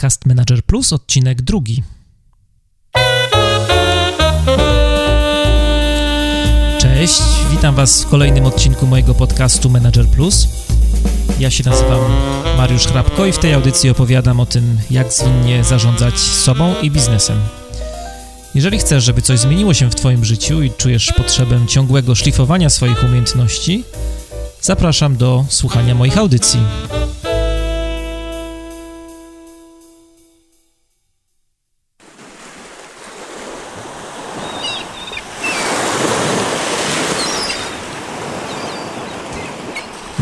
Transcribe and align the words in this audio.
Podcast 0.00 0.26
Manager 0.26 0.62
Plus, 0.62 0.92
odcinek 0.92 1.42
drugi. 1.42 1.82
Cześć, 6.78 7.22
witam 7.50 7.74
Was 7.74 8.02
w 8.02 8.08
kolejnym 8.08 8.44
odcinku 8.44 8.86
mojego 8.86 9.14
podcastu 9.14 9.70
Manager 9.70 10.06
Plus. 10.06 10.48
Ja 11.40 11.50
się 11.50 11.64
nazywam 11.64 12.00
Mariusz 12.56 12.86
Hrabko 12.86 13.26
i 13.26 13.32
w 13.32 13.38
tej 13.38 13.54
audycji 13.54 13.90
opowiadam 13.90 14.40
o 14.40 14.46
tym, 14.46 14.78
jak 14.90 15.12
zwinnie 15.12 15.64
zarządzać 15.64 16.18
sobą 16.18 16.74
i 16.82 16.90
biznesem. 16.90 17.38
Jeżeli 18.54 18.78
chcesz, 18.78 19.04
żeby 19.04 19.22
coś 19.22 19.38
zmieniło 19.38 19.74
się 19.74 19.90
w 19.90 19.94
Twoim 19.94 20.24
życiu 20.24 20.62
i 20.62 20.70
czujesz 20.70 21.12
potrzebę 21.12 21.66
ciągłego 21.66 22.14
szlifowania 22.14 22.70
swoich 22.70 23.04
umiejętności, 23.04 23.84
zapraszam 24.62 25.16
do 25.16 25.44
słuchania 25.48 25.94
moich 25.94 26.18
audycji. 26.18 26.60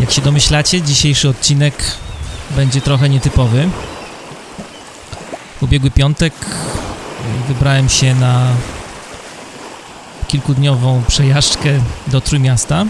Jak 0.09 0.15
się 0.15 0.23
domyślacie, 0.23 0.83
dzisiejszy 0.83 1.29
odcinek 1.29 1.85
będzie 2.51 2.80
trochę 2.80 3.09
nietypowy. 3.09 3.69
W 5.59 5.62
ubiegły 5.62 5.91
piątek 5.91 6.33
wybrałem 7.49 7.89
się 7.89 8.15
na 8.15 8.47
kilkudniową 10.29 11.02
przejażdżkę 11.09 11.69
do 12.07 12.21
Trójmiasta. 12.21 12.85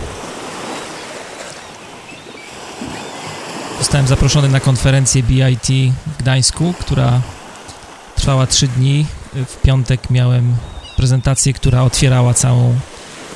Zostałem 3.78 4.06
zaproszony 4.06 4.48
na 4.48 4.60
konferencję 4.60 5.22
BIT 5.22 5.94
w 6.06 6.16
Gdańsku, 6.18 6.74
która 6.80 7.20
trwała 8.16 8.46
3 8.46 8.68
dni. 8.68 9.06
W 9.34 9.56
piątek 9.62 10.10
miałem 10.10 10.56
prezentację, 10.96 11.52
która 11.52 11.82
otwierała 11.82 12.34
całą 12.34 12.74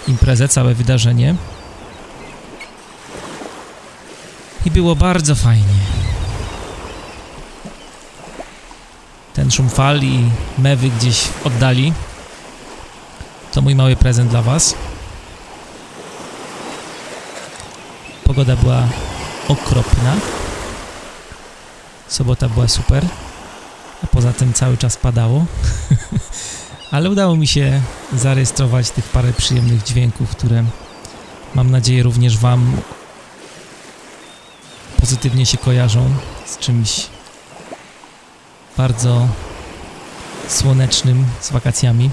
imprezę, 0.08 0.48
całe 0.48 0.74
wydarzenie. 0.74 1.34
I 4.64 4.70
było 4.70 4.96
bardzo 4.96 5.34
fajnie. 5.34 5.82
Ten 9.34 9.50
szum 9.50 9.70
fal 9.70 10.02
i 10.02 10.30
mewy 10.58 10.90
gdzieś 10.90 11.28
oddali 11.44 11.92
to 13.52 13.62
mój 13.62 13.74
mały 13.74 13.96
prezent 13.96 14.30
dla 14.30 14.42
Was. 14.42 14.74
Pogoda 18.24 18.56
była 18.56 18.88
okropna. 19.48 20.16
Sobota 22.08 22.48
była 22.48 22.68
super, 22.68 23.04
a 24.04 24.06
poza 24.06 24.32
tym 24.32 24.52
cały 24.52 24.76
czas 24.76 24.96
padało. 24.96 25.44
Ale 26.90 27.10
udało 27.10 27.36
mi 27.36 27.46
się 27.46 27.80
zarejestrować 28.12 28.90
tych 28.90 29.04
parę 29.04 29.32
przyjemnych 29.32 29.82
dźwięków, 29.82 30.30
które 30.30 30.64
mam 31.54 31.70
nadzieję 31.70 32.02
również 32.02 32.38
Wam 32.38 32.76
pozytywnie 35.02 35.46
się 35.46 35.58
kojarzą 35.58 36.10
z 36.46 36.58
czymś 36.58 37.06
bardzo 38.76 39.28
słonecznym, 40.48 41.24
z 41.40 41.50
wakacjami. 41.50 42.10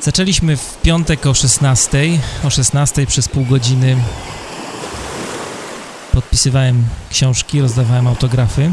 Zaczęliśmy 0.00 0.56
w 0.56 0.80
piątek 0.82 1.26
o 1.26 1.34
16. 1.34 2.18
O 2.44 2.50
16 2.50 3.06
przez 3.06 3.28
pół 3.28 3.44
godziny 3.44 3.96
podpisywałem 6.12 6.84
książki, 7.10 7.60
rozdawałem 7.60 8.06
autografy. 8.06 8.72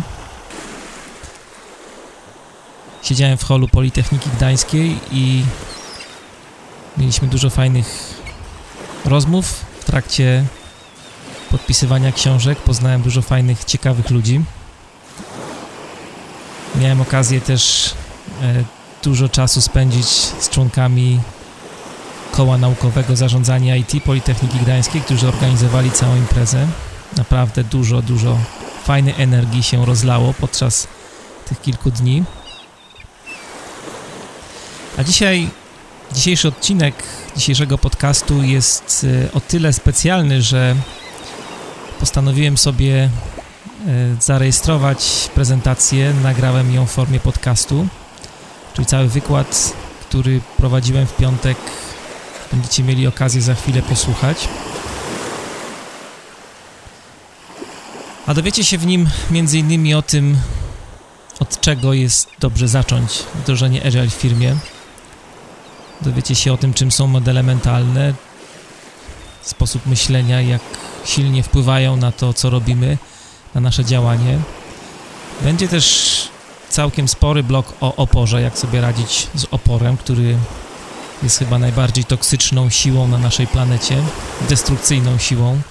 Siedziałem 3.04 3.38
w 3.38 3.44
holu 3.44 3.68
Politechniki 3.68 4.30
Gdańskiej 4.30 5.00
i 5.12 5.44
mieliśmy 6.98 7.28
dużo 7.28 7.50
fajnych 7.50 8.14
rozmów 9.06 9.66
w 9.80 9.86
trakcie 9.86 10.46
podpisywania 11.54 12.12
książek. 12.12 12.58
Poznałem 12.60 13.02
dużo 13.02 13.22
fajnych, 13.22 13.64
ciekawych 13.64 14.10
ludzi. 14.10 14.42
Miałem 16.76 17.02
okazję 17.02 17.42
też 17.42 17.94
e, 18.42 18.64
dużo 19.04 19.30
czasu 19.30 19.62
spędzić 19.62 20.06
z 20.40 20.50
członkami 20.50 21.20
Koła 22.32 22.58
Naukowego 22.58 23.16
Zarządzania 23.16 23.76
IT 23.76 24.04
Politechniki 24.06 24.60
Gdańskiej, 24.60 25.02
którzy 25.02 25.28
organizowali 25.28 25.92
całą 25.92 26.16
imprezę. 26.16 26.68
Naprawdę 27.18 27.64
dużo, 27.64 28.02
dużo 28.02 28.38
fajnej 28.84 29.14
energii 29.18 29.64
się 29.64 29.86
rozlało 29.86 30.34
podczas 30.34 30.88
tych 31.50 31.62
kilku 31.62 31.92
dni. 31.92 32.24
A 34.98 35.04
dzisiaj, 35.04 35.50
dzisiejszy 36.12 36.48
odcinek 36.48 36.96
dzisiejszego 37.36 37.78
podcastu 37.78 38.44
jest 38.44 39.06
e, 39.26 39.32
o 39.32 39.40
tyle 39.40 39.74
specjalny, 39.74 40.42
że 40.42 40.76
postanowiłem 42.04 42.58
sobie 42.58 43.04
e, 43.04 43.10
zarejestrować 44.20 45.30
prezentację, 45.36 46.14
nagrałem 46.24 46.74
ją 46.74 46.86
w 46.86 46.92
formie 46.92 47.20
podcastu, 47.20 47.88
czyli 48.74 48.86
cały 48.86 49.08
wykład, 49.08 49.74
który 50.02 50.42
prowadziłem 50.58 51.08
w 51.08 51.16
piątek, 51.16 51.58
będziecie 52.52 52.84
mieli 52.84 53.08
okazję 53.08 53.42
za 53.42 53.56
chwilę 53.56 53.82
posłuchać. 53.82 54.48
A 58.26 58.34
dowiecie 58.34 58.64
się 58.64 58.78
w 58.78 58.86
nim 58.86 59.08
innymi 59.54 59.94
o 59.94 60.02
tym, 60.02 60.38
od 61.40 61.62
czego 61.62 61.94
jest 61.94 62.30
dobrze 62.40 62.68
zacząć 62.68 63.24
wdrożenie 63.36 63.86
Agile 63.86 64.10
w 64.10 64.14
firmie. 64.14 64.56
Dowiecie 66.02 66.36
się 66.36 66.54
o 66.54 66.58
tym, 66.58 66.74
czym 66.74 66.92
są 66.92 67.08
modele 67.08 67.44
mentalne, 67.44 68.14
sposób 69.50 69.86
myślenia, 69.86 70.42
jak 70.42 70.62
silnie 71.06 71.44
wpływają 71.44 71.98
na 71.98 72.12
to, 72.12 72.34
co 72.34 72.50
robimy, 72.50 72.98
na 73.56 73.62
nasze 73.62 73.86
działanie. 73.86 74.40
Będzie 75.42 75.68
też 75.68 76.28
całkiem 76.70 77.08
spory 77.08 77.44
blok 77.44 77.74
o 77.82 77.96
oporze, 77.96 78.42
jak 78.42 78.58
sobie 78.58 78.82
radzić 78.82 79.28
z 79.36 79.46
oporem, 79.52 79.98
który 79.98 80.38
jest 81.24 81.40
chyba 81.40 81.60
najbardziej 81.60 82.04
toksyczną 82.04 82.70
siłą 82.70 83.08
na 83.08 83.18
naszej 83.18 83.48
planecie, 83.48 83.98
destrukcyjną 84.50 85.18
siłą. 85.18 85.62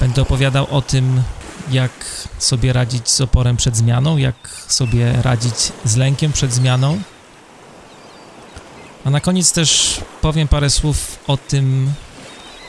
Będę 0.00 0.22
opowiadał 0.22 0.66
o 0.70 0.82
tym, 0.82 1.22
jak 1.70 1.90
sobie 2.38 2.72
radzić 2.72 3.08
z 3.08 3.20
oporem 3.20 3.56
przed 3.56 3.76
zmianą, 3.76 4.16
jak 4.16 4.34
sobie 4.68 5.12
radzić 5.22 5.54
z 5.84 5.96
lękiem 5.96 6.32
przed 6.32 6.52
zmianą. 6.52 7.00
A 9.04 9.10
na 9.10 9.20
koniec 9.20 9.52
też 9.52 10.00
powiem 10.20 10.48
parę 10.48 10.70
słów 10.70 11.18
o 11.26 11.36
tym, 11.36 11.92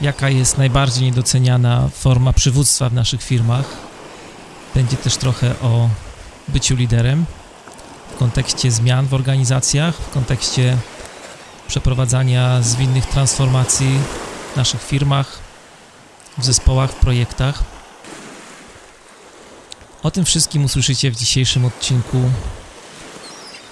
jaka 0.02 0.30
jest 0.30 0.58
najbardziej 0.58 1.04
niedoceniana 1.04 1.90
forma 1.94 2.34
przywództwa 2.34 2.90
w 2.90 2.94
naszych 2.94 3.24
firmach. 3.24 3.66
Będzie 4.76 4.98
też 4.98 5.18
trochę 5.18 5.60
o 5.60 5.90
byciu 6.48 6.76
liderem 6.76 7.26
w 8.16 8.18
kontekście 8.18 8.72
zmian 8.72 9.08
w 9.08 9.14
organizacjach, 9.14 9.96
w 9.96 10.10
kontekście 10.10 10.78
przeprowadzania 11.68 12.62
zwinnych 12.62 13.06
transformacji 13.06 14.00
w 14.54 14.58
naszych 14.58 14.84
firmach, 14.84 15.40
w 16.38 16.46
zespołach, 16.46 16.92
w 16.92 16.96
projektach. 16.96 17.64
O 20.04 20.12
tym 20.12 20.26
wszystkim 20.26 20.66
usłyszycie 20.66 21.12
w 21.12 21.16
dzisiejszym 21.16 21.66
odcinku, 21.66 22.22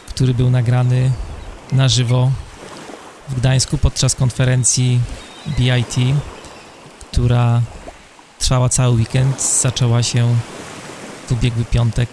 który 0.09 0.33
był 0.33 0.49
nagrany 0.49 1.11
na 1.71 1.89
żywo 1.89 2.31
w 3.29 3.35
Gdańsku 3.35 3.77
podczas 3.77 4.15
konferencji 4.15 4.99
BIT, 5.47 5.95
która 7.11 7.61
trwała 8.39 8.69
cały 8.69 8.95
weekend, 8.95 9.41
zaczęła 9.41 10.03
się 10.03 10.35
w 11.27 11.31
ubiegły 11.31 11.65
piątek 11.65 12.09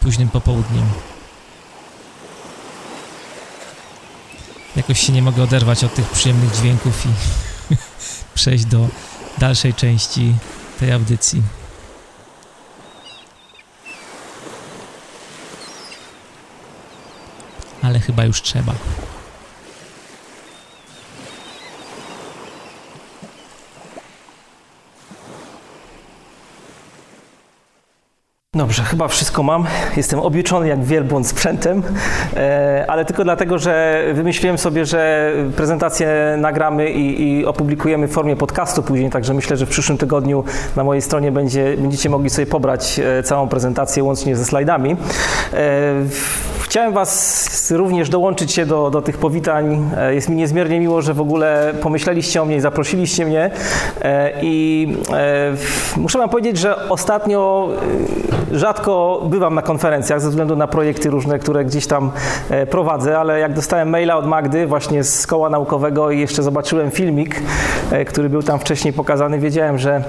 późnym 0.00 0.28
popołudniem. 0.28 0.88
Jakoś 4.76 5.00
się 5.00 5.12
nie 5.12 5.22
mogę 5.22 5.42
oderwać 5.42 5.84
od 5.84 5.94
tych 5.94 6.10
przyjemnych 6.10 6.56
dźwięków 6.56 7.06
i 7.06 7.08
przejść 8.34 8.64
do 8.64 8.88
dalszej 9.38 9.74
części 9.74 10.34
tej 10.80 10.92
audycji. 10.92 11.42
Ale 17.82 18.00
chyba 18.00 18.24
już 18.24 18.42
trzeba. 18.42 18.74
Dobrze, 28.56 28.82
chyba 28.82 29.08
wszystko 29.08 29.42
mam. 29.42 29.64
Jestem 29.96 30.20
obieczony 30.20 30.68
jak 30.68 30.84
wielbłąd 30.84 31.26
sprzętem, 31.26 31.82
e, 32.36 32.84
ale 32.88 33.04
tylko 33.04 33.24
dlatego, 33.24 33.58
że 33.58 34.04
wymyśliłem 34.14 34.58
sobie, 34.58 34.86
że 34.86 35.32
prezentację 35.56 36.08
nagramy 36.38 36.90
i, 36.90 37.22
i, 37.22 37.46
opublikujemy 37.46 38.08
w 38.08 38.12
formie 38.12 38.36
podcastu 38.36 38.82
później, 38.82 39.10
także 39.10 39.34
myślę, 39.34 39.56
że 39.56 39.66
w 39.66 39.68
przyszłym 39.68 39.98
tygodniu 39.98 40.44
na 40.76 40.84
mojej 40.84 41.02
stronie 41.02 41.32
będzie, 41.32 41.76
będziecie 41.76 42.10
mogli 42.10 42.30
sobie 42.30 42.46
pobrać 42.46 43.00
e, 43.00 43.22
całą 43.22 43.48
prezentację 43.48 44.04
łącznie 44.04 44.36
ze 44.36 44.44
slajdami. 44.44 44.96
E, 46.72 46.74
chciałem 46.74 46.92
Was 46.92 47.70
również 47.70 48.08
dołączyć 48.08 48.52
się 48.52 48.66
do, 48.66 48.90
do 48.90 49.02
tych 49.02 49.18
powitań. 49.18 49.90
Jest 50.10 50.28
mi 50.28 50.36
niezmiernie 50.36 50.80
miło, 50.80 51.02
że 51.02 51.14
w 51.14 51.20
ogóle 51.20 51.74
pomyśleliście 51.82 52.42
o 52.42 52.44
mnie 52.44 52.56
i 52.56 52.60
zaprosiliście 52.60 53.26
mnie. 53.26 53.50
I 54.42 54.88
muszę 55.96 56.18
Wam 56.18 56.28
powiedzieć, 56.28 56.58
że 56.58 56.88
ostatnio 56.88 57.68
rzadko 58.52 59.22
bywam 59.26 59.54
na 59.54 59.62
konferencjach 59.62 60.20
ze 60.20 60.28
względu 60.28 60.56
na 60.56 60.66
projekty 60.66 61.10
różne, 61.10 61.38
które 61.38 61.64
gdzieś 61.64 61.86
tam 61.86 62.10
e, 62.50 62.66
prowadzę, 62.66 63.18
ale 63.18 63.38
jak 63.38 63.52
dostałem 63.52 63.90
maila 63.90 64.16
od 64.16 64.26
Magdy 64.26 64.66
właśnie 64.66 65.04
z 65.04 65.26
koła 65.26 65.50
naukowego 65.50 66.10
i 66.10 66.20
jeszcze 66.20 66.42
zobaczyłem 66.42 66.90
filmik, 66.90 67.42
e, 67.90 68.04
który 68.04 68.28
był 68.28 68.42
tam 68.42 68.58
wcześniej 68.58 68.92
pokazany, 68.92 69.38
wiedziałem, 69.38 69.78
że 69.78 70.04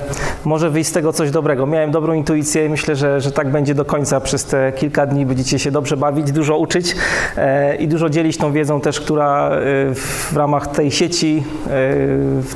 może 0.46 0.70
wyjść 0.70 0.90
z 0.90 0.94
tego 0.94 1.14
coś 1.14 1.32
dobrego. 1.32 1.66
Miałem 1.66 1.92
dobrą 1.92 2.14
intuicję 2.14 2.66
i 2.66 2.70
myślę, 2.70 2.96
że, 2.96 3.22
że 3.22 3.32
tak 3.32 3.52
będzie 3.52 3.76
do 3.76 3.86
końca. 3.86 4.20
Przez 4.20 4.46
te 4.46 4.72
kilka 4.72 5.06
dni 5.06 5.26
będziecie 5.26 5.60
się 5.60 5.72
dobrze 5.72 5.98
bawić, 5.98 6.32
dużo 6.32 6.53
uczyć 6.58 6.96
e, 7.38 7.76
i 7.76 7.88
dużo 7.88 8.10
dzielić 8.10 8.38
tą 8.38 8.52
wiedzą 8.52 8.82
też, 8.82 9.00
która 9.00 9.52
w 9.96 10.34
ramach 10.36 10.68
tej 10.68 10.92
sieci 10.92 11.44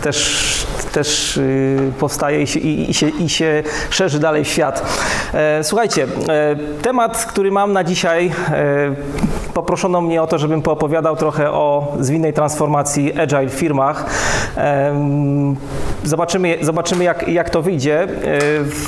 też 0.01 0.67
też 0.91 1.39
powstaje 1.99 2.41
i 2.41 2.47
się, 2.93 3.09
i, 3.09 3.29
się, 3.29 3.63
szerzy 3.89 4.19
dalej 4.19 4.43
w 4.43 4.47
świat. 4.47 4.85
Słuchajcie, 5.61 6.07
e, 6.29 6.55
temat, 6.81 7.25
który 7.25 7.51
mam 7.51 7.73
na 7.73 7.83
dzisiaj, 7.83 8.31
e, 8.49 8.95
poproszono 9.53 10.01
mnie 10.01 10.21
o 10.21 10.27
to, 10.27 10.37
żebym 10.37 10.61
poopowiadał 10.61 11.15
trochę 11.15 11.51
o 11.51 11.95
zwinnej 11.99 12.33
transformacji 12.33 13.19
agile 13.19 13.47
w 13.47 13.53
firmach. 13.53 14.05
Zobaczymy, 16.03 16.57
zobaczymy 16.61 17.03
jak, 17.03 17.27
jak 17.27 17.49
to 17.49 17.61
wyjdzie. 17.61 18.03
E, 18.03 18.07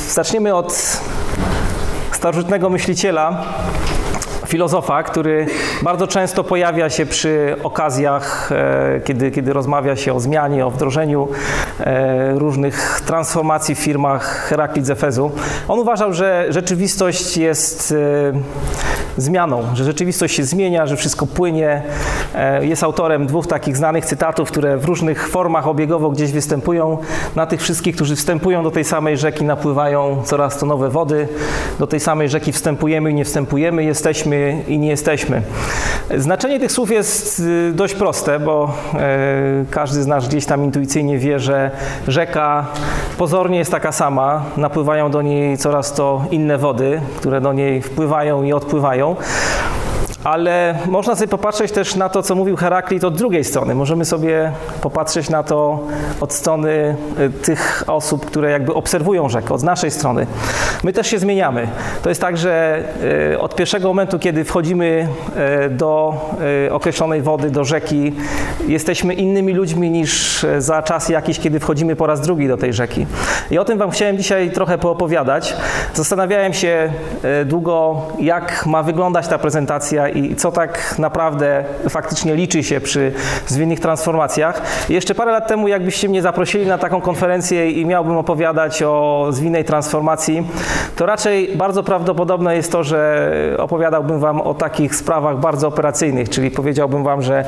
zaczniemy 0.10 0.56
od 0.56 1.02
starożytnego 2.12 2.70
myśliciela, 2.70 3.44
filozofa, 4.50 5.04
który 5.04 5.46
bardzo 5.82 6.08
często 6.08 6.44
pojawia 6.44 6.90
się 6.90 7.06
przy 7.06 7.56
okazjach, 7.64 8.52
e, 8.52 9.02
kiedy, 9.04 9.32
kiedy 9.32 9.54
rozmawia 9.54 9.96
się 9.96 10.14
o 10.14 10.20
zmianie, 10.20 10.66
o 10.66 10.72
wdrożeniu 10.72 11.28
e, 11.80 12.40
różnych 12.40 13.02
transformacji 13.06 13.76
w 13.76 13.80
firmach 13.80 14.48
Heraklit 14.50 14.86
z 14.86 14.90
Efezu. 14.90 15.32
On 15.68 15.80
uważał, 15.80 16.14
że 16.14 16.46
rzeczywistość 16.50 17.38
jest 17.38 17.92
e, 17.92 18.40
zmianą, 19.22 19.64
że 19.74 19.84
rzeczywistość 19.84 20.36
się 20.36 20.44
zmienia, 20.44 20.88
że 20.88 20.96
wszystko 20.96 21.28
płynie. 21.28 21.82
Jest 22.62 22.84
autorem 22.84 23.28
dwóch 23.28 23.48
takich 23.48 23.78
znanych 23.78 24.06
cytatów, 24.06 24.48
które 24.52 24.78
w 24.78 24.86
różnych 24.86 25.30
formach 25.30 25.68
obiegowo 25.68 26.10
gdzieś 26.10 26.32
występują. 26.32 26.98
Na 27.36 27.46
tych 27.46 27.62
wszystkich, 27.62 27.96
którzy 27.96 28.16
wstępują 28.16 28.64
do 28.64 28.72
tej 28.72 28.84
samej 28.84 29.18
rzeki, 29.18 29.44
napływają 29.44 30.22
coraz 30.26 30.58
to 30.58 30.66
nowe 30.66 30.90
wody. 30.90 31.28
Do 31.80 31.88
tej 31.88 32.00
samej 32.00 32.30
rzeki 32.30 32.52
wstępujemy 32.52 33.12
i 33.12 33.14
nie 33.14 33.26
wstępujemy, 33.26 33.84
jesteśmy 33.84 34.64
i 34.68 34.80
nie 34.80 34.88
jesteśmy. 34.88 35.42
Znaczenie 36.18 36.60
tych 36.60 36.72
słów 36.72 36.92
jest 36.92 37.40
y, 37.40 37.72
dość 37.74 37.96
proste, 37.96 38.40
bo 38.40 38.74
e, 38.94 39.66
każdy 39.72 40.04
z 40.04 40.08
nas 40.08 40.28
gdzieś 40.28 40.46
tam 40.46 40.64
intuicyjnie 40.64 41.18
wie, 41.18 41.40
że 41.40 41.72
rzeka 42.08 42.68
pozornie 43.18 43.58
jest 43.58 43.72
taka 43.72 43.92
sama, 43.92 44.44
napływają 44.58 45.12
do 45.12 45.22
niej 45.22 45.58
coraz 45.58 45.94
to 45.94 46.26
inne 46.32 46.58
wody, 46.58 47.02
które 47.18 47.42
do 47.42 47.54
niej 47.54 47.82
wpływają 47.82 48.44
i 48.44 48.54
odpływają 48.54 49.09
Então, 49.10 49.18
ale 50.24 50.76
można 50.88 51.16
sobie 51.16 51.28
popatrzeć 51.28 51.72
też 51.72 51.96
na 51.96 52.10
to, 52.10 52.24
co 52.24 52.36
mówił 52.36 52.56
Heraklit 52.56 53.04
od 53.04 53.18
drugiej 53.18 53.44
strony. 53.44 53.76
Możemy 53.76 54.06
sobie 54.06 54.52
popatrzeć 54.82 55.30
na 55.30 55.44
to 55.44 55.80
od 56.22 56.34
strony 56.34 56.96
y, 57.20 57.30
tych 57.30 57.84
osób, 57.88 58.26
które 58.26 58.52
jakby 58.52 58.74
obserwują 58.74 59.30
rzekę, 59.30 59.54
od 59.54 59.64
naszej 59.64 59.92
strony. 59.92 60.28
My 60.84 60.94
też 60.94 61.08
się 61.08 61.20
zmieniamy. 61.20 61.68
To 62.04 62.10
jest 62.10 62.22
tak, 62.22 62.38
że 62.38 62.84
y, 63.34 63.40
od 63.40 63.56
pierwszego 63.56 63.88
momentu, 63.88 64.20
kiedy 64.20 64.44
wchodzimy 64.44 65.08
y, 65.66 65.70
do 65.70 66.14
określonej 66.72 67.22
wody, 67.22 67.52
do 67.52 67.64
rzeki, 67.64 68.14
jesteśmy 68.68 69.14
innymi 69.14 69.54
ludźmi 69.54 69.92
niż 69.92 70.46
za 70.58 70.82
czas 70.84 71.10
jakiś, 71.10 71.40
kiedy 71.40 71.60
wchodzimy 71.60 71.96
po 71.96 72.08
raz 72.08 72.22
drugi 72.22 72.48
do 72.48 72.58
tej 72.58 72.74
rzeki. 72.74 73.06
I 73.52 73.58
o 73.58 73.66
tym 73.66 73.78
Wam 73.78 73.92
chciałem 73.92 74.18
dzisiaj 74.18 74.52
trochę 74.52 74.78
poopowiadać. 74.78 75.56
Zastanawiałem 75.94 76.54
się 76.54 76.94
długo, 77.46 78.02
jak 78.20 78.66
ma 78.66 78.84
wyglądać 78.84 79.28
ta 79.28 79.38
prezentacja 79.38 80.09
i 80.10 80.36
co 80.36 80.52
tak 80.52 80.96
naprawdę 81.00 81.64
faktycznie 81.90 82.36
liczy 82.36 82.64
się 82.64 82.82
przy 82.82 83.12
zwinnych 83.48 83.80
transformacjach. 83.80 84.62
jeszcze 84.90 85.16
parę 85.16 85.32
lat 85.32 85.48
temu, 85.48 85.68
jakbyście 85.68 86.10
mnie 86.10 86.22
zaprosili 86.22 86.66
na 86.66 86.78
taką 86.78 87.02
konferencję 87.02 87.72
i 87.72 87.86
miałbym 87.86 88.18
opowiadać 88.18 88.84
o 88.84 89.28
zwinnej 89.30 89.66
transformacji, 89.66 90.48
to 90.96 91.06
raczej 91.06 91.58
bardzo 91.58 91.84
prawdopodobne 91.84 92.56
jest 92.56 92.72
to, 92.72 92.84
że 92.84 93.32
opowiadałbym 93.58 94.20
Wam 94.20 94.42
o 94.42 94.54
takich 94.54 94.96
sprawach 94.96 95.38
bardzo 95.38 95.68
operacyjnych, 95.68 96.30
czyli 96.30 96.52
powiedziałbym 96.52 97.04
Wam, 97.04 97.22
że 97.22 97.46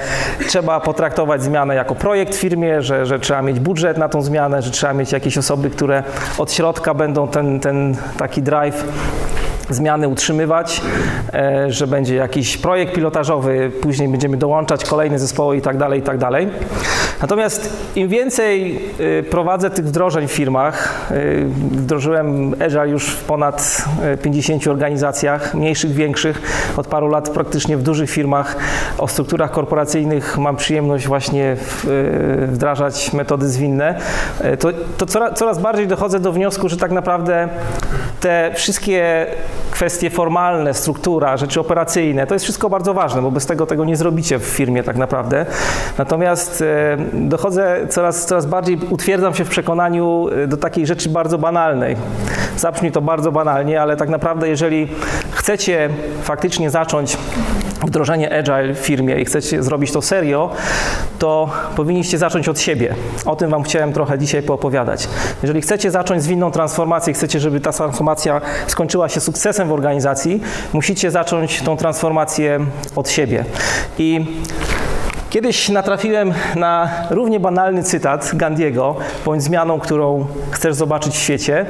trzeba 0.48 0.80
potraktować 0.80 1.44
zmianę 1.44 1.76
jako 1.76 1.96
projekt 1.96 2.36
w 2.36 2.40
firmie, 2.40 2.82
że, 2.82 3.06
że 3.06 3.20
trzeba 3.20 3.42
mieć 3.42 3.60
budżet 3.60 3.98
na 3.98 4.10
tą 4.10 4.22
zmianę, 4.22 4.62
że 4.62 4.72
trzeba 4.72 4.94
mieć 4.94 5.12
jakieś 5.12 5.38
osoby, 5.38 5.70
które 5.70 6.04
od 6.38 6.52
środka 6.52 6.94
będą 6.94 7.28
ten, 7.28 7.60
ten 7.60 7.96
taki 8.18 8.42
drive 8.42 8.84
zmiany 9.74 10.08
utrzymywać, 10.08 10.82
e, 11.34 11.72
że 11.72 11.88
będzie 11.88 12.16
jakiś 12.16 12.58
projekt 12.58 12.94
pilotażowy, 12.94 13.72
później 13.82 14.10
będziemy 14.10 14.38
dołączać 14.38 14.86
kolejne 14.86 15.20
zespoły 15.20 15.58
i 15.58 15.62
tak 15.62 15.78
dalej, 15.78 16.00
i 16.00 16.04
tak 16.04 16.18
dalej. 16.18 16.50
Natomiast 17.22 17.74
im 17.96 18.08
więcej 18.08 18.80
e, 19.20 19.24
prowadzę 19.24 19.70
tych 19.70 19.86
wdrożeń 19.86 20.28
w 20.28 20.32
firmach, 20.32 21.08
e, 21.12 21.16
wdrożyłem 21.72 22.56
Agile 22.66 22.90
już 22.90 23.08
w 23.08 23.24
ponad 23.24 23.86
50 24.24 24.68
organizacjach, 24.68 25.54
mniejszych, 25.54 25.92
większych, 25.92 26.42
od 26.78 26.88
paru 26.88 27.08
lat 27.08 27.30
praktycznie 27.30 27.78
w 27.78 27.84
dużych 27.84 28.10
firmach 28.10 28.56
o 28.98 29.08
strukturach 29.08 29.52
korporacyjnych 29.52 30.38
mam 30.38 30.56
przyjemność 30.56 31.08
właśnie 31.08 31.56
wdrażać 32.48 33.14
metody 33.14 33.50
zwinne, 33.50 33.96
to, 34.60 34.70
to 34.98 35.06
coraz, 35.06 35.40
coraz 35.40 35.60
bardziej 35.60 35.88
dochodzę 35.88 36.20
do 36.20 36.32
wniosku, 36.32 36.70
że 36.70 36.78
tak 36.78 36.92
naprawdę 36.92 37.50
te 38.22 38.52
wszystkie 38.56 39.26
kwestie 39.82 40.10
formalne, 40.10 40.74
struktura, 40.74 41.38
rzeczy 41.38 41.60
operacyjne, 41.60 42.28
to 42.28 42.36
jest 42.36 42.46
wszystko 42.46 42.70
bardzo 42.70 42.94
ważne, 42.94 43.22
bo 43.22 43.32
bez 43.32 43.46
tego 43.46 43.66
tego 43.66 43.86
nie 43.86 43.96
zrobicie 43.96 44.40
w 44.40 44.44
firmie 44.44 44.84
tak 44.84 44.98
naprawdę. 44.98 45.46
Natomiast 45.98 46.62
e, 46.62 46.98
dochodzę 47.14 47.88
coraz, 47.90 48.26
coraz 48.26 48.46
bardziej, 48.46 48.80
utwierdzam 48.90 49.34
się 49.34 49.46
w 49.46 49.50
przekonaniu 49.50 50.28
e, 50.44 50.48
do 50.48 50.58
takiej 50.58 50.86
rzeczy 50.86 51.10
bardzo 51.10 51.38
banalnej. 51.38 51.96
Zabrzmi 52.58 52.92
to 52.92 53.02
bardzo 53.02 53.32
banalnie, 53.32 53.82
ale 53.82 53.98
tak 53.98 54.10
naprawdę 54.10 54.50
jeżeli 54.50 54.88
chcecie 55.32 55.90
faktycznie 56.24 56.70
zacząć 56.70 57.18
wdrożenie 57.86 58.40
Agile 58.40 58.74
w 58.74 58.78
firmie 58.78 59.16
i 59.16 59.26
chcecie 59.26 59.64
zrobić 59.64 59.92
to 59.92 60.02
serio, 60.02 60.50
to 61.20 61.50
powinniście 61.76 62.18
zacząć 62.18 62.50
od 62.50 62.60
siebie. 62.60 62.96
O 63.26 63.36
tym 63.36 63.50
Wam 63.50 63.64
chciałem 63.64 63.94
trochę 63.94 64.18
dzisiaj 64.18 64.44
poopowiadać. 64.44 65.08
Jeżeli 65.42 65.62
chcecie 65.62 65.92
zacząć 65.92 66.24
zwinną 66.24 66.52
transformację, 66.52 67.14
chcecie, 67.14 67.40
żeby 67.40 67.60
ta 67.60 67.72
transformacja 67.72 68.42
skończyła 68.68 69.10
się 69.10 69.20
sukcesem 69.20 69.68
w 69.68 69.72
organizacji, 69.72 70.42
musicie 70.74 71.12
zacząć 71.12 71.62
tą 71.62 71.78
transformację 71.78 72.60
od 72.96 73.10
siebie. 73.10 73.46
I 73.98 74.26
Kiedyś 75.32 75.70
natrafiłem 75.70 76.34
na 76.56 76.90
równie 77.10 77.40
banalny 77.40 77.84
cytat 77.84 78.32
Gandiego, 78.34 78.96
bądź 79.26 79.44
zmianą, 79.44 79.80
którą 79.80 80.26
chcesz 80.52 80.76
zobaczyć 80.76 81.14
w 81.14 81.18
świecie. 81.18 81.66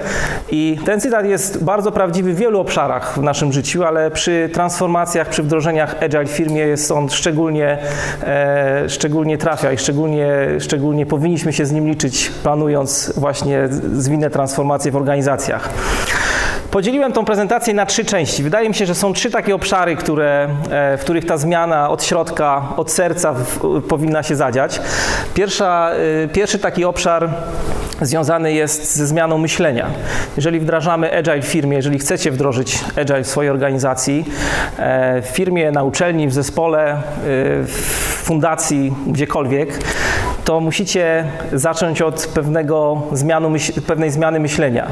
I 0.50 0.78
ten 0.86 1.02
cytat 1.02 1.26
jest 1.26 1.64
bardzo 1.64 1.92
prawdziwy 1.92 2.34
w 2.34 2.38
wielu 2.38 2.60
obszarach 2.60 3.20
w 3.20 3.24
naszym 3.24 3.54
życiu, 3.54 3.84
ale 3.84 4.12
przy 4.12 4.50
transformacjach, 4.54 5.30
przy 5.30 5.44
wdrożeniach 5.44 6.04
Agile 6.04 6.26
w 6.26 6.32
firmie 6.32 6.62
jest 6.62 6.92
on 6.92 7.10
szczególnie, 7.10 7.78
e, 8.24 8.90
szczególnie 8.90 9.38
trafia 9.38 9.72
i 9.72 9.78
szczególnie, 9.78 10.28
szczególnie 10.60 11.06
powinniśmy 11.06 11.54
się 11.54 11.66
z 11.66 11.72
nim 11.72 11.88
liczyć, 11.88 12.32
planując 12.44 13.14
właśnie 13.18 13.68
zwinne 13.94 14.30
transformacje 14.30 14.92
w 14.92 14.96
organizacjach. 14.96 15.70
Podzieliłem 16.72 17.14
tą 17.14 17.26
prezentację 17.26 17.74
na 17.74 17.86
trzy 17.86 18.06
części. 18.06 18.44
Wydaje 18.44 18.70
mi 18.70 18.76
się, 18.76 18.86
że 18.86 18.96
są 18.96 19.14
trzy 19.14 19.32
takie 19.32 19.56
obszary, 19.56 19.96
które, 19.96 20.48
e, 20.70 20.98
w 20.98 21.02
których 21.02 21.26
ta 21.26 21.38
zmiana 21.38 21.90
od 21.90 22.04
środka, 22.04 22.64
od 22.78 22.92
serca 22.92 23.34
w, 23.34 23.82
powinna 23.82 24.24
się 24.24 24.36
zadziać. 24.36 24.82
Pierwsza, 25.34 25.92
e, 26.24 26.28
pierwszy 26.28 26.60
taki 26.60 26.86
obszar 26.86 27.30
związany 28.02 28.54
jest 28.54 28.96
ze 28.96 29.08
zmianą 29.08 29.38
myślenia. 29.38 29.88
Jeżeli 30.36 30.60
wdrażamy 30.60 31.18
Agile 31.18 31.42
w 31.42 31.46
firmie, 31.46 31.76
jeżeli 31.76 32.00
chcecie 32.00 32.32
wdrożyć 32.32 32.80
Agile 32.98 33.24
w 33.24 33.28
swojej 33.28 33.52
organizacji, 33.52 34.26
e, 34.78 35.22
w 35.22 35.26
firmie, 35.26 35.72
na 35.72 35.84
uczelni, 35.84 36.28
w 36.28 36.34
zespole, 36.34 37.02
w 37.66 38.22
fundacji, 38.24 38.94
gdziekolwiek, 39.08 39.80
to 40.52 40.60
musicie 40.60 41.26
zacząć 41.54 42.02
od 42.02 42.28
pewnego 42.28 43.02
zmianu, 43.12 43.52
pewnej 43.88 44.12
zmiany 44.12 44.40
myślenia. 44.40 44.88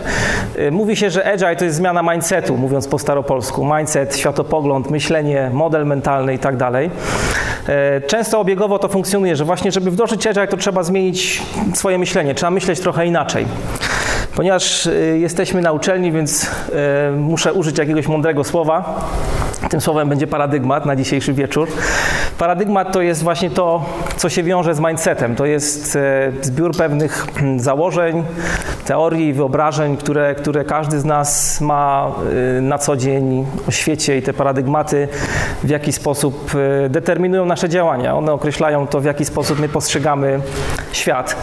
Mówi 0.72 0.96
się, 0.96 1.10
że 1.10 1.34
agile 1.34 1.56
to 1.56 1.66
jest 1.66 1.78
zmiana 1.78 2.14
mindsetu, 2.14 2.58
mówiąc 2.58 2.88
po 2.88 3.00
staropolsku. 3.00 3.76
Mindset, 3.76 4.18
światopogląd, 4.18 4.92
myślenie, 4.92 5.50
model 5.54 5.86
mentalny 5.86 6.34
i 6.34 6.40
tak 6.40 6.58
dalej. 6.58 6.92
Często 8.08 8.40
obiegowo 8.40 8.80
to 8.80 8.88
funkcjonuje, 8.88 9.36
że 9.36 9.46
właśnie 9.46 9.72
żeby 9.72 9.92
wdrożyć 9.92 10.28
agile 10.28 10.48
to 10.48 10.58
trzeba 10.58 10.84
zmienić 10.84 11.42
swoje 11.74 11.98
myślenie, 11.98 12.36
trzeba 12.36 12.52
myśleć 12.52 12.80
trochę 12.80 13.06
inaczej. 13.06 13.46
Ponieważ 14.36 14.86
y, 14.86 15.18
jesteśmy 15.22 15.62
na 15.62 15.72
uczelni, 15.72 16.12
więc 16.12 16.44
y, 16.44 16.48
muszę 17.18 17.54
użyć 17.54 17.78
jakiegoś 17.78 18.08
mądrego 18.08 18.44
słowa. 18.44 19.06
Tym 19.70 19.82
słowem 19.82 20.10
będzie 20.10 20.28
paradygmat 20.28 20.86
na 20.86 20.96
dzisiejszy 20.96 21.34
wieczór. 21.34 21.68
Paradygmat 22.40 22.92
to 22.92 23.02
jest 23.02 23.24
właśnie 23.24 23.50
to, 23.50 23.86
co 24.18 24.30
się 24.30 24.44
wiąże 24.44 24.76
z 24.76 24.80
mindsetem. 24.80 25.36
To 25.36 25.46
jest 25.46 25.96
e, 25.96 26.32
zbiór 26.42 26.78
pewnych 26.78 27.28
mm, 27.38 27.60
założeń, 27.60 28.24
teorii, 28.86 29.34
wyobrażeń, 29.34 29.98
które, 29.98 30.36
które 30.36 30.66
każdy 30.66 31.00
z 31.00 31.06
nas 31.06 31.62
ma 31.62 32.12
e, 32.58 32.62
na 32.62 32.78
co 32.78 32.98
dzień 32.98 33.46
o 33.68 33.72
świecie 33.72 34.18
i 34.18 34.22
te 34.22 34.34
paradygmaty 34.34 35.08
w 35.64 35.70
jaki 35.70 35.94
sposób 35.94 36.52
e, 36.86 36.90
determinują 36.90 37.46
nasze 37.46 37.70
działania. 37.70 38.16
One 38.16 38.32
określają 38.32 38.88
to, 38.88 39.00
w 39.00 39.06
jaki 39.06 39.26
sposób 39.26 39.60
my 39.60 39.70
postrzegamy 39.70 40.40
świat. 40.92 41.36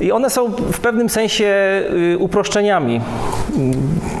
I 0.00 0.12
one 0.12 0.30
są 0.30 0.50
w 0.50 0.80
pewnym 0.80 1.08
sensie 1.08 1.54
uproszczeniami. 2.18 3.00
Mm, 3.56 3.72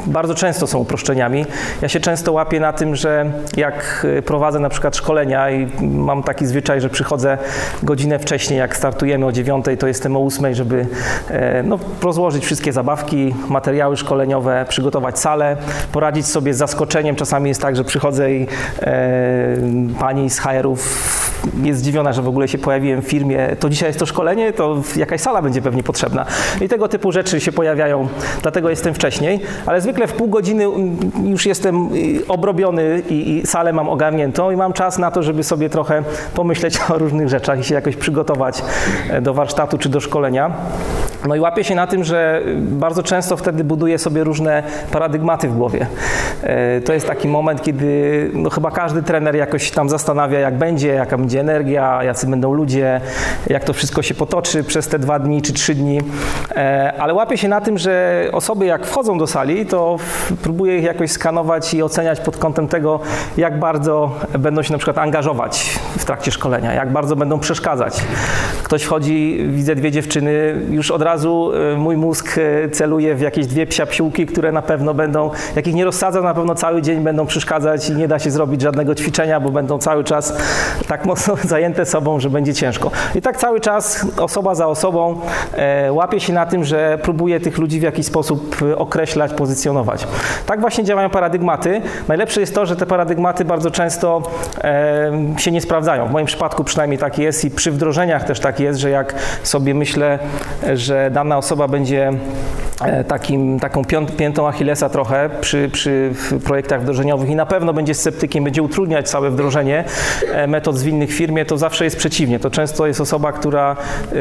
bardzo 0.06 0.34
często 0.34 0.66
są 0.66 0.78
uproszczeniami. 0.78 1.46
Ja 1.82 1.88
się 1.88 2.00
często 2.00 2.32
łapię 2.32 2.60
na 2.60 2.72
tym, 2.72 2.96
że 2.96 3.32
jak 3.56 4.06
prowadzę 4.24 4.60
na 4.60 4.68
przykład 4.68 4.96
szkolenia 4.96 5.50
i 5.50 5.68
mam 5.80 6.23
taki 6.24 6.46
zwyczaj, 6.46 6.80
że 6.80 6.90
przychodzę 6.90 7.38
godzinę 7.82 8.18
wcześniej, 8.18 8.58
jak 8.58 8.76
startujemy 8.76 9.26
o 9.26 9.32
9, 9.32 9.66
to 9.78 9.86
jestem 9.86 10.16
o 10.16 10.26
8, 10.26 10.54
żeby 10.54 10.86
e, 11.30 11.62
no, 11.62 11.78
rozłożyć 12.02 12.44
wszystkie 12.44 12.72
zabawki, 12.72 13.34
materiały 13.48 13.96
szkoleniowe, 13.96 14.64
przygotować 14.68 15.18
salę, 15.18 15.56
poradzić 15.92 16.26
sobie 16.26 16.54
z 16.54 16.56
zaskoczeniem. 16.56 17.16
Czasami 17.16 17.48
jest 17.48 17.62
tak, 17.62 17.76
że 17.76 17.84
przychodzę 17.84 18.32
i 18.32 18.46
e, 18.82 19.56
pani 19.98 20.30
z 20.30 20.38
HR-ów 20.38 21.23
jest 21.62 21.80
zdziwiona, 21.80 22.12
że 22.12 22.22
w 22.22 22.28
ogóle 22.28 22.48
się 22.48 22.58
pojawiłem 22.58 23.02
w 23.02 23.06
firmie. 23.06 23.56
To 23.60 23.70
dzisiaj 23.70 23.88
jest 23.88 23.98
to 23.98 24.06
szkolenie, 24.06 24.52
to 24.52 24.82
jakaś 24.96 25.20
sala 25.20 25.42
będzie 25.42 25.62
pewnie 25.62 25.82
potrzebna. 25.82 26.26
I 26.60 26.68
tego 26.68 26.88
typu 26.88 27.12
rzeczy 27.12 27.40
się 27.40 27.52
pojawiają, 27.52 28.08
dlatego 28.42 28.70
jestem 28.70 28.94
wcześniej, 28.94 29.40
ale 29.66 29.80
zwykle 29.80 30.06
w 30.06 30.12
pół 30.12 30.28
godziny 30.28 30.64
już 31.24 31.46
jestem 31.46 31.88
y, 31.94 32.26
obrobiony 32.28 33.02
i, 33.10 33.38
i 33.38 33.46
salę 33.46 33.72
mam 33.72 33.88
ogarniętą 33.88 34.50
i 34.50 34.56
mam 34.56 34.72
czas 34.72 34.98
na 34.98 35.10
to, 35.10 35.22
żeby 35.22 35.42
sobie 35.42 35.70
trochę 35.70 36.02
pomyśleć 36.34 36.78
o 36.94 36.98
różnych 36.98 37.28
rzeczach 37.28 37.60
i 37.60 37.64
się 37.64 37.74
jakoś 37.74 37.96
przygotować 37.96 38.62
e, 39.10 39.20
do 39.20 39.34
warsztatu 39.34 39.78
czy 39.78 39.88
do 39.88 40.00
szkolenia. 40.00 40.50
No 41.28 41.34
i 41.34 41.40
łapię 41.40 41.64
się 41.64 41.74
na 41.74 41.86
tym, 41.86 42.04
że 42.04 42.42
bardzo 42.56 43.02
często 43.02 43.36
wtedy 43.36 43.64
buduję 43.64 43.98
sobie 43.98 44.24
różne 44.24 44.62
paradygmaty 44.92 45.48
w 45.48 45.56
głowie. 45.56 45.86
E, 46.42 46.80
to 46.80 46.92
jest 46.92 47.06
taki 47.06 47.28
moment, 47.28 47.62
kiedy 47.62 48.30
no 48.34 48.50
chyba 48.50 48.70
każdy 48.70 49.02
trener 49.02 49.36
jakoś 49.36 49.70
tam 49.70 49.88
zastanawia, 49.88 50.38
jak 50.38 50.58
będzie, 50.58 50.88
jaka 50.88 51.18
będzie 51.18 51.33
energia, 51.38 52.02
jacy 52.02 52.26
będą 52.26 52.52
ludzie, 52.52 53.00
jak 53.46 53.64
to 53.64 53.72
wszystko 53.72 54.02
się 54.02 54.14
potoczy 54.14 54.64
przez 54.64 54.88
te 54.88 54.98
dwa 54.98 55.18
dni 55.18 55.42
czy 55.42 55.52
trzy 55.52 55.74
dni. 55.74 56.00
E, 56.56 56.92
ale 56.98 57.14
łapię 57.14 57.38
się 57.38 57.48
na 57.48 57.60
tym, 57.60 57.78
że 57.78 58.24
osoby 58.32 58.66
jak 58.66 58.86
wchodzą 58.86 59.18
do 59.18 59.26
sali, 59.26 59.66
to 59.66 59.96
próbuję 60.42 60.78
ich 60.78 60.84
jakoś 60.84 61.10
skanować 61.10 61.74
i 61.74 61.82
oceniać 61.82 62.20
pod 62.20 62.36
kątem 62.36 62.68
tego, 62.68 63.00
jak 63.36 63.58
bardzo 63.58 64.10
będą 64.38 64.62
się 64.62 64.72
na 64.72 64.78
przykład 64.78 64.98
angażować 64.98 65.78
w 65.98 66.04
trakcie 66.04 66.30
szkolenia, 66.30 66.72
jak 66.72 66.92
bardzo 66.92 67.16
będą 67.16 67.38
przeszkadzać. 67.38 68.00
Ktoś 68.62 68.82
wchodzi, 68.82 69.46
widzę 69.48 69.74
dwie 69.74 69.90
dziewczyny, 69.90 70.54
już 70.70 70.90
od 70.90 71.02
razu 71.02 71.50
e, 71.72 71.76
mój 71.76 71.96
mózg 71.96 72.38
e, 72.38 72.68
celuje 72.68 73.14
w 73.14 73.20
jakieś 73.20 73.46
dwie 73.46 73.66
psiapsiłki, 73.66 74.26
które 74.26 74.52
na 74.52 74.62
pewno 74.62 74.94
będą, 74.94 75.30
jakich 75.56 75.74
nie 75.74 75.84
rozsadza, 75.84 76.20
na 76.20 76.34
pewno 76.34 76.54
cały 76.54 76.82
dzień 76.82 77.00
będą 77.00 77.26
przeszkadzać 77.26 77.88
i 77.88 77.92
nie 77.92 78.08
da 78.08 78.18
się 78.18 78.30
zrobić 78.30 78.60
żadnego 78.60 78.94
ćwiczenia, 78.94 79.40
bo 79.40 79.50
będą 79.50 79.78
cały 79.78 80.04
czas 80.04 80.36
tak 80.88 81.04
mocno 81.04 81.23
zajęte 81.44 81.86
sobą, 81.86 82.20
że 82.20 82.30
będzie 82.30 82.54
ciężko. 82.54 82.90
I 83.14 83.22
tak 83.22 83.36
cały 83.36 83.60
czas 83.60 84.06
osoba 84.16 84.54
za 84.54 84.66
osobą 84.66 85.20
e, 85.52 85.92
łapie 85.92 86.20
się 86.20 86.32
na 86.32 86.46
tym, 86.46 86.64
że 86.64 86.98
próbuje 87.02 87.40
tych 87.40 87.58
ludzi 87.58 87.80
w 87.80 87.82
jakiś 87.82 88.06
sposób 88.06 88.56
określać, 88.76 89.32
pozycjonować. 89.32 90.06
Tak 90.46 90.60
właśnie 90.60 90.84
działają 90.84 91.10
paradygmaty. 91.10 91.80
Najlepsze 92.08 92.40
jest 92.40 92.54
to, 92.54 92.66
że 92.66 92.76
te 92.76 92.86
paradygmaty 92.86 93.44
bardzo 93.44 93.70
często 93.70 94.22
się 95.36 95.50
nie 95.50 95.60
sprawdzają. 95.60 96.08
W 96.08 96.12
moim 96.12 96.26
przypadku 96.26 96.64
przynajmniej 96.64 96.98
tak 96.98 97.18
jest 97.18 97.44
i 97.44 97.50
przy 97.50 97.72
wdrożeniach 97.72 98.24
też 98.24 98.40
tak 98.40 98.60
jest, 98.60 98.80
że 98.80 98.90
jak 98.90 99.14
sobie 99.42 99.74
myślę, 99.74 100.18
że 100.74 101.10
dana 101.10 101.38
osoba 101.38 101.68
będzie 101.68 102.08
e, 102.08 102.14
takim, 103.08 103.60
taką 103.60 103.82
piętą 104.16 104.48
Achillesa 104.48 104.88
trochę 104.88 105.30
przy, 105.40 105.68
przy 105.72 106.12
projektach 106.44 106.82
wdrożeniowych 106.82 107.30
i 107.30 107.36
na 107.36 107.46
pewno 107.46 107.72
będzie 107.72 107.94
sceptykiem, 107.94 108.44
będzie 108.44 108.62
utrudniać 108.62 109.08
całe 109.08 109.30
wdrożenie 109.30 109.84
e, 110.32 110.46
metod 110.46 110.76
zwinnych 110.76 111.10
w 111.10 111.12
firmie, 111.12 111.44
to 111.44 111.58
zawsze 111.58 111.84
jest 111.84 111.96
przeciwnie. 111.96 112.38
To 112.38 112.50
często 112.50 112.86
jest 112.86 113.00
osoba, 113.00 113.32
która 113.32 113.76
e, 114.12 114.16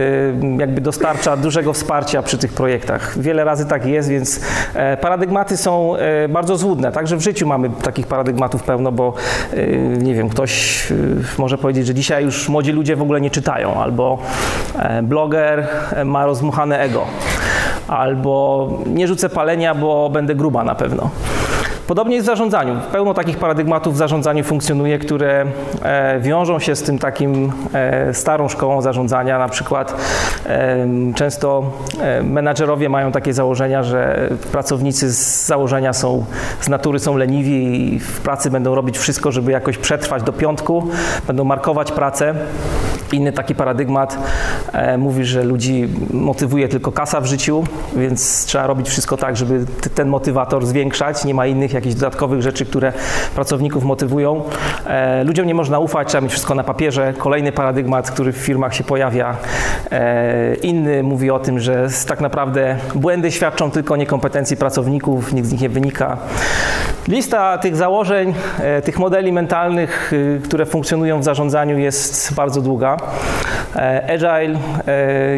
jakby 0.59 0.81
dostarcza 0.81 1.37
dużego 1.37 1.73
wsparcia 1.73 2.23
przy 2.23 2.37
tych 2.37 2.53
projektach. 2.53 3.19
Wiele 3.19 3.43
razy 3.43 3.65
tak 3.65 3.85
jest, 3.85 4.09
więc 4.09 4.39
paradygmaty 5.01 5.57
są 5.57 5.93
bardzo 6.29 6.57
złudne. 6.57 6.91
Także 6.91 7.17
w 7.17 7.21
życiu 7.21 7.47
mamy 7.47 7.69
takich 7.69 8.07
paradygmatów 8.07 8.63
pełno, 8.63 8.91
bo 8.91 9.13
nie 9.97 10.15
wiem, 10.15 10.29
ktoś 10.29 10.83
może 11.37 11.57
powiedzieć, 11.57 11.87
że 11.87 11.93
dzisiaj 11.93 12.23
już 12.23 12.49
młodzi 12.49 12.71
ludzie 12.71 12.95
w 12.95 13.01
ogóle 13.01 13.21
nie 13.21 13.29
czytają, 13.29 13.73
albo 13.81 14.17
bloger 15.03 15.67
ma 16.05 16.25
rozmuchane 16.25 16.79
ego. 16.79 17.05
Albo 17.87 18.69
nie 18.85 19.07
rzucę 19.07 19.29
palenia, 19.29 19.75
bo 19.75 20.09
będę 20.09 20.35
gruba 20.35 20.63
na 20.63 20.75
pewno. 20.75 21.09
Podobnie 21.87 22.15
jest 22.15 22.25
w 22.25 22.31
zarządzaniu. 22.31 22.79
Pełno 22.91 23.13
takich 23.13 23.37
paradygmatów 23.37 23.93
w 23.93 23.97
zarządzaniu 23.97 24.43
funkcjonuje, 24.43 24.99
które 24.99 25.45
e, 25.81 26.19
wiążą 26.19 26.59
się 26.59 26.75
z 26.75 26.83
tym 26.83 26.99
takim 26.99 27.51
e, 27.73 28.13
starą 28.13 28.49
szkołą 28.49 28.81
zarządzania. 28.81 29.39
Na 29.39 29.49
przykład 29.49 29.95
e, 30.45 30.87
często 31.15 31.71
menadżerowie 32.23 32.89
mają 32.89 33.11
takie 33.11 33.33
założenia, 33.33 33.83
że 33.83 34.29
pracownicy 34.51 35.11
z 35.11 35.45
założenia 35.45 35.93
są, 35.93 36.25
z 36.61 36.69
natury 36.69 36.99
są 36.99 37.17
leniwi 37.17 37.93
i 37.93 37.99
w 37.99 38.21
pracy 38.21 38.51
będą 38.51 38.75
robić 38.75 38.97
wszystko, 38.97 39.31
żeby 39.31 39.51
jakoś 39.51 39.77
przetrwać 39.77 40.23
do 40.23 40.33
piątku, 40.33 40.87
będą 41.27 41.43
markować 41.43 41.91
pracę. 41.91 42.33
Inny 43.11 43.31
taki 43.31 43.55
paradygmat 43.55 44.17
mówi, 44.97 45.25
że 45.25 45.43
ludzi 45.43 45.89
motywuje 46.13 46.67
tylko 46.67 46.91
kasa 46.91 47.21
w 47.21 47.25
życiu, 47.25 47.63
więc 47.95 48.45
trzeba 48.45 48.67
robić 48.67 48.89
wszystko 48.89 49.17
tak, 49.17 49.37
żeby 49.37 49.65
ten 49.95 50.07
motywator 50.07 50.65
zwiększać. 50.65 51.25
Nie 51.25 51.33
ma 51.33 51.47
innych 51.47 51.72
jakichś 51.73 51.95
dodatkowych 51.95 52.41
rzeczy, 52.41 52.65
które 52.65 52.93
pracowników 53.35 53.83
motywują. 53.83 54.43
E, 54.87 55.23
ludziom 55.23 55.47
nie 55.47 55.55
można 55.55 55.79
ufać, 55.79 56.07
trzeba 56.07 56.21
mieć 56.21 56.31
wszystko 56.31 56.55
na 56.55 56.63
papierze. 56.63 57.13
Kolejny 57.17 57.51
paradygmat, 57.51 58.11
który 58.11 58.33
w 58.33 58.37
firmach 58.37 58.75
się 58.75 58.83
pojawia. 58.83 59.37
E, 59.91 60.55
inny 60.55 61.03
mówi 61.03 61.31
o 61.31 61.39
tym, 61.39 61.59
że 61.59 61.87
tak 62.07 62.21
naprawdę 62.21 62.77
błędy 62.95 63.31
świadczą 63.31 63.71
tylko 63.71 63.93
o 63.93 63.97
niekompetencji 63.97 64.57
pracowników, 64.57 65.33
nic 65.33 65.45
z 65.45 65.51
nich 65.51 65.61
nie 65.61 65.69
wynika. 65.69 66.17
Lista 67.07 67.57
tych 67.57 67.75
założeń, 67.75 68.33
e, 68.59 68.81
tych 68.81 68.99
modeli 68.99 69.31
mentalnych, 69.31 70.13
które 70.43 70.65
funkcjonują 70.65 71.19
w 71.19 71.23
zarządzaniu 71.23 71.77
jest 71.77 72.33
bardzo 72.33 72.61
długa. 72.61 72.97
Agile 74.09 74.59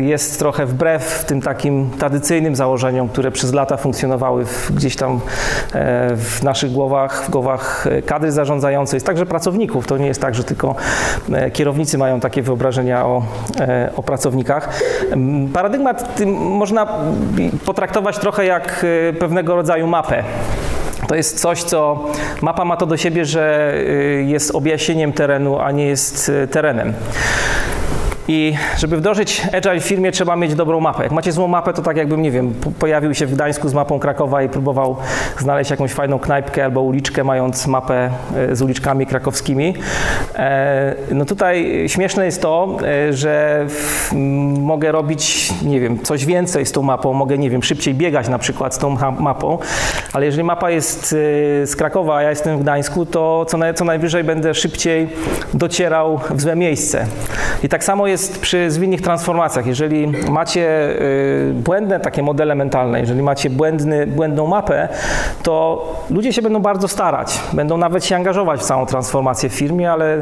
jest 0.01 0.39
trochę 0.39 0.65
wbrew 0.65 1.25
tym 1.27 1.41
takim 1.41 1.89
tradycyjnym 1.99 2.55
założeniom, 2.55 3.09
które 3.09 3.31
przez 3.31 3.53
lata 3.53 3.77
funkcjonowały 3.77 4.45
w, 4.45 4.71
gdzieś 4.71 4.95
tam 4.95 5.19
w 6.15 6.35
w 6.35 6.43
naszych 6.43 6.71
głowach, 6.71 7.25
w 7.25 7.29
głowach 7.29 7.87
e, 7.87 8.01
kadry 8.01 8.31
zarządzającej, 8.31 9.01
także 9.01 9.25
pracowników. 9.25 9.87
To 9.87 9.97
nie 9.97 10.07
jest 10.07 10.21
tak, 10.21 10.35
że 10.35 10.43
tylko 10.43 10.75
e, 11.33 11.51
kierownicy 11.51 11.97
mają 11.97 12.19
takie 12.19 12.41
wyobrażenia 12.41 13.05
o, 13.05 13.23
e, 13.59 13.89
o 13.95 14.03
pracownikach. 14.03 14.81
Paradygmat 15.53 16.19
można 16.35 16.87
potraktować 17.65 18.17
trochę 18.17 18.45
jak 18.45 18.85
pewnego 19.19 19.55
rodzaju 19.55 19.87
mapę. 19.87 20.23
To 21.07 21.15
jest 21.15 21.39
coś, 21.39 21.63
co 21.63 22.05
mapa 22.41 22.65
ma 22.65 22.77
to 22.77 22.85
do 22.85 22.97
siebie, 22.97 23.25
że 23.25 23.73
jest 24.25 24.55
objaśnieniem 24.55 25.13
terenu, 25.13 25.59
a 25.59 25.71
nie 25.71 25.85
jest 25.85 26.31
terenem. 26.51 26.93
I 28.27 28.55
żeby 28.77 28.97
wdrożyć 28.97 29.41
Agile 29.53 29.79
w 29.79 29.83
firmie, 29.83 30.11
trzeba 30.11 30.35
mieć 30.35 30.55
dobrą 30.55 30.79
mapę. 30.79 31.03
Jak 31.03 31.11
macie 31.11 31.31
złą 31.31 31.47
mapę, 31.47 31.73
to 31.73 31.81
tak 31.81 31.97
jakbym, 31.97 32.21
nie 32.21 32.31
wiem, 32.31 32.53
pojawił 32.79 33.13
się 33.13 33.25
w 33.25 33.33
Gdańsku 33.33 33.69
z 33.69 33.73
mapą 33.73 33.99
Krakowa 33.99 34.43
i 34.43 34.49
próbował 34.49 34.97
znaleźć 35.39 35.71
jakąś 35.71 35.91
fajną 35.91 36.19
knajpkę 36.19 36.65
albo 36.65 36.81
uliczkę, 36.81 37.23
mając 37.23 37.67
mapę 37.67 38.09
e, 38.35 38.55
z 38.55 38.61
uliczkami 38.61 39.05
krakowskimi. 39.05 39.73
E, 40.35 40.95
no 41.11 41.25
tutaj 41.25 41.83
śmieszne 41.87 42.25
jest 42.25 42.41
to, 42.41 42.77
e, 42.83 43.13
że 43.13 43.65
mogę 44.59 44.91
robić, 44.91 45.53
nie 45.63 45.79
wiem, 45.79 45.99
coś 45.99 46.25
więcej 46.25 46.65
z 46.65 46.71
tą 46.71 46.81
mapą, 46.81 47.13
mogę, 47.13 47.37
nie 47.37 47.49
wiem, 47.49 47.63
szybciej 47.63 47.93
biegać 47.93 48.29
na 48.29 48.39
przykład 48.39 48.75
z 48.75 48.77
tą 48.77 48.97
mapą, 49.19 49.57
ale 50.13 50.25
jeżeli 50.25 50.43
mapa 50.43 50.71
jest 50.71 51.09
z 51.63 51.75
Krakowa, 51.75 52.15
a 52.15 52.21
ja 52.21 52.29
jestem 52.29 52.57
w 52.57 52.61
Gdańsku, 52.61 53.05
to 53.05 53.45
co, 53.75 53.85
najwyżej 53.85 54.23
będę 54.23 54.53
szybciej 54.53 55.09
docierał 55.53 56.19
w 56.29 56.41
złe 56.41 56.55
miejsce. 56.55 57.05
I 57.63 57.69
tak 57.69 57.83
samo 57.83 58.07
jest 58.07 58.14
jest 58.15 58.41
przy 58.41 58.71
zwinnych 58.71 59.01
transformacjach. 59.01 59.65
Jeżeli 59.65 60.07
macie 60.31 60.89
y, 61.01 61.53
błędne 61.53 61.99
takie 61.99 62.23
modele 62.23 62.55
mentalne, 62.55 62.99
jeżeli 62.99 63.21
macie 63.21 63.49
błędny, 63.49 64.07
błędną 64.07 64.47
mapę, 64.47 64.87
to 65.43 65.83
ludzie 66.09 66.33
się 66.33 66.41
będą 66.41 66.59
bardzo 66.59 66.87
starać, 66.87 67.39
będą 67.53 67.77
nawet 67.77 68.05
się 68.05 68.15
angażować 68.15 68.59
w 68.59 68.63
całą 68.63 68.85
transformację 68.85 69.49
w 69.49 69.53
firmie, 69.53 69.91
ale 69.91 70.21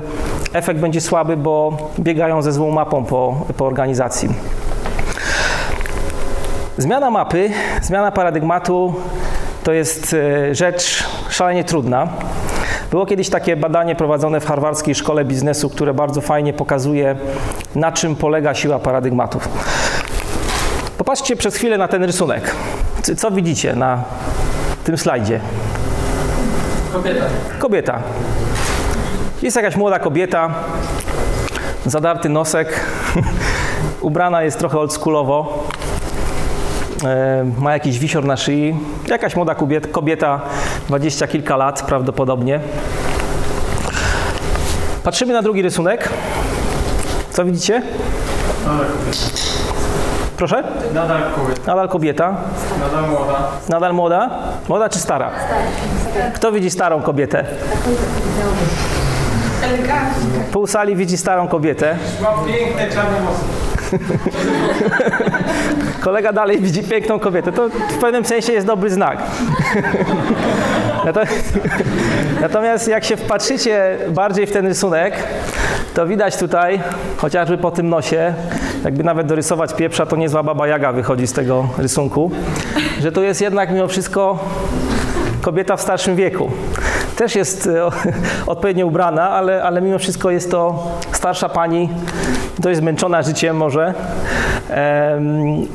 efekt 0.54 0.80
będzie 0.80 1.02
słaby, 1.02 1.38
bo 1.38 1.78
biegają 2.00 2.42
ze 2.42 2.52
złą 2.52 2.72
mapą 2.72 3.06
po, 3.06 3.46
po 3.58 3.66
organizacji. 3.66 4.30
Zmiana 6.78 7.12
mapy, 7.12 7.50
zmiana 7.82 8.12
paradygmatu 8.12 8.94
to 9.64 9.74
jest 9.74 10.14
y, 10.14 10.56
rzecz 10.56 11.04
szalenie 11.30 11.64
trudna. 11.64 12.08
Było 12.94 13.06
kiedyś 13.06 13.30
takie 13.30 13.58
badanie 13.58 13.96
prowadzone 13.96 14.40
w 14.40 14.46
harwardzkiej 14.46 14.96
szkole 14.96 15.26
biznesu, 15.26 15.70
które 15.70 15.94
bardzo 15.94 16.22
fajnie 16.22 16.54
pokazuje, 16.54 17.16
na 17.76 17.92
czym 17.92 18.16
polega 18.16 18.54
siła 18.54 18.80
paradygmatów. 18.80 19.50
Popatrzcie 20.98 21.36
przez 21.36 21.56
chwilę 21.56 21.78
na 21.78 21.88
ten 21.88 22.04
rysunek. 22.04 22.56
Co 23.18 23.32
widzicie 23.32 23.76
na 23.76 24.04
tym 24.84 24.98
slajdzie? 24.98 25.40
Kobieta. 26.94 27.26
Kobieta. 27.60 28.00
Jest 29.42 29.56
jakaś 29.56 29.76
młoda 29.76 30.00
kobieta, 30.00 30.54
zadarty 31.86 32.30
nosek, 32.30 32.80
ubrana 34.02 34.44
jest 34.44 34.60
trochę 34.60 34.80
oldschoolowo, 34.80 35.68
ma 37.60 37.74
jakiś 37.74 38.00
wisior 38.00 38.26
na 38.26 38.38
szyi, 38.38 38.76
jakaś 39.08 39.36
młoda 39.36 39.56
kobieta, 39.56 39.88
kobieta, 39.88 40.42
dwadzieścia 40.88 41.28
kilka 41.28 41.58
lat 41.58 41.82
prawdopodobnie. 41.82 42.60
Patrzymy 45.04 45.34
na 45.34 45.42
drugi 45.42 45.62
rysunek. 45.62 46.10
Co 47.32 47.46
widzicie? 47.46 47.82
Nadal 48.66 48.86
kobieta. 48.86 49.18
Proszę? 50.38 50.64
Nadal 50.94 51.22
kobieta. 51.36 51.62
Nadal 51.68 51.90
kobieta. 51.90 52.36
Nadal 52.80 53.10
młoda. 53.10 53.34
Nadal 53.70 53.94
młoda? 53.94 54.30
Młoda 54.70 54.90
czy 54.90 55.00
stara? 55.00 55.32
Kto 56.36 56.52
widzi 56.52 56.70
starą 56.70 57.02
kobietę? 57.02 57.46
Pół 60.52 60.68
sali 60.68 60.96
widzi 60.96 61.18
starą 61.18 61.48
kobietę. 61.48 61.98
Ma 62.22 62.30
piękne 62.48 62.90
czarne 62.90 63.22
włosy. 63.22 63.63
Kolega 66.02 66.34
dalej 66.34 66.62
widzi 66.62 66.84
piękną 66.84 67.20
kobietę. 67.20 67.52
To 67.52 67.70
w 67.70 67.98
pewnym 67.98 68.26
sensie 68.26 68.54
jest 68.54 68.68
dobry 68.68 68.90
znak. 68.90 69.18
Natomiast, 72.42 72.88
jak 72.88 73.04
się 73.04 73.18
wpatrzycie 73.18 73.98
bardziej 74.10 74.46
w 74.46 74.52
ten 74.52 74.68
rysunek, 74.68 75.14
to 75.94 76.08
widać 76.08 76.38
tutaj, 76.38 76.82
chociażby 77.18 77.58
po 77.58 77.72
tym 77.72 77.90
nosie, 77.90 78.34
jakby 78.84 79.04
nawet 79.04 79.28
dorysować 79.28 79.74
pieprza, 79.74 80.06
to 80.06 80.16
niezła 80.16 80.44
baba 80.44 80.68
Jaga 80.68 80.92
wychodzi 80.92 81.28
z 81.28 81.34
tego 81.34 81.70
rysunku, 81.78 82.32
że 83.02 83.12
to 83.12 83.22
jest 83.22 83.42
jednak 83.42 83.72
mimo 83.72 83.88
wszystko 83.88 84.40
kobieta 85.42 85.78
w 85.78 85.82
starszym 85.82 86.16
wieku. 86.16 86.52
Też 87.16 87.36
jest 87.36 87.68
e, 87.68 87.86
odpowiednio 88.52 88.88
ubrana, 88.88 89.30
ale, 89.30 89.64
ale 89.64 89.82
mimo 89.82 90.00
wszystko 90.00 90.32
jest 90.32 90.52
to 90.52 90.88
starsza 91.12 91.50
pani, 91.50 91.90
dość 92.60 92.80
zmęczona 92.80 93.22
życiem 93.22 93.58
może. 93.58 93.94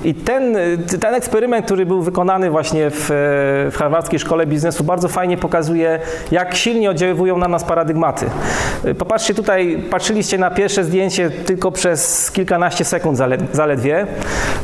I 0.05 0.15
ten, 0.15 0.57
ten 1.01 1.15
eksperyment, 1.15 1.67
który 1.67 1.87
był 1.87 2.03
wykonany 2.03 2.51
właśnie 2.51 2.91
w, 2.91 3.11
w 3.71 4.19
szkole 4.19 4.47
biznesu, 4.47 4.85
bardzo 4.85 5.09
fajnie 5.09 5.37
pokazuje, 5.37 5.99
jak 6.31 6.55
silnie 6.55 6.91
oddziaływują 6.91 7.39
na 7.39 7.49
nas 7.49 7.65
paradygmaty. 7.65 8.27
E, 8.85 8.95
Popatrzcie 8.95 9.35
tutaj, 9.35 9.83
patrzyliście 9.91 10.39
na 10.39 10.51
pierwsze 10.51 10.85
zdjęcie 10.85 11.31
tylko 11.31 11.73
przez 11.73 12.31
kilkanaście 12.31 12.85
sekund 12.85 13.17
zale, 13.17 13.39
zaledwie 13.53 14.07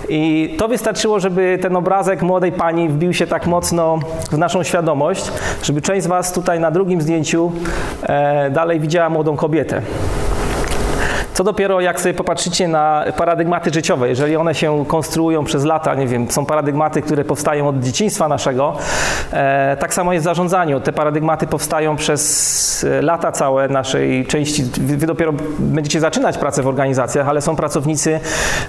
i 0.08 0.54
to 0.58 0.68
wystarczyło, 0.68 1.20
żeby 1.20 1.58
ten 1.62 1.76
obrazek 1.76 2.22
młodej 2.22 2.52
pani 2.52 2.88
wbił 2.88 3.12
się 3.12 3.26
tak 3.26 3.46
mocno 3.46 3.98
w 4.30 4.38
naszą 4.38 4.62
świadomość, 4.62 5.32
żeby 5.62 5.82
część 5.82 6.04
z 6.04 6.06
Was 6.06 6.32
tutaj 6.32 6.60
na 6.60 6.70
drugim 6.70 7.02
zdjęciu 7.02 7.52
e, 8.02 8.50
dalej 8.50 8.80
widziała 8.80 9.10
młodą 9.10 9.36
kobietę. 9.36 9.82
Co 11.34 11.44
dopiero 11.44 11.80
jak 11.80 12.00
sobie 12.00 12.14
popatrzycie 12.14 12.68
na 12.68 13.04
paradygmaty 13.16 13.70
życiowe, 13.70 14.08
jeżeli 14.08 14.36
one 14.36 14.54
się 14.54 14.84
konstruują 14.88 15.44
przez 15.44 15.64
lata, 15.64 15.94
nie 15.94 16.06
wiem, 16.06 16.30
są 16.30 16.46
paradygmaty, 16.46 17.02
które 17.02 17.24
powstają 17.24 17.68
od 17.68 17.80
dzieciństwa 17.80 18.28
naszego, 18.28 18.76
e, 19.32 19.76
tak 19.80 19.94
samo 19.94 20.12
jest 20.12 20.22
w 20.22 20.24
zarządzaniu. 20.24 20.80
Te 20.80 20.92
paradygmaty 20.92 21.46
powstają 21.46 21.96
przez 21.96 22.84
e, 22.84 23.02
lata 23.02 23.32
całe 23.32 23.68
naszej 23.68 24.26
części. 24.26 24.62
Wy, 24.62 24.96
wy 24.96 25.06
dopiero 25.06 25.32
będziecie 25.58 26.00
zaczynać 26.00 26.38
pracę 26.38 26.62
w 26.62 26.66
organizacjach, 26.66 27.28
ale 27.28 27.40
są 27.40 27.56
pracownicy, 27.56 28.20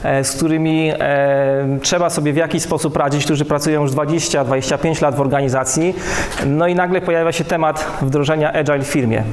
e, 0.04 0.23
z 0.23 0.32
którymi 0.32 0.91
e, 0.99 1.80
trzeba 1.82 2.10
sobie 2.10 2.34
w 2.34 2.38
jakiś 2.38 2.63
sposób 2.63 2.97
radzić, 2.97 3.25
którzy 3.25 3.45
pracują 3.45 3.82
już 3.82 3.91
20-25 3.91 5.01
lat 5.01 5.15
w 5.15 5.21
organizacji. 5.21 5.95
No 6.45 6.67
i 6.67 6.75
nagle 6.75 7.01
pojawia 7.01 7.32
się 7.32 7.43
temat 7.43 7.88
wdrożenia 8.01 8.54
Agile 8.54 8.80
w 8.80 8.88
firmie. 8.88 9.23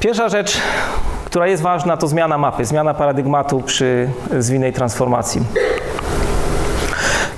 Pierwsza 0.00 0.28
rzecz, 0.28 0.60
która 1.26 1.46
jest 1.46 1.62
ważna, 1.62 1.96
to 1.96 2.08
zmiana 2.08 2.38
mapy, 2.38 2.64
zmiana 2.64 2.94
paradygmatu 2.94 3.60
przy 3.60 4.10
zwinnej 4.38 4.72
transformacji. 4.72 5.40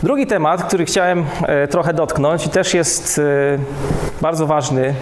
Drugi 0.02 0.26
temat, 0.26 0.64
który 0.64 0.84
chciałem 0.84 1.24
e, 1.42 1.68
trochę 1.68 1.94
dotknąć 1.94 2.46
i 2.46 2.48
też 2.48 2.74
jest 2.74 3.18
e, 3.18 3.22
bardzo 4.20 4.46
ważny, 4.46 4.94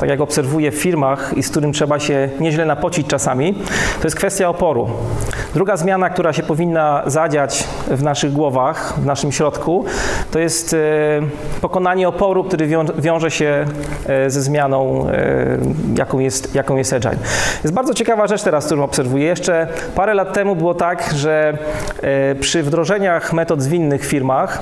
tak 0.00 0.08
jak 0.08 0.20
obserwuję 0.20 0.70
w 0.70 0.74
firmach 0.74 1.32
i 1.36 1.42
z 1.42 1.50
którym 1.50 1.72
trzeba 1.72 1.98
się 1.98 2.28
nieźle 2.40 2.64
napocić 2.64 3.06
czasami, 3.06 3.54
to 4.00 4.06
jest 4.06 4.16
kwestia 4.16 4.48
oporu. 4.48 4.90
Druga 5.54 5.76
zmiana, 5.76 6.10
która 6.10 6.32
się 6.32 6.42
powinna 6.42 7.02
zadziać 7.06 7.64
w 7.88 8.02
naszych 8.02 8.32
głowach, 8.32 8.94
w 9.00 9.06
naszym 9.06 9.32
środku, 9.32 9.84
to 10.30 10.38
jest 10.38 10.74
e, 10.74 10.78
pokonanie 11.60 12.08
oporu, 12.08 12.44
który 12.44 12.66
wią- 12.66 13.00
wiąże 13.00 13.30
się 13.30 13.64
e, 14.06 14.30
ze 14.30 14.42
zmianą, 14.42 15.08
e, 15.08 15.58
jaką 15.98 16.18
jest, 16.18 16.54
jaką 16.54 16.76
jest 16.76 16.92
Agile. 16.92 17.16
Jest 17.64 17.74
bardzo 17.74 17.94
ciekawa 17.94 18.26
rzecz 18.26 18.42
teraz, 18.42 18.66
którą 18.66 18.82
obserwuję. 18.84 19.24
Jeszcze 19.24 19.66
parę 19.94 20.14
lat 20.14 20.32
temu 20.32 20.56
było 20.56 20.74
tak, 20.74 21.10
że 21.14 21.58
przy 22.40 22.62
wdrożeniach 22.62 23.32
metod 23.32 23.62
zwinnych 23.62 24.02
w 24.02 24.06
firmach, 24.06 24.60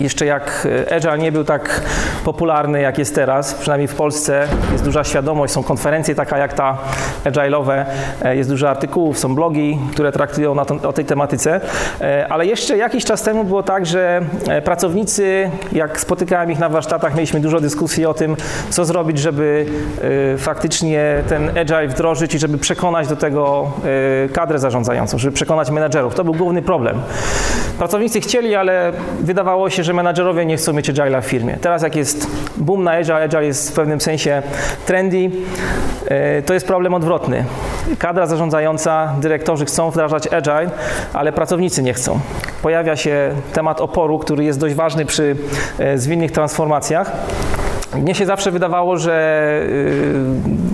jeszcze 0.00 0.26
jak 0.26 0.68
e, 0.88 0.94
Agile 0.94 1.18
nie 1.18 1.32
był 1.32 1.44
tak 1.44 1.80
popularny, 2.24 2.80
jak 2.80 2.98
jest 2.98 3.14
teraz, 3.14 3.54
przynajmniej 3.54 3.88
w 3.88 3.94
Polsce 3.94 4.48
jest 4.72 4.84
duża 4.84 5.04
świadomość, 5.04 5.52
są 5.52 5.62
konferencje 5.62 6.14
taka 6.14 6.38
jak 6.38 6.52
ta 6.52 6.78
Agile'owe, 7.24 7.84
e, 8.22 8.36
jest 8.36 8.50
dużo 8.50 8.70
artykułów, 8.70 9.18
są 9.18 9.34
blogi, 9.34 9.78
które 9.92 10.12
traktują 10.12 10.54
na 10.54 10.64
to, 10.64 10.88
o 10.88 10.92
tej 10.92 11.04
tematyce, 11.04 11.60
E, 12.00 12.28
ale 12.28 12.46
jeszcze 12.46 12.76
jakiś 12.76 13.04
czas 13.04 13.22
temu 13.22 13.44
było 13.44 13.62
tak, 13.62 13.86
że 13.86 14.20
pracownicy, 14.64 15.50
jak 15.72 16.00
spotykałem 16.00 16.52
ich 16.52 16.58
na 16.58 16.68
warsztatach, 16.68 17.14
mieliśmy 17.14 17.40
dużo 17.40 17.60
dyskusji 17.60 18.06
o 18.06 18.14
tym, 18.14 18.36
co 18.70 18.84
zrobić, 18.84 19.18
żeby 19.18 19.66
faktycznie 20.38 21.22
ten 21.28 21.58
Agile 21.58 21.88
wdrożyć 21.88 22.34
i 22.34 22.38
żeby 22.38 22.58
przekonać 22.58 23.08
do 23.08 23.16
tego 23.16 23.72
kadrę 24.32 24.58
zarządzającą, 24.58 25.18
żeby 25.18 25.34
przekonać 25.34 25.70
menedżerów. 25.70 26.14
To 26.14 26.24
był 26.24 26.34
główny 26.34 26.62
problem. 26.62 27.02
Pracownicy 27.78 28.20
chcieli, 28.20 28.54
ale 28.54 28.92
wydawało 29.20 29.70
się, 29.70 29.84
że 29.84 29.89
menadżerowie 29.94 30.46
nie 30.46 30.56
chcą 30.56 30.72
mieć 30.72 30.90
Agile'a 30.90 31.22
w 31.22 31.24
firmie. 31.24 31.56
Teraz 31.60 31.82
jak 31.82 31.96
jest 31.96 32.26
boom 32.56 32.84
na 32.84 32.90
Agile, 32.92 33.22
Agile 33.22 33.44
jest 33.44 33.70
w 33.70 33.72
pewnym 33.72 34.00
sensie 34.00 34.42
trendy, 34.86 35.30
e, 36.08 36.42
to 36.42 36.54
jest 36.54 36.66
problem 36.66 36.94
odwrotny. 36.94 37.44
Kadra 37.98 38.26
zarządzająca, 38.26 39.14
dyrektorzy 39.20 39.64
chcą 39.64 39.90
wdrażać 39.90 40.26
Agile, 40.32 40.70
ale 41.12 41.32
pracownicy 41.32 41.82
nie 41.82 41.94
chcą. 41.94 42.20
Pojawia 42.62 42.96
się 42.96 43.34
temat 43.52 43.80
oporu, 43.80 44.18
który 44.18 44.44
jest 44.44 44.58
dość 44.58 44.74
ważny 44.74 45.04
przy 45.06 45.36
e, 45.78 45.98
zwinnych 45.98 46.32
transformacjach. 46.32 47.12
Mnie 47.94 48.14
się 48.14 48.26
zawsze 48.26 48.50
wydawało, 48.50 48.96
że 48.96 49.40
ni- 50.46 50.69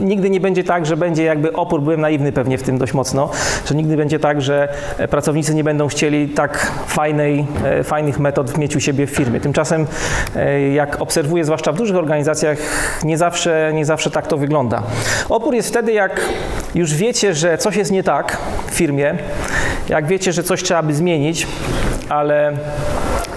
nigdy 0.00 0.30
nie 0.30 0.40
będzie 0.40 0.64
tak, 0.64 0.86
że 0.86 0.96
będzie 0.96 1.24
jakby 1.24 1.52
opór, 1.52 1.82
byłem 1.82 2.00
naiwny 2.00 2.32
pewnie 2.32 2.58
w 2.58 2.62
tym 2.62 2.78
dość 2.78 2.94
mocno, 2.94 3.30
że 3.66 3.74
nigdy 3.74 3.96
będzie 3.96 4.18
tak, 4.18 4.42
że 4.42 4.68
e, 4.98 5.08
pracownicy 5.08 5.54
nie 5.54 5.64
będą 5.64 5.88
chcieli 5.88 6.28
tak 6.28 6.72
fajnej, 6.86 7.46
e, 7.64 7.84
fajnych 7.84 8.18
metod 8.18 8.58
mieć 8.58 8.76
u 8.76 8.80
siebie 8.80 9.06
w 9.06 9.10
firmie. 9.10 9.40
Tymczasem 9.40 9.86
e, 10.36 10.60
jak 10.72 11.00
obserwuję, 11.00 11.44
zwłaszcza 11.44 11.72
w 11.72 11.76
dużych 11.76 11.96
organizacjach, 11.96 12.58
nie 13.04 13.18
zawsze, 13.18 13.70
nie 13.74 13.84
zawsze 13.84 14.10
tak 14.10 14.26
to 14.26 14.36
wygląda. 14.36 14.82
Opór 15.28 15.54
jest 15.54 15.68
wtedy, 15.68 15.92
jak 15.92 16.20
już 16.74 16.94
wiecie, 16.94 17.34
że 17.34 17.58
coś 17.58 17.76
jest 17.76 17.90
nie 17.90 18.02
tak 18.02 18.38
w 18.66 18.74
firmie, 18.74 19.14
jak 19.88 20.06
wiecie, 20.06 20.32
że 20.32 20.42
coś 20.42 20.62
trzeba 20.62 20.82
by 20.82 20.94
zmienić, 20.94 21.46
ale 22.08 22.52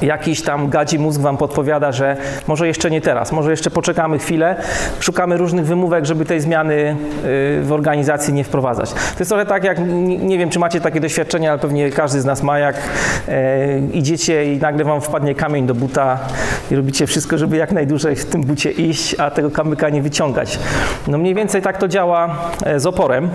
jakiś 0.02 0.42
tam 0.42 0.70
gadzi 0.70 1.00
mózg 1.00 1.22
wam 1.22 1.38
podpowiada, 1.38 1.92
że 1.92 2.18
może 2.48 2.68
jeszcze 2.68 2.92
nie 2.92 3.02
teraz, 3.02 3.32
może 3.32 3.52
jeszcze 3.52 3.72
poczekamy 3.72 4.20
chwilę, 4.20 4.56
szukamy 5.00 5.38
różnych 5.38 5.66
wymówek, 5.66 6.06
żeby 6.06 6.26
tej 6.26 6.42
zmiany 6.42 6.74
y, 6.74 6.96
w 7.64 7.72
organizacji 7.72 8.34
nie 8.34 8.44
wprowadzać. 8.44 8.94
To 8.94 9.20
jest 9.20 9.30
trochę 9.30 9.46
tak, 9.46 9.64
jak 9.64 9.78
nie 10.20 10.38
wiem, 10.38 10.50
czy 10.50 10.60
macie 10.60 10.82
takie 10.82 11.00
doświadczenia, 11.00 11.50
ale 11.50 11.60
pewnie 11.60 11.92
każdy 11.92 12.22
z 12.22 12.26
nas 12.26 12.44
ma, 12.44 12.60
jak 12.60 12.76
e, 13.28 13.80
idziecie 13.80 14.54
i 14.54 14.58
nagle 14.58 14.84
wam 14.84 15.02
wpadnie 15.02 15.36
kamień 15.36 15.68
do 15.68 15.76
buta 15.76 16.20
i 16.72 16.76
robicie 16.76 17.08
wszystko, 17.08 17.38
żeby 17.38 17.58
jak 17.58 17.72
najdłużej 17.72 18.16
w 18.16 18.26
tym 18.26 18.42
bucie 18.42 18.72
iść, 18.72 19.16
a 19.20 19.32
tego 19.32 19.52
kamyka 19.52 19.90
nie 19.90 20.02
wyciągać. 20.02 20.60
No 21.08 21.18
mniej 21.18 21.36
więcej 21.36 21.62
tak 21.62 21.78
to 21.78 21.88
działa 21.88 22.38
e, 22.66 22.80
z 22.80 22.86
oporem. 22.86 23.30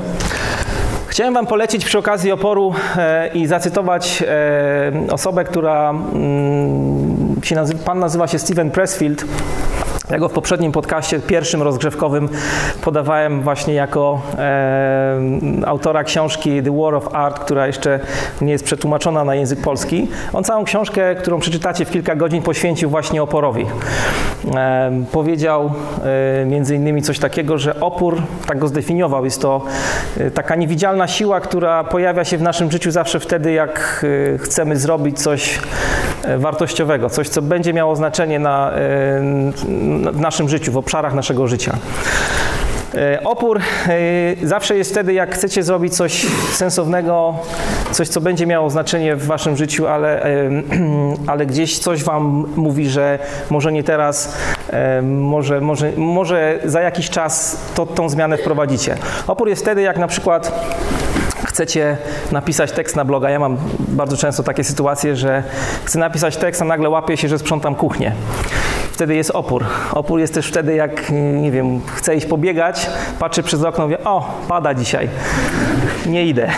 Chciałem 1.12 1.34
Wam 1.34 1.46
polecić 1.46 1.84
przy 1.84 1.98
okazji 1.98 2.32
oporu 2.32 2.74
e, 2.96 3.28
i 3.34 3.46
zacytować 3.46 4.22
e, 4.26 5.12
osobę, 5.12 5.44
która 5.44 5.90
mm, 5.90 7.40
się 7.42 7.56
pan 7.84 7.98
nazywa 7.98 8.28
się 8.28 8.38
Steven 8.38 8.70
Pressfield. 8.70 9.24
Ja 10.12 10.18
go 10.18 10.28
w 10.28 10.32
poprzednim 10.32 10.72
podcaście, 10.72 11.20
pierwszym 11.20 11.62
rozgrzewkowym, 11.62 12.28
podawałem 12.82 13.42
właśnie 13.42 13.74
jako 13.74 14.22
e, 14.38 15.20
autora 15.66 16.04
książki 16.04 16.62
The 16.62 16.76
War 16.76 16.94
of 16.94 17.14
Art, 17.14 17.38
która 17.38 17.66
jeszcze 17.66 18.00
nie 18.40 18.52
jest 18.52 18.64
przetłumaczona 18.64 19.24
na 19.24 19.34
język 19.34 19.60
polski. 19.60 20.08
On 20.32 20.44
całą 20.44 20.64
książkę, 20.64 21.14
którą 21.14 21.40
przeczytacie 21.40 21.84
w 21.84 21.90
kilka 21.90 22.16
godzin, 22.16 22.42
poświęcił 22.42 22.90
właśnie 22.90 23.22
oporowi. 23.22 23.66
E, 24.54 24.92
powiedział 25.12 25.72
e, 26.42 26.44
między 26.46 26.76
innymi 26.76 27.02
coś 27.02 27.18
takiego, 27.18 27.58
że 27.58 27.80
opór, 27.80 28.22
tak 28.46 28.58
go 28.58 28.68
zdefiniował, 28.68 29.24
jest 29.24 29.42
to 29.42 29.64
e, 30.18 30.30
taka 30.30 30.56
niewidzialna 30.56 31.08
siła, 31.08 31.40
która 31.40 31.84
pojawia 31.84 32.24
się 32.24 32.38
w 32.38 32.42
naszym 32.42 32.70
życiu 32.70 32.90
zawsze 32.90 33.20
wtedy, 33.20 33.52
jak 33.52 34.04
e, 34.34 34.38
chcemy 34.38 34.76
zrobić 34.76 35.22
coś 35.22 35.60
wartościowego, 36.38 37.10
coś, 37.10 37.28
co 37.28 37.42
będzie 37.42 37.72
miało 37.72 37.96
znaczenie 37.96 38.38
na, 38.38 38.72
e, 38.72 39.22
naszym 40.12 40.48
życiu, 40.48 40.72
w 40.72 40.76
obszarach 40.76 41.14
naszego 41.14 41.46
życia. 41.46 41.76
E, 42.94 43.24
Opór 43.24 43.58
e, 43.58 44.46
zawsze 44.46 44.76
jest 44.76 44.90
wtedy, 44.90 45.12
jak 45.12 45.34
chcecie 45.34 45.62
zrobić 45.62 45.96
coś 45.96 46.26
sensownego, 46.52 47.34
coś, 47.90 48.08
co 48.08 48.20
będzie 48.20 48.46
miało 48.46 48.70
znaczenie 48.70 49.16
w 49.16 49.26
waszym 49.26 49.56
życiu, 49.56 49.86
ale, 49.86 50.24
e, 50.24 50.50
ale 51.32 51.46
gdzieś 51.46 51.78
coś 51.78 52.04
wam 52.04 52.46
mówi, 52.56 52.88
że 52.88 53.18
może 53.50 53.72
nie 53.72 53.84
teraz, 53.84 54.36
e, 54.70 55.02
może, 55.02 55.60
może, 55.60 55.92
może 55.96 56.58
za 56.64 56.80
jakiś 56.80 57.10
czas 57.10 57.56
to, 57.74 57.86
tą 57.86 58.08
zmianę 58.08 58.38
wprowadzicie. 58.38 58.96
Opór 59.26 59.48
jest 59.48 59.62
wtedy, 59.62 59.82
jak 59.82 59.98
na 59.98 60.06
przykład 60.06 60.66
chcecie 61.52 61.96
napisać 62.32 62.72
tekst 62.72 62.96
na 62.96 63.04
bloga. 63.04 63.30
Ja 63.30 63.38
mam 63.38 63.56
bardzo 63.78 64.16
często 64.16 64.42
takie 64.42 64.64
sytuacje, 64.64 65.16
że 65.16 65.42
chcę 65.84 65.98
napisać 65.98 66.36
tekst, 66.36 66.62
a 66.62 66.64
nagle 66.64 66.88
łapię 66.88 67.16
się, 67.16 67.28
że 67.28 67.38
sprzątam 67.38 67.74
kuchnię. 67.74 68.12
Wtedy 68.92 69.14
jest 69.14 69.30
opór. 69.30 69.64
Opór 69.92 70.20
jest 70.20 70.34
też 70.34 70.48
wtedy, 70.48 70.74
jak, 70.74 71.10
nie 71.32 71.50
wiem, 71.50 71.80
chcę 71.86 72.16
iść 72.16 72.26
pobiegać, 72.26 72.90
patrzę 73.18 73.42
przez 73.42 73.62
okno, 73.64 73.84
mówię, 73.84 74.04
o, 74.04 74.40
pada 74.48 74.74
dzisiaj, 74.74 75.08
nie 76.06 76.26
idę. 76.26 76.50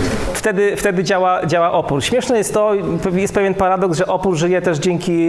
Wtedy, 0.40 0.76
wtedy 0.76 1.04
działa, 1.04 1.46
działa 1.46 1.72
opór. 1.72 2.04
Śmieszne 2.04 2.38
jest 2.38 2.54
to, 2.54 2.72
jest 3.12 3.34
pewien 3.34 3.54
paradoks, 3.54 3.98
że 3.98 4.06
opór 4.06 4.36
żyje 4.36 4.62
też 4.62 4.78
dzięki, 4.78 5.28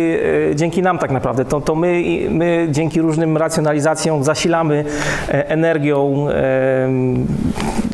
e, 0.52 0.56
dzięki 0.56 0.82
nam 0.82 0.98
tak 0.98 1.12
naprawdę. 1.12 1.46
To, 1.46 1.62
to 1.62 1.76
my, 1.76 2.04
my 2.30 2.68
dzięki 2.70 3.02
różnym 3.02 3.38
racjonalizacjom 3.38 4.24
zasilamy 4.24 4.86
e, 5.30 5.50
energią 5.50 6.28
e, 6.30 6.90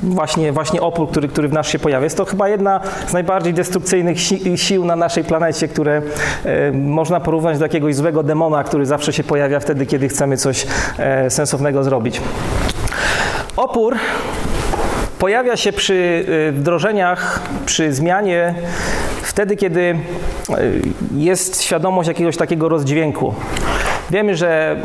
właśnie, 0.03 0.51
właśnie 0.51 0.81
opór, 0.81 1.09
który, 1.09 1.27
który 1.27 1.47
w 1.47 1.53
nas 1.53 1.67
się 1.67 1.79
pojawia. 1.79 2.03
Jest 2.03 2.17
to 2.17 2.25
chyba 2.25 2.49
jedna 2.49 2.79
z 3.07 3.13
najbardziej 3.13 3.53
destrukcyjnych 3.53 4.21
si 4.21 4.57
sił 4.57 4.85
na 4.85 4.95
naszej 4.95 5.23
planecie, 5.23 5.67
które 5.67 6.01
można 6.73 7.19
porównać 7.19 7.57
do 7.57 7.65
jakiegoś 7.65 7.95
złego 7.95 8.23
demona, 8.23 8.63
który 8.63 8.85
zawsze 8.85 9.13
się 9.13 9.23
pojawia 9.23 9.59
wtedy, 9.59 9.85
kiedy 9.85 10.07
chcemy 10.07 10.37
coś 10.37 10.67
sensownego 11.29 11.83
zrobić. 11.83 12.21
Opór 13.55 13.95
pojawia 15.19 15.57
się 15.57 15.71
przy 15.73 16.25
e, 16.49 16.51
wdrożeniach, 16.51 17.41
przy 17.65 17.93
zmianie, 17.93 18.55
wtedy, 19.21 19.55
kiedy 19.55 19.81
e, 19.81 19.97
jest 21.15 21.61
świadomość 21.61 22.07
jakiegoś 22.07 22.37
takiego 22.37 22.69
rozdźwięku. 22.69 23.33
Wiemy, 24.09 24.35
że 24.35 24.77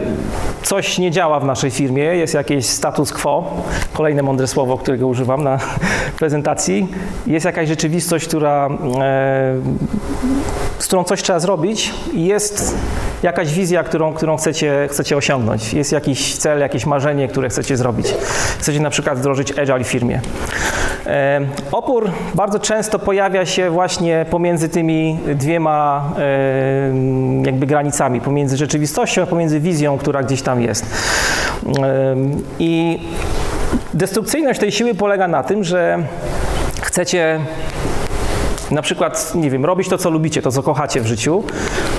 coś 0.62 0.98
nie 0.98 1.10
działa 1.10 1.40
w 1.40 1.44
naszej 1.44 1.70
firmie, 1.70 2.02
jest 2.02 2.34
jakieś 2.34 2.66
status 2.66 3.12
quo, 3.12 3.62
kolejne 3.92 4.22
mądre 4.22 4.46
słowo, 4.46 4.78
którego 4.78 5.06
używam 5.06 5.44
na 5.44 5.58
prezentacji. 6.18 6.88
Jest 7.26 7.46
jakaś 7.46 7.68
rzeczywistość, 7.68 8.26
która, 8.28 8.68
e, 9.00 9.54
z 10.78 10.86
którą 10.86 11.04
coś 11.04 11.22
trzeba 11.22 11.40
zrobić 11.40 11.94
i 12.12 12.24
jest 12.24 12.74
jakaś 13.22 13.54
wizja, 13.54 13.84
którą, 13.84 14.14
którą 14.14 14.36
chcecie, 14.36 14.88
chcecie 14.90 15.16
osiągnąć. 15.16 15.74
Jest 15.74 15.92
jakiś 15.92 16.36
cel, 16.36 16.60
jakieś 16.60 16.86
marzenie, 16.86 17.28
które 17.28 17.48
chcecie 17.48 17.76
zrobić. 17.76 18.14
Chcecie 18.58 18.80
na 18.80 18.90
przykład 18.90 19.18
wdrożyć 19.18 19.58
Agile 19.58 19.84
w 19.84 19.88
firmie. 19.88 20.20
E, 21.06 21.40
opór 21.72 22.10
bardzo 22.34 22.58
często 22.58 22.98
pojawia 22.98 23.46
się 23.46 23.70
właśnie 23.70 24.26
pomiędzy 24.30 24.68
tymi 24.68 25.18
dwiema 25.34 26.12
e, 26.18 26.22
jakby 27.46 27.66
granicami, 27.66 28.20
pomiędzy 28.20 28.56
rzeczywistością, 28.56 29.22
a 29.22 29.26
pomiędzy 29.26 29.60
wizją, 29.60 29.98
która 29.98 30.22
gdzieś 30.22 30.42
tam 30.42 30.62
jest. 30.62 30.86
E, 31.82 32.16
I 32.58 33.00
destrukcyjność 33.94 34.60
tej 34.60 34.72
siły 34.72 34.94
polega 34.94 35.28
na 35.28 35.42
tym, 35.42 35.64
że 35.64 35.98
chcecie 36.82 37.40
na 38.70 38.82
przykład, 38.82 39.32
nie 39.34 39.50
wiem, 39.50 39.64
robić 39.64 39.88
to, 39.88 39.98
co 39.98 40.10
lubicie, 40.10 40.42
to, 40.42 40.52
co 40.52 40.62
kochacie 40.62 41.00
w 41.00 41.06
życiu, 41.06 41.44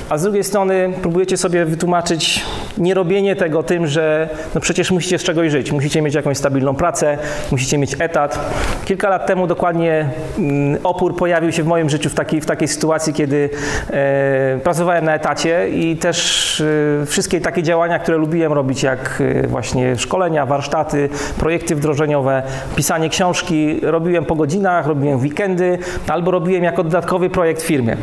a 0.08 0.18
z 0.18 0.22
drugiej 0.22 0.44
strony 0.44 0.92
próbujecie 1.02 1.36
sobie 1.36 1.64
wytłumaczyć 1.64 2.44
nierobienie 2.78 3.36
tego 3.36 3.62
tym, 3.62 3.86
że 3.86 4.28
no 4.54 4.60
przecież 4.60 4.90
musicie 4.90 5.18
z 5.18 5.22
czegoś 5.22 5.50
żyć, 5.50 5.72
musicie 5.72 6.02
mieć 6.02 6.14
jakąś 6.14 6.36
stabilną 6.36 6.74
pracę, 6.74 7.18
musicie 7.50 7.78
mieć 7.78 7.96
etat. 7.98 8.38
Kilka 8.84 9.08
lat 9.08 9.26
temu 9.26 9.46
dokładnie 9.46 10.10
mm, 10.38 10.80
opór 10.84 11.16
pojawił 11.16 11.52
się 11.52 11.62
w 11.62 11.66
moim 11.66 11.90
życiu 11.90 12.10
w 12.10 12.14
takiej, 12.14 12.40
w 12.40 12.46
takiej 12.46 12.68
sytuacji, 12.68 13.12
kiedy 13.12 13.50
e, 13.90 14.58
pracowałem 14.62 15.04
na 15.04 15.14
etacie 15.14 15.68
i 15.68 15.96
też 15.96 16.60
e, 17.02 17.06
wszystkie 17.06 17.40
takie 17.40 17.62
działania, 17.62 17.98
które 17.98 18.16
lubiłem 18.16 18.52
robić, 18.52 18.82
jak 18.82 19.22
e, 19.44 19.46
właśnie 19.46 19.96
szkolenia, 19.96 20.46
warsztaty, 20.46 21.08
projekty 21.38 21.76
wdrożeniowe, 21.76 22.42
pisanie 22.76 23.08
książki, 23.08 23.80
robiłem 23.82 24.24
po 24.24 24.34
godzinach, 24.34 24.86
robiłem 24.86 25.20
weekendy, 25.20 25.78
albo 26.08 26.30
robiłem 26.30 26.64
jako 26.64 26.84
dodatkowy 26.84 27.30
projekt 27.30 27.62
w 27.62 27.66
firmie. 27.66 27.96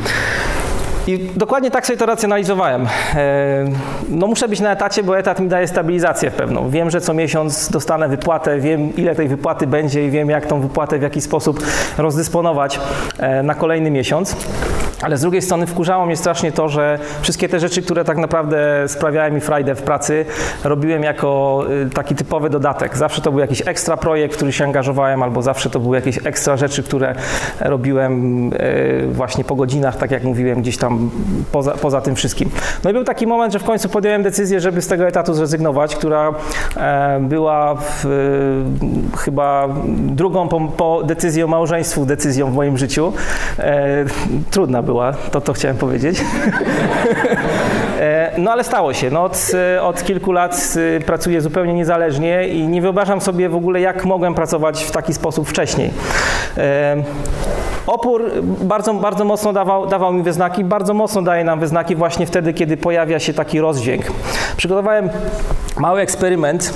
I 1.07 1.19
dokładnie 1.35 1.71
tak 1.71 1.85
sobie 1.85 1.97
to 1.99 2.05
racjonalizowałem. 2.05 2.87
E, 3.15 3.65
No 4.09 4.27
muszę 4.27 4.47
być 4.47 4.59
na 4.59 4.71
etacie, 4.71 5.03
bo 5.03 5.17
etat 5.17 5.39
mi 5.39 5.47
daje 5.47 5.67
stabilizację 5.67 6.31
pewną. 6.31 6.69
Wiem, 6.69 6.89
że 6.89 7.01
co 7.01 7.13
miesiąc 7.13 7.69
dostanę 7.71 8.07
wypłatę, 8.07 8.59
wiem 8.59 8.95
ile 8.95 9.15
tej 9.15 9.27
wypłaty 9.27 9.67
będzie 9.67 10.05
i 10.05 10.09
wiem 10.09 10.29
jak 10.29 10.45
tą 10.45 10.61
wypłatę 10.61 10.99
w 10.99 11.01
jakiś 11.01 11.23
sposób 11.23 11.59
rozdysponować 11.97 12.79
e, 13.19 13.43
na 13.43 13.55
kolejny 13.55 13.91
miesiąc. 13.91 14.35
Ale 15.01 15.17
z 15.17 15.21
drugiej 15.21 15.41
strony 15.41 15.67
wkurzało 15.67 16.05
mnie 16.05 16.17
strasznie 16.17 16.51
to, 16.51 16.69
że 16.69 16.99
wszystkie 17.21 17.49
te 17.49 17.59
rzeczy, 17.59 17.81
które 17.81 18.03
tak 18.03 18.17
naprawdę 18.17 18.87
sprawiały 18.87 19.31
mi 19.31 19.41
frajdę 19.41 19.75
w 19.75 19.81
pracy, 19.81 20.25
robiłem 20.63 21.03
jako 21.03 21.61
y, 21.85 21.89
taki 21.89 22.15
typowy 22.15 22.49
dodatek. 22.49 22.97
Zawsze 22.97 23.21
to 23.21 23.31
był 23.31 23.39
jakiś 23.39 23.67
ekstra 23.67 23.97
projekt, 23.97 24.33
w 24.33 24.37
który 24.37 24.51
się 24.51 24.63
angażowałem, 24.63 25.23
albo 25.23 25.41
zawsze 25.41 25.69
to 25.69 25.79
były 25.79 25.95
jakieś 25.95 26.27
ekstra 26.27 26.57
rzeczy, 26.57 26.83
które 26.83 27.15
robiłem 27.59 28.47
y, 28.53 29.07
właśnie 29.11 29.43
po 29.43 29.55
godzinach, 29.55 29.97
tak 29.97 30.11
jak 30.11 30.23
mówiłem, 30.23 30.61
gdzieś 30.61 30.77
tam 30.77 31.09
poza, 31.51 31.71
poza 31.71 32.01
tym 32.01 32.15
wszystkim. 32.15 32.49
No 32.83 32.89
i 32.89 32.93
był 32.93 33.03
taki 33.03 33.27
moment, 33.27 33.53
że 33.53 33.59
w 33.59 33.63
końcu 33.63 33.89
podjąłem 33.89 34.23
decyzję, 34.23 34.59
żeby 34.59 34.81
z 34.81 34.87
tego 34.87 35.07
etatu 35.07 35.33
zrezygnować, 35.33 35.95
która 35.95 36.33
e, 36.77 37.19
była 37.19 37.75
w, 37.75 38.05
y, 38.05 39.17
chyba 39.17 39.67
drugą 39.97 40.47
po, 40.47 40.59
po 40.59 41.03
decyzji 41.03 41.43
o 41.43 41.47
małżeństwu 41.47 42.05
decyzją 42.05 42.51
w 42.51 42.55
moim 42.55 42.77
życiu. 42.77 43.13
E, 43.59 44.05
trudna 44.51 44.81
była, 44.81 44.90
to 45.31 45.41
to 45.41 45.53
chciałem 45.53 45.77
powiedzieć. 45.77 46.21
E, 47.99 48.31
No 48.37 48.51
ale 48.51 48.63
stało 48.63 48.93
się. 48.93 49.09
No, 49.09 49.23
od, 49.23 49.51
od 49.81 50.03
kilku 50.03 50.31
lat 50.31 50.73
y, 50.75 51.01
pracuję 51.05 51.41
zupełnie 51.41 51.73
niezależnie 51.73 52.47
i 52.47 52.67
nie 52.67 52.81
wyobrażam 52.81 53.21
sobie 53.21 53.49
w 53.49 53.55
ogóle, 53.55 53.81
jak 53.81 54.05
mogłem 54.05 54.33
pracować 54.33 54.83
w 54.83 54.91
taki 54.91 55.13
sposób 55.13 55.49
wcześniej. 55.49 55.91
E, 56.57 56.95
Opór 57.87 58.31
bardzo, 58.43 58.93
bardzo 58.93 59.25
mocno 59.25 59.53
dawał, 59.53 59.87
dawał 59.87 60.13
mi 60.13 60.23
wyznaki, 60.23 60.63
bardzo 60.63 60.93
mocno 60.93 61.21
daje 61.21 61.43
nam 61.43 61.59
wyznaki 61.59 61.95
właśnie 61.95 62.25
wtedy, 62.25 62.53
kiedy 62.53 62.77
pojawia 62.77 63.19
się 63.19 63.33
taki 63.33 63.59
rozdźwięk. 63.59 64.05
Przygotowałem 64.57 65.09
mały 65.77 66.01
eksperyment, 66.01 66.73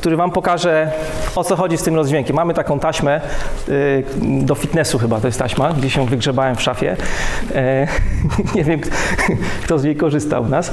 który 0.00 0.16
Wam 0.16 0.30
pokaże, 0.30 0.92
o 1.36 1.44
co 1.44 1.56
chodzi 1.56 1.78
z 1.78 1.82
tym 1.82 1.94
rozdźwiękiem. 1.94 2.36
Mamy 2.36 2.54
taką 2.54 2.78
taśmę 2.78 3.20
y, 3.68 4.04
do 4.20 4.54
fitnessu 4.54 4.98
chyba, 4.98 5.20
to 5.20 5.26
jest 5.26 5.38
taśma, 5.38 5.72
gdzie 5.72 5.90
się 5.90 6.06
wygrzebałem 6.06 6.56
w 6.56 6.62
szafie. 6.62 6.96
E, 7.54 7.86
nie 8.54 8.64
wiem, 8.64 8.80
kto 9.64 9.78
z 9.78 9.84
niej 9.84 9.96
korzysta 9.96 10.40
u 10.40 10.48
nas. 10.48 10.72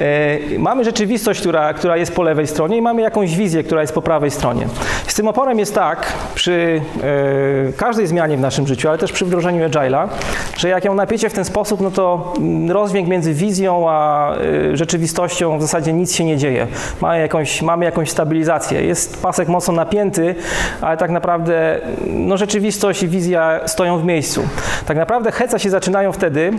E, 0.00 0.58
mamy 0.58 0.84
rzeczywistość, 0.84 1.40
która, 1.40 1.74
która 1.74 1.96
jest 1.96 2.14
po 2.14 2.22
lewej 2.22 2.46
stronie 2.46 2.76
i 2.76 2.82
mamy 2.82 3.02
jakąś 3.02 3.36
wizję, 3.36 3.62
która 3.62 3.80
jest 3.80 3.94
po 3.94 4.02
prawej 4.02 4.30
stronie. 4.30 4.66
Z 5.06 5.14
tym 5.14 5.28
oporem 5.28 5.58
jest 5.58 5.74
tak, 5.74 6.12
przy 6.34 6.80
e, 7.68 7.72
każdej 7.72 8.06
zmianie 8.06 8.36
w 8.36 8.40
naszym 8.40 8.66
życiu, 8.66 8.88
ale 8.88 8.98
też 8.98 9.12
przy 9.12 9.24
wdrożeniu 9.24 9.68
Agile'a, 9.68 10.08
że 10.56 10.68
jak 10.68 10.84
ją 10.84 10.94
napiecie 10.94 11.30
w 11.30 11.32
ten 11.32 11.44
sposób, 11.44 11.80
no 11.80 11.90
to 11.90 12.32
mm, 12.38 12.70
rozdźwięk 12.70 13.08
między 13.08 13.34
wizją 13.34 13.90
a 13.90 14.30
e, 14.36 14.76
rzeczywistością 14.76 15.58
w 15.58 15.62
zasadzie 15.62 15.92
nic 15.92 16.14
się 16.14 16.24
nie 16.24 16.36
dzieje. 16.36 16.66
Mamy 17.00 17.20
jakąś, 17.20 17.62
mamy 17.62 17.84
jakąś 17.84 18.10
stabilizację. 18.10 18.82
Jest 18.82 19.22
pasek 19.22 19.48
mocno 19.48 19.74
napięty, 19.74 20.34
ale 20.80 20.96
tak 20.96 21.10
naprawdę 21.10 21.80
no, 22.06 22.36
rzeczywistość 22.36 23.02
i 23.02 23.08
wizja 23.08 23.60
stoją 23.66 23.98
w 23.98 24.04
miejscu. 24.04 24.42
Tak 24.86 24.96
naprawdę 24.96 25.32
heca 25.32 25.58
się 25.58 25.70
zaczynają 25.70 26.12
wtedy, 26.12 26.50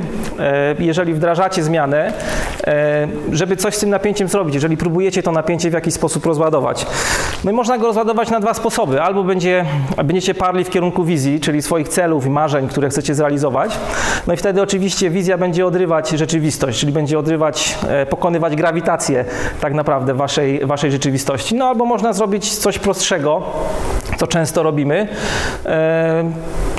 jeżeli 0.80 1.14
wdrażacie 1.14 1.64
zmianę, 1.64 2.14
żeby 3.32 3.58
coś 3.58 3.76
z 3.76 3.80
tym 3.80 3.90
napięciem 3.90 4.28
zrobić, 4.28 4.56
jeżeli 4.56 4.78
próbujecie 4.78 5.24
to 5.24 5.32
napięcie 5.32 5.70
w 5.70 5.74
jakiś 5.74 5.94
sposób 5.94 6.26
rozładować. 6.26 6.86
No 7.44 7.52
i 7.52 7.54
można 7.54 7.78
go 7.78 7.88
rozładować 7.88 8.30
na 8.30 8.40
dwa 8.40 8.54
sposoby. 8.54 9.02
Albo 9.02 9.24
będzie, 9.24 9.66
będziecie 10.06 10.34
parli 10.34 10.64
w 10.64 10.70
kierunku 10.70 11.04
wizji, 11.04 11.40
czyli 11.40 11.62
swoich 11.62 11.90
celów 11.90 12.26
i 12.26 12.30
marzeń, 12.30 12.68
które 12.68 12.90
chcecie 12.90 13.16
zrealizować. 13.16 13.78
No 14.28 14.34
i 14.34 14.38
wtedy 14.38 14.62
oczywiście 14.62 15.10
wizja 15.10 15.38
będzie 15.38 15.66
odrywać 15.66 16.10
rzeczywistość, 16.10 16.80
czyli 16.80 16.92
będzie 16.92 17.20
odrywać, 17.20 17.78
e, 17.88 18.06
pokonywać 18.06 18.56
grawitację 18.56 19.26
tak 19.62 19.74
naprawdę 19.74 20.14
waszej, 20.14 20.66
waszej 20.66 20.92
rzeczywistości. 20.92 21.56
No 21.56 21.66
albo 21.66 21.86
można 21.86 22.14
zrobić 22.14 22.56
coś 22.56 22.80
prostszego, 22.80 23.44
co 24.18 24.28
często 24.28 24.64
robimy. 24.64 25.08
E, 25.66 26.32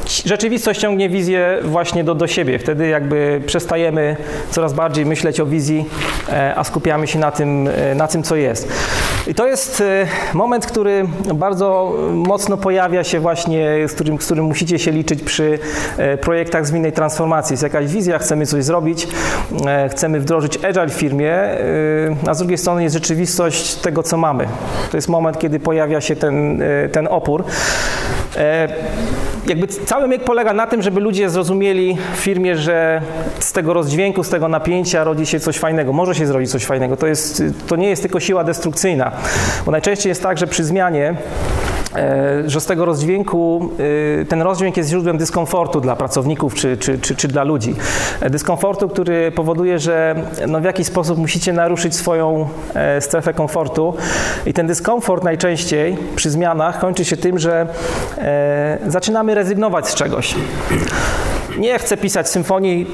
rzeczywistość 0.06 0.80
ciągnie 0.80 1.08
wizję 1.08 1.58
właśnie 1.62 2.04
do, 2.04 2.14
do 2.14 2.26
siebie. 2.26 2.58
Wtedy 2.58 2.88
jakby 2.88 3.42
przestajemy 3.46 4.16
coraz 4.50 4.72
bardziej 4.72 5.06
myśleć 5.06 5.40
o 5.40 5.46
wizji, 5.46 5.84
e, 6.28 6.54
a 6.56 6.64
skupiamy 6.64 7.06
się 7.06 7.18
na 7.18 7.30
tym, 7.30 7.68
e, 7.68 7.94
na 7.94 8.08
tym, 8.08 8.22
co 8.22 8.36
jest. 8.36 8.68
I 9.26 9.34
to 9.34 9.46
jest 9.46 9.80
e, 9.80 10.06
moment, 10.34 10.66
który 10.66 11.04
bardzo 11.34 11.94
mocno 12.12 12.56
pojawia 12.56 13.04
się 13.04 13.20
właśnie, 13.20 13.88
z 13.88 13.92
którym, 13.92 14.20
z 14.20 14.24
którym 14.24 14.44
musicie 14.44 14.78
się 14.78 14.90
liczyć 14.90 15.22
przy 15.22 15.58
projektach 16.20 16.66
zwinnej 16.66 16.92
transformacji. 16.92 17.52
Jest 17.52 17.62
jakaś 17.62 17.86
wizja, 17.86 18.18
chcemy 18.18 18.46
coś 18.46 18.64
zrobić, 18.64 19.08
chcemy 19.90 20.20
wdrożyć 20.20 20.64
agile 20.64 20.88
w 20.88 20.92
firmie, 20.92 21.32
a 22.26 22.34
z 22.34 22.38
drugiej 22.38 22.58
strony 22.58 22.82
jest 22.82 22.94
rzeczywistość 22.94 23.74
tego, 23.74 24.02
co 24.02 24.16
mamy. 24.16 24.46
To 24.90 24.96
jest 24.96 25.08
moment, 25.08 25.38
kiedy 25.38 25.60
pojawia 25.60 26.00
się 26.00 26.16
ten, 26.16 26.62
ten 26.92 27.08
opór 27.10 27.44
jakby 29.48 29.66
cały 29.66 30.09
myk 30.09 30.24
polega 30.24 30.52
na 30.52 30.66
tym, 30.66 30.82
żeby 30.82 31.00
ludzie 31.00 31.30
zrozumieli 31.30 31.96
w 32.14 32.16
firmie, 32.16 32.56
że 32.56 33.02
z 33.38 33.52
tego 33.52 33.72
rozdźwięku, 33.72 34.24
z 34.24 34.28
tego 34.28 34.48
napięcia 34.48 35.04
rodzi 35.04 35.26
się 35.26 35.40
coś 35.40 35.59
fajnego. 35.59 35.92
Może 35.92 36.14
się 36.14 36.26
zrodzić 36.26 36.50
coś 36.50 36.64
fajnego. 36.64 36.96
To, 36.96 37.06
jest, 37.06 37.42
to 37.66 37.76
nie 37.76 37.88
jest 37.88 38.02
tylko 38.02 38.20
siła 38.20 38.44
destrukcyjna. 38.44 39.12
Bo 39.66 39.72
najczęściej 39.72 40.09
jest 40.11 40.22
tak, 40.22 40.38
że 40.38 40.46
przy 40.46 40.64
zmianie 40.64 41.14
że 42.46 42.61
z 42.61 42.66
tego 42.66 42.85
rozdźwięku, 42.85 43.70
e, 44.20 44.24
ten 44.24 44.42
rozdźwięk 44.42 44.76
jest 44.76 44.90
źródłem 44.90 45.18
dyskomfortu 45.18 45.80
dla 45.80 45.96
pracowników 45.96 46.54
czy, 46.54 46.76
czy, 46.76 46.98
czy, 46.98 47.16
czy 47.16 47.28
dla 47.28 47.44
ludzi. 47.44 47.74
E, 48.20 48.30
dyskomfortu, 48.30 48.88
który 48.88 49.32
powoduje, 49.32 49.78
że 49.78 50.14
no 50.48 50.61
w 50.61 50.64
jakiś 50.64 50.87
sposób 50.87 51.18
musicie 51.18 51.52
naruszyć 51.52 51.96
swoją 51.96 52.48
strefę 53.00 53.35
komfortu 53.35 53.94
i 54.46 54.52
ten 54.52 54.66
dyskomfort 54.66 55.24
najczęściej 55.24 55.96
przy 56.16 56.30
zmianach 56.30 56.78
kończy 56.78 57.04
się 57.04 57.16
tym, 57.16 57.38
że 57.38 57.66
zaczynamy 58.87 59.35
rezygnować 59.35 59.88
z 59.88 59.94
czegoś 59.94 60.35
nie 61.58 61.78
chcę 61.78 61.96
pisać 61.96 62.28
symfonii, 62.28 62.86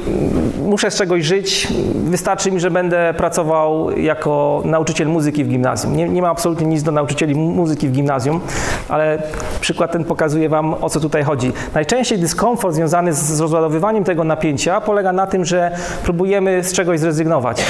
muszę 0.63 0.91
z 0.91 0.97
czegoś 0.97 1.25
żyć, 1.25 1.69
wystarczy 1.95 2.53
mi, 2.53 2.61
że 2.61 2.71
będę 2.71 3.15
pracował 3.17 3.99
jako 3.99 4.63
nauczyciel 4.65 5.09
muzyki 5.09 5.45
w 5.45 5.49
gimnazjum. 5.49 5.97
Nie, 5.97 6.09
nie 6.09 6.23
ma 6.23 6.29
absolutnie 6.29 6.67
nic 6.67 6.83
do 6.83 6.93
nauczycieli 6.93 7.35
muzyki 7.35 7.89
w 7.89 7.93
gimnazjum, 7.93 8.41
ale 8.89 9.23
przykład 9.61 9.93
ten 9.93 10.05
pokazuje 10.05 10.49
Wam, 10.49 10.75
o 10.75 10.91
co 10.91 11.01
tutaj 11.01 11.23
chodzi. 11.23 11.53
Najczęściej 11.75 12.19
dyskomfort 12.19 12.75
związany 12.75 13.13
z 13.13 13.41
rozładowywaniem 13.41 14.05
tego 14.05 14.25
napięcia 14.25 14.81
polega 14.81 15.13
na 15.13 15.27
tym, 15.27 15.45
że 15.45 15.71
próbujemy 16.05 16.65
z 16.65 16.73
czegoś 16.73 17.01
zrezygnować. 17.01 17.65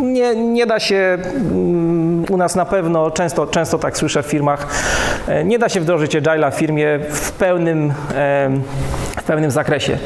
Nie, 0.00 0.34
nie 0.34 0.66
da 0.66 0.80
się 0.80 1.18
mm, 1.36 2.24
u 2.30 2.36
nas 2.36 2.54
na 2.54 2.64
pewno, 2.64 3.10
często, 3.10 3.46
często 3.46 3.78
tak 3.78 3.96
słyszę 3.96 4.22
w 4.22 4.26
firmach, 4.26 4.66
e, 5.28 5.44
nie 5.44 5.58
da 5.58 5.68
się 5.68 5.80
wdrożyć 5.80 6.16
agile'a 6.16 6.52
w 6.52 6.54
firmie 6.54 6.98
w 7.10 7.32
pełnym, 7.32 7.92
w 9.16 9.22
pełnym 9.22 9.50
zakresie. 9.50 9.98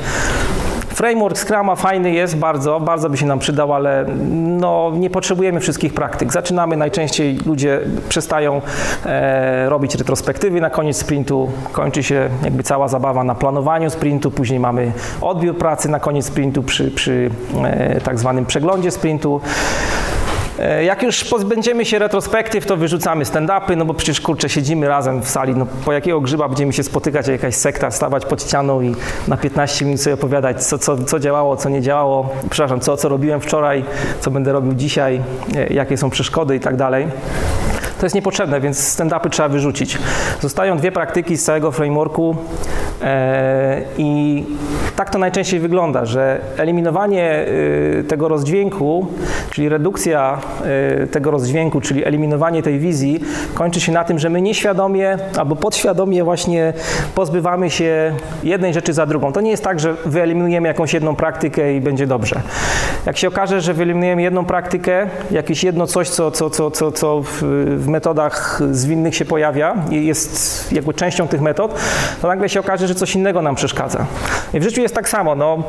Framework 0.94 1.38
Scrama 1.38 1.74
fajny 1.76 2.10
jest 2.10 2.36
bardzo, 2.36 2.80
bardzo 2.80 3.10
by 3.10 3.16
się 3.16 3.26
nam 3.26 3.38
przydał, 3.38 3.74
ale 3.74 4.04
no, 4.30 4.92
nie 4.94 5.10
potrzebujemy 5.10 5.60
wszystkich 5.60 5.94
praktyk. 5.94 6.32
Zaczynamy, 6.32 6.76
najczęściej 6.76 7.38
ludzie 7.46 7.80
przestają 8.08 8.60
e, 9.06 9.68
robić 9.68 9.94
retrospektywy 9.94 10.60
na 10.60 10.70
koniec 10.70 10.96
sprintu, 10.96 11.50
kończy 11.72 12.02
się 12.02 12.28
jakby 12.44 12.62
cała 12.62 12.88
zabawa 12.88 13.24
na 13.24 13.34
planowaniu 13.34 13.90
sprintu, 13.90 14.30
później 14.30 14.60
mamy 14.60 14.92
odbiór 15.20 15.58
pracy 15.58 15.88
na 15.88 16.00
koniec 16.00 16.26
sprintu 16.26 16.62
przy, 16.62 16.90
przy 16.90 17.30
e, 17.64 18.00
tak 18.00 18.18
zwanym 18.18 18.46
przeglądzie 18.46 18.90
sprintu. 18.90 19.40
E, 20.58 20.84
jak 20.84 21.02
już 21.02 21.24
pozbędziemy 21.24 21.84
się 21.84 21.98
retrospektyw, 21.98 22.66
to 22.66 22.76
wyrzucamy 22.76 23.24
stand-upy, 23.24 23.76
no 23.76 23.84
bo 23.84 23.94
przecież 23.94 24.20
kurczę, 24.20 24.48
siedzimy 24.48 24.88
razem 24.88 25.22
w 25.22 25.28
sali, 25.28 25.54
no 25.54 25.66
po 25.84 25.92
jakiego 25.92 26.20
grzyba 26.20 26.48
będziemy 26.48 26.72
się 26.72 26.82
spotykać, 26.82 27.28
jakaś 27.28 27.54
sekta, 27.54 27.90
stawać 27.90 28.26
pod 28.26 28.42
ścianą 28.42 28.80
i 28.80 28.94
na 29.28 29.36
15 29.36 29.84
minut 29.84 30.00
sobie 30.00 30.14
opowiadać, 30.14 30.64
co, 30.64 30.78
co, 30.78 31.04
co 31.04 31.18
działało, 31.18 31.56
co 31.56 31.68
nie 31.68 31.82
działało, 31.82 32.34
przepraszam, 32.50 32.80
co, 32.80 32.96
co 32.96 33.08
robiłem 33.08 33.40
wczoraj, 33.40 33.84
co 34.20 34.30
będę 34.30 34.52
robił 34.52 34.74
dzisiaj, 34.74 35.20
e, 35.56 35.72
jakie 35.72 35.96
są 35.96 36.10
przeszkody 36.10 36.56
i 36.56 36.60
tak 36.60 36.76
dalej. 36.76 37.06
To 37.98 38.06
jest 38.06 38.14
niepotrzebne, 38.14 38.60
więc 38.60 38.96
stand-upy 38.98 39.30
trzeba 39.30 39.48
wyrzucić. 39.48 39.98
Zostają 40.40 40.76
dwie 40.76 40.92
praktyki 40.92 41.36
z 41.36 41.44
całego 41.44 41.72
frameworku 41.72 42.36
e, 43.02 43.82
i 43.98 44.44
tak 44.96 45.10
to 45.10 45.18
najczęściej 45.18 45.60
wygląda, 45.60 46.04
że 46.04 46.40
eliminowanie 46.58 47.46
y, 47.48 48.04
tego 48.08 48.28
rozdźwięku, 48.28 49.06
czyli 49.50 49.68
redukcja 49.68 50.38
y, 51.02 51.06
tego 51.06 51.30
rozdźwięku, 51.30 51.80
czyli 51.80 52.04
eliminowanie 52.04 52.62
tej 52.62 52.78
wizji, 52.78 53.20
kończy 53.54 53.80
się 53.80 53.92
na 53.92 54.04
tym, 54.04 54.18
że 54.18 54.30
my 54.30 54.42
nieświadomie 54.42 55.18
albo 55.38 55.56
podświadomie 55.56 56.24
właśnie 56.24 56.72
pozbywamy 57.14 57.70
się 57.70 58.12
jednej 58.44 58.74
rzeczy 58.74 58.92
za 58.92 59.06
drugą. 59.06 59.32
To 59.32 59.40
nie 59.40 59.50
jest 59.50 59.64
tak, 59.64 59.80
że 59.80 59.94
wyeliminujemy 60.04 60.68
jakąś 60.68 60.94
jedną 60.94 61.16
praktykę 61.16 61.74
i 61.74 61.80
będzie 61.80 62.06
dobrze. 62.06 62.40
Jak 63.06 63.16
się 63.16 63.28
okaże, 63.28 63.60
że 63.60 63.74
wyeliminujemy 63.74 64.22
jedną 64.22 64.44
praktykę, 64.44 65.06
jakieś 65.30 65.64
jedno 65.64 65.86
coś, 65.86 66.08
co, 66.08 66.30
co, 66.30 66.50
co, 66.50 66.70
co, 66.70 66.92
co 66.92 67.22
w, 67.22 67.42
w 67.84 67.88
metodach 67.88 68.60
zwinnych 68.70 69.16
się 69.16 69.24
pojawia 69.24 69.74
i 69.90 70.06
jest 70.06 70.72
jakby 70.72 70.94
częścią 70.94 71.28
tych 71.28 71.40
metod, 71.40 71.74
to 72.22 72.28
nagle 72.28 72.48
się 72.48 72.60
okaże, 72.60 72.88
że 72.88 72.94
coś 72.94 73.14
innego 73.14 73.42
nam 73.42 73.54
przeszkadza. 73.54 74.06
I 74.54 74.60
w 74.60 74.62
życiu 74.62 74.82
jest 74.82 74.94
tak 74.94 75.08
samo. 75.08 75.34
No, 75.34 75.62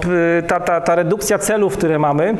ta, 0.47 0.59
ta, 0.59 0.81
ta 0.81 0.95
redukcja 0.95 1.39
celów, 1.39 1.77
które 1.77 1.99
mamy, 1.99 2.37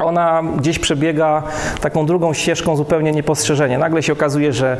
ona 0.00 0.42
gdzieś 0.58 0.78
przebiega 0.78 1.42
taką 1.80 2.06
drugą 2.06 2.32
ścieżką 2.32 2.76
zupełnie 2.76 3.12
niepostrzeżenie. 3.12 3.78
Nagle 3.78 4.02
się 4.02 4.12
okazuje, 4.12 4.52
że 4.52 4.76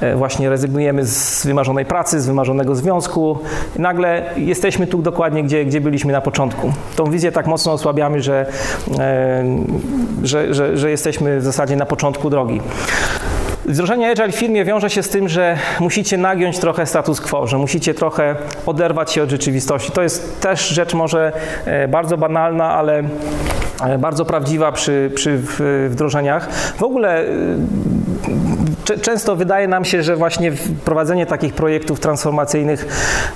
e, 0.00 0.16
właśnie 0.16 0.50
rezygnujemy 0.50 1.04
z 1.04 1.46
wymarzonej 1.46 1.84
pracy, 1.84 2.20
z 2.20 2.26
wymarzonego 2.26 2.74
związku. 2.74 3.38
Nagle 3.78 4.22
jesteśmy 4.36 4.86
tu 4.86 5.02
dokładnie, 5.02 5.42
gdzie, 5.42 5.64
gdzie 5.64 5.80
byliśmy 5.80 6.12
na 6.12 6.20
początku. 6.20 6.72
Tą 6.96 7.04
wizję 7.04 7.32
tak 7.32 7.46
mocno 7.46 7.72
osłabiamy, 7.72 8.22
że, 8.22 8.46
e, 8.98 9.44
że, 10.22 10.54
że, 10.54 10.76
że 10.76 10.90
jesteśmy 10.90 11.40
w 11.40 11.44
zasadzie 11.44 11.76
na 11.76 11.86
początku 11.86 12.30
drogi. 12.30 12.60
Wdrożenie 13.66 14.10
Agile 14.10 14.32
w 14.32 14.36
firmie 14.36 14.64
wiąże 14.64 14.90
się 14.90 15.02
z 15.02 15.08
tym, 15.08 15.28
że 15.28 15.58
musicie 15.80 16.18
nagiąć 16.18 16.58
trochę 16.58 16.86
status 16.86 17.20
quo, 17.20 17.46
że 17.46 17.58
musicie 17.58 17.94
trochę 17.94 18.36
oderwać 18.66 19.12
się 19.12 19.22
od 19.22 19.30
rzeczywistości. 19.30 19.92
To 19.92 20.02
jest 20.02 20.40
też 20.40 20.68
rzecz 20.68 20.94
może 20.94 21.32
e, 21.64 21.88
bardzo 21.88 22.16
banalna, 22.16 22.74
ale 22.74 23.02
bardzo 23.98 24.24
prawdziwa 24.24 24.72
przy, 24.72 25.10
przy 25.14 25.40
wdrożeniach. 25.88 26.48
W 26.76 26.82
ogóle 26.82 27.24
często 29.02 29.36
wydaje 29.36 29.68
nam 29.68 29.84
się, 29.84 30.02
że 30.02 30.16
właśnie 30.16 30.52
prowadzenie 30.84 31.26
takich 31.26 31.54
projektów 31.54 32.00
transformacyjnych 32.00 32.86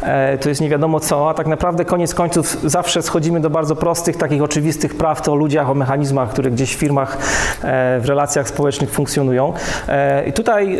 e, 0.03 0.38
to 0.38 0.48
jest 0.48 0.61
nie 0.61 0.68
wiadomo 0.68 1.01
co, 1.01 1.31
a 1.31 1.35
tak 1.35 1.46
naprawdę 1.46 1.85
koniec 1.85 2.14
końców 2.14 2.57
zawsze 2.64 3.03
schodzimy 3.03 3.40
do 3.40 3.51
bardzo 3.51 3.77
prostych, 3.77 4.16
takich 4.16 4.42
oczywistych 4.42 4.94
prawd 4.94 5.29
o 5.29 5.35
ludziach, 5.35 5.70
o 5.70 5.74
mechanizmach, 5.74 6.31
które 6.31 6.51
gdzieś 6.51 6.77
w 6.77 6.79
firmach, 6.79 7.18
e, 7.64 8.01
w 8.01 8.05
relacjach 8.09 8.48
społecznych 8.48 8.90
funkcjonują. 8.90 9.53
E, 9.88 10.29
I 10.29 10.33
tutaj 10.33 10.79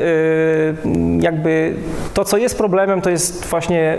jakby 1.21 1.75
to, 2.15 2.25
co 2.25 2.37
jest 2.37 2.59
problemem, 2.59 3.01
to 3.01 3.11
jest 3.11 3.47
właśnie 3.47 3.99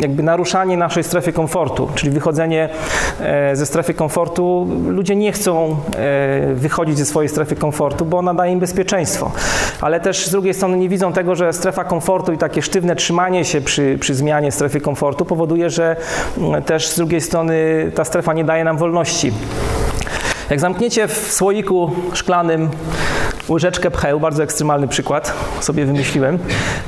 jakby 0.00 0.22
naruszanie 0.22 0.76
naszej 0.76 1.04
strefy 1.04 1.32
komfortu, 1.32 1.88
czyli 1.94 2.12
wychodzenie 2.12 2.68
ze 3.52 3.66
strefy 3.66 3.94
komfortu. 3.94 4.68
Ludzie 4.86 5.16
nie 5.16 5.32
chcą 5.32 5.76
wychodzić 6.54 6.98
ze 6.98 7.06
swojej 7.06 7.28
strefy 7.28 7.56
komfortu, 7.56 8.04
bo 8.04 8.18
ona 8.18 8.34
daje 8.34 8.52
im 8.52 8.58
bezpieczeństwo 8.58 9.30
ale 9.80 10.00
też 10.00 10.26
z 10.26 10.30
drugiej 10.30 10.54
strony 10.54 10.76
nie 10.76 10.88
widzą 10.88 11.12
tego, 11.12 11.34
że 11.34 11.52
strefa 11.52 11.84
komfortu 11.84 12.32
i 12.32 12.38
takie 12.38 12.62
sztywne 12.62 12.96
trzymanie 12.96 13.44
się 13.44 13.60
przy, 13.60 13.98
przy 14.00 14.14
zmianie 14.14 14.52
strefy 14.52 14.80
komfortu 14.80 15.24
powoduje, 15.24 15.70
że 15.70 15.96
mm, 16.38 16.62
też 16.62 16.88
z 16.88 16.96
drugiej 16.96 17.20
strony 17.20 17.54
ta 17.94 18.04
strefa 18.04 18.32
nie 18.32 18.44
daje 18.44 18.64
nam 18.64 18.78
wolności. 18.78 19.32
Jak 20.50 20.60
zamkniecie 20.60 21.08
w 21.08 21.32
słoiku 21.32 21.90
szklanym 22.12 22.70
łyżeczkę 23.50 23.90
pcheł, 23.90 24.20
bardzo 24.20 24.42
ekstremalny 24.42 24.88
przykład, 24.88 25.34
sobie 25.60 25.86
wymyśliłem, 25.86 26.38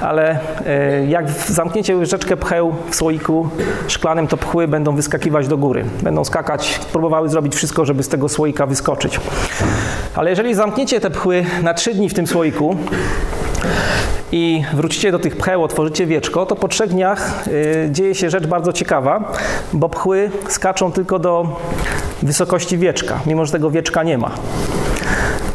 ale 0.01 0.39
e, 0.67 1.07
jak 1.07 1.31
zamkniecie 1.31 1.97
łyżeczkę 1.97 2.37
pcheł 2.37 2.75
w 2.91 2.95
słoiku 2.95 3.49
szklanym, 3.89 4.27
to 4.27 4.37
pchły 4.37 4.69
będą 4.69 4.97
wyskakiwać 4.97 5.49
do 5.49 5.57
góry. 5.57 5.85
Będą 6.03 6.25
skakać, 6.25 6.81
próbowały 6.93 7.29
zrobić 7.29 7.55
wszystko, 7.55 7.85
żeby 7.85 8.03
z 8.03 8.09
tego 8.09 8.29
słoika 8.29 8.67
wyskoczyć. 8.67 9.21
Ale 10.15 10.31
jeżeli 10.31 10.55
zamkniecie 10.55 11.01
te 11.01 11.11
pchły 11.11 11.47
na 11.63 11.75
trzy 11.75 11.95
dni 11.95 12.09
w 12.09 12.15
tym 12.15 12.27
słoiku, 12.27 12.77
i 14.33 14.65
wrócicie 14.75 15.13
do 15.13 15.19
tych 15.19 15.37
pcheł, 15.37 15.65
otworzycie 15.65 16.07
wieczko, 16.07 16.47
to 16.47 16.57
po 16.57 16.69
trzech 16.69 16.91
dniach 16.91 17.49
y, 17.49 17.89
dzieje 17.91 18.15
się 18.15 18.31
rzecz 18.31 18.47
bardzo 18.47 18.73
ciekawa, 18.73 19.33
bo 19.73 19.89
pchły 19.89 20.31
skaczą 20.49 20.93
tylko 20.93 21.19
do 21.19 21.61
wysokości 22.23 22.79
wieczka, 22.79 23.21
mimo 23.27 23.47
że 23.47 23.53
tego 23.53 23.71
wieczka 23.71 24.03
nie 24.03 24.19
ma. 24.19 24.31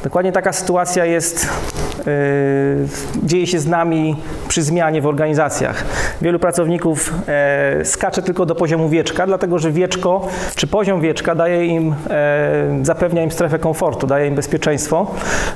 Dokładnie 0.08 0.32
taka 0.32 0.54
sytuacja 0.54 1.06
jest, 1.06 1.50
yy, 1.98 3.24
dzieje 3.24 3.48
się 3.48 3.60
z 3.60 3.68
nami 3.68 4.16
przy 4.48 4.62
zmianie 4.62 5.02
w 5.02 5.08
organizacjach. 5.08 5.84
Wielu 6.22 6.40
pracowników 6.40 7.14
e, 7.28 7.86
skacze 7.86 8.22
tylko 8.22 8.46
do 8.46 8.56
poziomu 8.56 8.90
wieczka, 8.90 9.28
dlatego 9.28 9.60
że 9.60 9.72
wieczko, 9.72 10.28
czy 10.56 10.68
poziom 10.68 11.02
wieczka 11.02 11.36
daje 11.36 11.66
im, 11.66 11.96
e, 12.10 12.80
zapewnia 12.82 13.24
im 13.24 13.32
strefę 13.32 13.60
komfortu, 13.60 14.08
daje 14.08 14.28
im 14.28 14.36
bezpieczeństwo, 14.36 15.12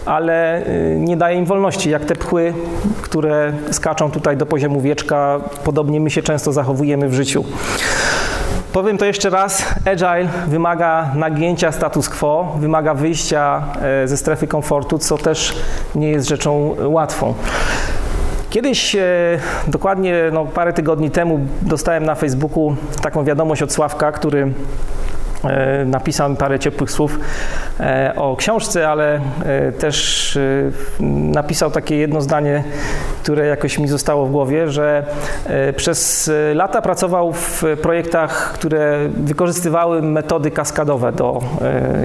ale 0.06 0.66
e, 0.66 0.96
nie 0.96 1.18
daje 1.18 1.38
im 1.38 1.46
wolności, 1.46 1.90
jak 1.90 2.06
te 2.06 2.16
pchły, 2.16 2.54
które 3.02 3.54
skaczą 3.72 4.12
tutaj 4.12 4.38
do 4.38 4.46
poziomu 4.46 4.82
wieczka, 4.82 5.40
podobnie 5.64 6.00
my 6.00 6.10
się 6.10 6.22
często 6.22 6.54
zachowujemy 6.54 7.10
w 7.10 7.14
życiu. 7.14 7.44
Powiem 8.74 8.98
to 8.98 9.06
jeszcze 9.06 9.30
raz, 9.30 9.66
Agile 9.86 10.30
wymaga 10.48 11.12
nagięcia 11.16 11.72
status 11.72 12.10
quo, 12.10 12.56
wymaga 12.60 12.94
wyjścia 12.94 13.64
e, 13.82 14.08
ze 14.08 14.18
strefy 14.18 14.48
komfortu, 14.48 14.98
co 14.98 15.18
też 15.18 15.56
nie 15.96 16.10
jest 16.10 16.30
rzeczą 16.30 16.76
łatwą. 16.86 17.34
Kiedyś, 18.50 18.96
e, 18.96 19.02
dokładnie 19.68 20.16
no, 20.32 20.46
parę 20.46 20.74
tygodni 20.74 21.12
temu, 21.12 21.40
dostałem 21.62 22.06
na 22.06 22.16
Facebooku 22.16 22.76
taką 23.02 23.24
wiadomość 23.24 23.62
od 23.62 23.74
Sławka, 23.74 24.12
który 24.12 24.54
e, 25.44 25.86
napisał 25.86 26.30
mi 26.30 26.36
parę 26.36 26.60
ciepłych 26.60 26.92
słów 26.92 27.20
e, 27.80 28.14
o 28.16 28.36
książce, 28.36 28.90
ale 28.90 29.20
e, 29.46 29.72
też 29.72 30.40
napisał 31.00 31.72
takie 31.72 31.98
jedno 31.98 32.22
zdanie, 32.22 32.64
które 33.24 33.48
jakoś 33.48 33.80
mi 33.80 33.88
zostało 33.88 34.26
w 34.26 34.32
głowie, 34.32 34.70
że 34.70 35.06
przez 35.76 36.32
lata 36.54 36.82
pracował 36.82 37.34
w 37.34 37.64
projektach, 37.82 38.54
które 38.54 39.10
wykorzystywały 39.18 40.02
metody 40.02 40.52
kaskadowe 40.52 41.12
do 41.12 41.40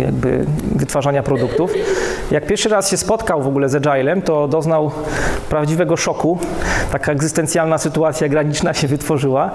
jakby 0.02 0.44
wytwarzania 0.74 1.22
produktów. 1.22 1.72
Jak 2.30 2.46
pierwszy 2.46 2.68
raz 2.68 2.90
się 2.90 2.96
spotkał 2.96 3.42
w 3.42 3.46
ogóle 3.46 3.68
z 3.68 3.86
Agilem, 3.86 4.22
to 4.22 4.48
doznał 4.48 4.90
prawdziwego 5.48 5.96
szoku. 5.96 6.38
Taka 6.92 7.12
egzystencjalna 7.12 7.78
sytuacja 7.78 8.28
graniczna 8.28 8.74
się 8.74 8.88
wytworzyła, 8.88 9.50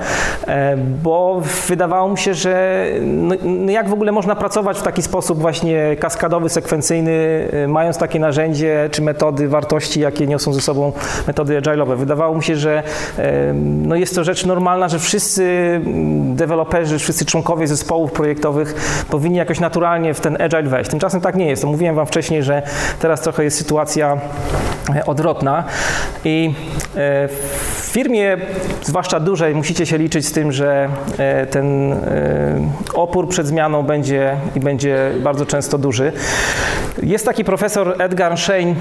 bo 1.04 1.42
wydawało 1.68 2.10
mu 2.10 2.18
się, 2.18 2.34
że 2.34 2.86
no, 3.02 3.36
jak 3.72 3.90
w 3.90 3.94
ogóle 3.94 4.12
można 4.12 4.36
pracować 4.36 4.80
w 4.80 4.82
taki 4.82 5.02
sposób 5.02 5.40
właśnie 5.40 5.96
kaskadowy, 6.00 6.50
sekwencyjny, 6.50 7.48
e, 7.52 7.68
mając 7.68 7.98
takie 7.98 8.20
narzędzie 8.20 8.90
czy 8.92 9.02
metody, 9.02 9.48
wartości, 9.48 10.00
jakie 10.00 10.28
niosą 10.28 10.54
ze 10.54 10.62
sobą 10.62 10.92
metody 11.28 11.62
agile'owe. 11.62 11.98
Wydawało 11.98 12.36
mu 12.36 12.42
się, 12.42 12.56
że 12.56 12.84
no 13.62 13.96
jest 13.96 14.16
to 14.16 14.24
rzecz 14.24 14.46
normalna, 14.46 14.90
że 14.90 15.00
wszyscy 15.00 15.44
mm, 15.86 16.36
deweloperzy, 16.36 17.00
wszyscy 17.00 17.26
członkowie 17.26 17.68
zespołów 17.68 18.12
projektowych 18.12 18.76
powinni 19.10 19.38
jakoś 19.38 19.60
naturalnie 19.60 20.14
w 20.14 20.20
ten 20.20 20.42
agile 20.42 20.64
wejść. 20.64 20.90
Tymczasem 20.90 21.22
tak 21.22 21.36
nie 21.36 21.46
jest. 21.46 21.64
Mówiłem 21.64 21.96
Wam 21.96 22.06
wcześniej, 22.06 22.44
że 22.44 22.62
teraz 23.00 23.22
trochę 23.22 23.44
jest 23.44 23.58
sytuacja 23.58 24.18
e, 24.96 25.06
odwrotna 25.06 25.64
i 26.26 26.54
e, 26.96 27.28
w 27.28 27.92
firmie, 27.92 28.38
zwłaszcza 28.84 29.20
dużej, 29.20 29.56
musicie 29.56 29.86
się 29.86 29.98
liczyć 29.98 30.26
z 30.26 30.32
tym, 30.32 30.52
że 30.52 30.90
e, 31.18 31.46
ten 31.46 31.96
opór 32.94 33.30
przed 33.30 33.48
zmianą 33.48 33.61
będzie 33.84 34.36
i 34.56 34.60
będzie 34.60 35.12
bardzo 35.24 35.46
często 35.46 35.78
duży. 35.78 36.12
Jest 37.04 37.26
taki 37.26 37.44
profesor 37.46 37.96
Edgar 38.02 38.38
Schein, 38.38 38.76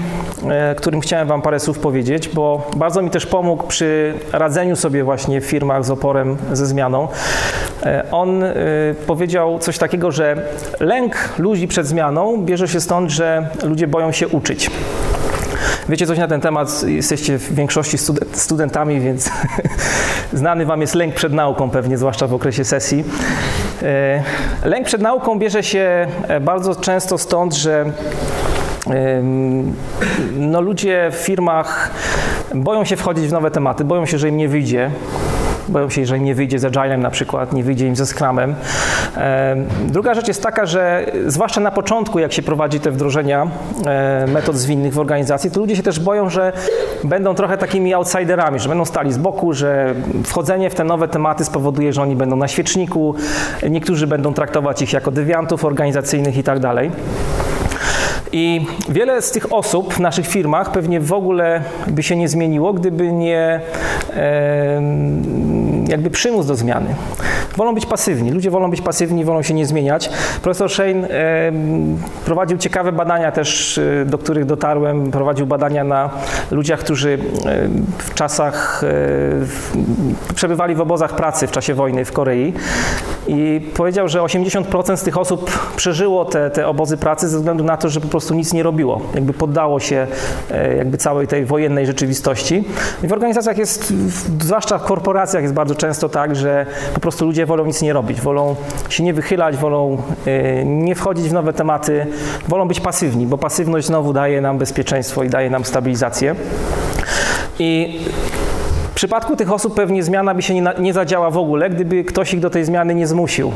którym 0.77 1.01
chciałem 1.01 1.27
Wam 1.27 1.41
parę 1.41 1.59
słów 1.59 1.79
powiedzieć, 1.79 2.29
bo 2.29 2.69
bardzo 2.75 3.01
mi 3.01 3.09
też 3.09 3.25
pomógł 3.25 3.67
przy 3.67 4.13
radzeniu 4.33 4.75
sobie 4.75 5.03
właśnie 5.03 5.41
w 5.41 5.45
firmach 5.45 5.85
z 5.85 5.91
oporem 5.91 6.37
ze 6.53 6.65
zmianą. 6.65 7.07
On 8.11 8.43
powiedział 9.07 9.59
coś 9.59 9.77
takiego, 9.77 10.11
że 10.11 10.35
lęk 10.79 11.15
ludzi 11.37 11.67
przed 11.67 11.87
zmianą 11.87 12.45
bierze 12.45 12.67
się 12.67 12.81
stąd, 12.81 13.11
że 13.11 13.49
ludzie 13.63 13.87
boją 13.87 14.11
się 14.11 14.27
uczyć. 14.27 14.69
Wiecie 15.89 16.07
coś 16.07 16.17
na 16.17 16.27
ten 16.27 16.41
temat, 16.41 16.83
jesteście 16.87 17.37
w 17.37 17.55
większości 17.55 17.97
studentami, 18.33 18.99
więc 18.99 19.29
znany 20.33 20.65
Wam 20.65 20.81
jest 20.81 20.95
lęk 20.95 21.15
przed 21.15 21.33
nauką, 21.33 21.69
pewnie, 21.69 21.97
zwłaszcza 21.97 22.27
w 22.27 22.33
okresie 22.33 22.65
sesji. 22.65 23.03
Lęk 24.65 24.85
przed 24.85 25.01
nauką 25.01 25.39
bierze 25.39 25.63
się 25.63 26.07
bardzo 26.41 26.75
często 26.75 27.17
stąd, 27.17 27.53
że 27.53 27.85
no, 30.37 30.61
ludzie 30.61 31.09
w 31.11 31.15
firmach 31.15 31.91
boją 32.55 32.85
się 32.85 32.95
wchodzić 32.95 33.27
w 33.27 33.31
nowe 33.31 33.51
tematy, 33.51 33.85
boją 33.85 34.05
się, 34.05 34.17
że 34.17 34.29
im 34.29 34.37
nie 34.37 34.47
wyjdzie 34.47 34.91
boją 35.71 35.89
się, 35.89 36.05
że 36.05 36.19
nie 36.19 36.35
wyjdzie 36.35 36.59
z 36.59 36.65
Agilem 36.65 37.01
na 37.01 37.09
przykład, 37.09 37.53
nie 37.53 37.63
wyjdzie 37.63 37.87
im 37.87 37.95
ze 37.95 38.05
Scrumem. 38.05 38.55
Druga 39.87 40.13
rzecz 40.13 40.27
jest 40.27 40.43
taka, 40.43 40.65
że 40.65 41.11
zwłaszcza 41.27 41.61
na 41.61 41.71
początku, 41.71 42.19
jak 42.19 42.33
się 42.33 42.41
prowadzi 42.41 42.79
te 42.79 42.91
wdrożenia 42.91 43.47
metod 44.27 44.55
zwinnych 44.55 44.93
w 44.93 44.99
organizacji, 44.99 45.51
to 45.51 45.59
ludzie 45.59 45.75
się 45.75 45.83
też 45.83 45.99
boją, 45.99 46.29
że 46.29 46.53
będą 47.03 47.35
trochę 47.35 47.57
takimi 47.57 47.93
outsiderami, 47.93 48.59
że 48.59 48.69
będą 48.69 48.85
stali 48.85 49.13
z 49.13 49.17
boku, 49.17 49.53
że 49.53 49.95
wchodzenie 50.25 50.69
w 50.69 50.75
te 50.75 50.83
nowe 50.83 51.07
tematy 51.07 51.45
spowoduje, 51.45 51.93
że 51.93 52.01
oni 52.01 52.15
będą 52.15 52.35
na 52.35 52.47
świeczniku, 52.47 53.15
niektórzy 53.69 54.07
będą 54.07 54.33
traktować 54.33 54.81
ich 54.81 54.93
jako 54.93 55.11
dewiantów 55.11 55.65
organizacyjnych 55.65 56.37
i 56.37 56.43
tak 56.43 56.59
dalej. 56.59 56.91
I 58.31 58.65
wiele 58.89 59.21
z 59.21 59.31
tych 59.31 59.53
osób 59.53 59.93
w 59.93 59.99
naszych 59.99 60.27
firmach 60.27 60.71
pewnie 60.71 60.99
w 60.99 61.13
ogóle 61.13 61.61
by 61.87 62.03
się 62.03 62.15
nie 62.15 62.27
zmieniło, 62.27 62.73
gdyby 62.73 63.11
nie 63.11 63.61
e, 64.13 64.81
jakby 65.91 66.09
przymus 66.09 66.45
do 66.45 66.55
zmiany. 66.55 66.95
Wolą 67.57 67.75
być 67.75 67.85
pasywni. 67.85 68.31
Ludzie 68.31 68.51
wolą 68.51 68.69
być 68.69 68.81
pasywni, 68.81 69.25
wolą 69.25 69.41
się 69.41 69.53
nie 69.53 69.65
zmieniać. 69.65 70.09
Profesor 70.41 70.71
Shane 70.71 71.09
e, 71.09 71.51
prowadził 72.25 72.57
ciekawe 72.57 72.91
badania 72.91 73.31
też, 73.31 73.77
e, 73.77 74.05
do 74.05 74.17
których 74.17 74.45
dotarłem. 74.45 75.11
Prowadził 75.11 75.45
badania 75.45 75.83
na 75.83 76.09
ludziach, 76.51 76.79
którzy 76.79 77.17
w 77.97 78.13
czasach 78.13 78.81
przebywali 80.35 80.75
w 80.75 80.81
obozach 80.81 81.15
pracy 81.15 81.47
w 81.47 81.51
czasie 81.51 81.73
wojny 81.73 82.05
w 82.05 82.11
Korei 82.11 82.53
i 83.27 83.61
powiedział, 83.73 84.07
że 84.07 84.19
80% 84.19 84.97
z 84.97 85.03
tych 85.03 85.17
osób 85.17 85.71
przeżyło 85.75 86.25
te, 86.25 86.49
te 86.49 86.67
obozy 86.67 86.97
pracy 86.97 87.29
ze 87.29 87.37
względu 87.37 87.63
na 87.63 87.77
to, 87.77 87.89
że 87.89 88.01
po 88.01 88.07
prostu 88.07 88.33
nic 88.33 88.53
nie 88.53 88.63
robiło. 88.63 89.01
Jakby 89.15 89.33
poddało 89.33 89.79
się 89.79 90.07
jakby 90.77 90.97
całej 90.97 91.27
tej 91.27 91.45
wojennej 91.45 91.85
rzeczywistości. 91.85 92.63
I 93.03 93.07
w 93.07 93.13
organizacjach 93.13 93.57
jest, 93.57 93.93
zwłaszcza 94.39 94.77
w 94.77 94.83
korporacjach 94.83 95.43
jest 95.43 95.53
bardzo 95.53 95.75
często 95.81 96.09
tak, 96.09 96.35
że 96.35 96.65
po 96.93 96.99
prostu 96.99 97.25
ludzie 97.25 97.45
wolą 97.45 97.65
nic 97.65 97.81
nie 97.81 97.93
robić, 97.93 98.21
wolą 98.21 98.55
się 98.89 99.03
nie 99.03 99.13
wychylać, 99.13 99.57
wolą 99.57 99.97
nie 100.65 100.95
wchodzić 100.95 101.29
w 101.29 101.33
nowe 101.33 101.53
tematy, 101.53 102.07
wolą 102.47 102.67
być 102.67 102.79
pasywni, 102.79 103.27
bo 103.27 103.37
pasywność 103.37 103.87
znowu 103.87 104.13
daje 104.13 104.41
nam 104.41 104.57
bezpieczeństwo 104.57 105.23
i 105.23 105.29
daje 105.29 105.49
nam 105.49 105.65
stabilizację. 105.65 106.35
I 107.59 107.99
w 108.91 108.93
przypadku 108.93 109.35
tych 109.35 109.51
osób 109.51 109.75
pewnie 109.75 110.03
zmiana 110.03 110.33
by 110.33 110.41
się 110.41 110.53
nie, 110.53 110.63
nie 110.79 110.93
zadziała 110.93 111.31
w 111.31 111.37
ogóle, 111.37 111.69
gdyby 111.69 112.03
ktoś 112.03 112.33
ich 112.33 112.39
do 112.39 112.49
tej 112.49 112.65
zmiany 112.65 112.95
nie 112.95 113.07
zmusił. 113.07 113.51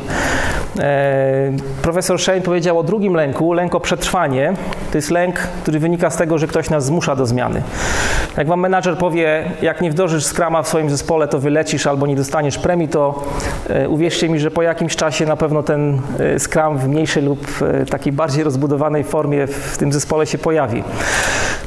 E, 0.79 1.51
profesor 1.81 2.19
Shane 2.19 2.41
powiedział 2.41 2.79
o 2.79 2.83
drugim 2.83 3.13
lęku, 3.13 3.53
lęk 3.53 3.75
o 3.75 3.79
przetrwanie. 3.79 4.53
To 4.91 4.97
jest 4.97 5.11
lęk, 5.11 5.35
który 5.35 5.79
wynika 5.79 6.09
z 6.09 6.17
tego, 6.17 6.37
że 6.37 6.47
ktoś 6.47 6.69
nas 6.69 6.85
zmusza 6.85 7.15
do 7.15 7.25
zmiany. 7.25 7.61
Jak 8.37 8.47
wam 8.47 8.59
menadżer 8.59 8.97
powie, 8.97 9.43
jak 9.61 9.81
nie 9.81 9.91
wdrożysz 9.91 10.25
skrama 10.25 10.63
w 10.63 10.67
swoim 10.67 10.89
zespole, 10.89 11.27
to 11.27 11.39
wylecisz 11.39 11.87
albo 11.87 12.07
nie 12.07 12.15
dostaniesz 12.15 12.57
premii, 12.57 12.87
to 12.87 13.23
e, 13.69 13.89
uwierzcie 13.89 14.29
mi, 14.29 14.39
że 14.39 14.51
po 14.51 14.61
jakimś 14.61 14.95
czasie 14.95 15.25
na 15.25 15.35
pewno 15.35 15.63
ten 15.63 16.01
e, 16.19 16.39
skram 16.39 16.77
w 16.77 16.87
mniejszej 16.87 17.23
lub 17.23 17.47
e, 17.61 17.85
takiej 17.85 18.13
bardziej 18.13 18.43
rozbudowanej 18.43 19.03
formie 19.03 19.47
w 19.47 19.77
tym 19.77 19.93
zespole 19.93 20.25
się 20.25 20.37
pojawi. 20.37 20.83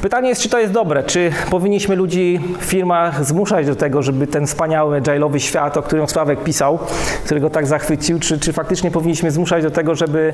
Pytanie 0.01 0.29
jest, 0.29 0.41
czy 0.41 0.49
to 0.49 0.59
jest 0.59 0.73
dobre, 0.73 1.03
czy 1.03 1.31
powinniśmy 1.49 1.95
ludzi 1.95 2.39
w 2.59 2.63
firmach 2.63 3.25
zmuszać 3.25 3.58
do 3.67 3.75
tego, 3.75 4.01
żeby 4.01 4.27
ten 4.27 4.47
wspaniały 4.47 5.01
agile'owy 5.01 5.37
świat, 5.37 5.77
o 5.77 5.81
którym 5.81 6.07
Sławek 6.07 6.43
pisał, 6.43 6.79
którego 7.25 7.49
tak 7.49 7.67
zachwycił, 7.67 8.19
czy, 8.19 8.39
czy 8.39 8.53
faktycznie 8.53 8.91
powinniśmy 8.91 9.31
zmuszać 9.31 9.63
do 9.63 9.71
tego, 9.71 9.95
żeby 9.95 10.33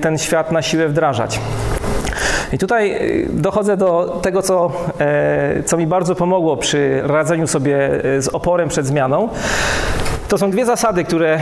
ten 0.00 0.18
świat 0.18 0.52
na 0.52 0.62
siłę 0.62 0.88
wdrażać. 0.88 1.40
I 2.52 2.58
tutaj 2.58 3.00
dochodzę 3.30 3.76
do 3.76 4.18
tego, 4.22 4.42
co, 4.42 4.72
co 5.64 5.76
mi 5.76 5.86
bardzo 5.86 6.14
pomogło 6.14 6.56
przy 6.56 7.00
radzeniu 7.04 7.46
sobie 7.46 7.90
z 8.18 8.28
oporem 8.28 8.68
przed 8.68 8.86
zmianą. 8.86 9.28
To 10.28 10.38
są 10.38 10.50
dwie 10.50 10.66
zasady, 10.66 11.04
które 11.04 11.38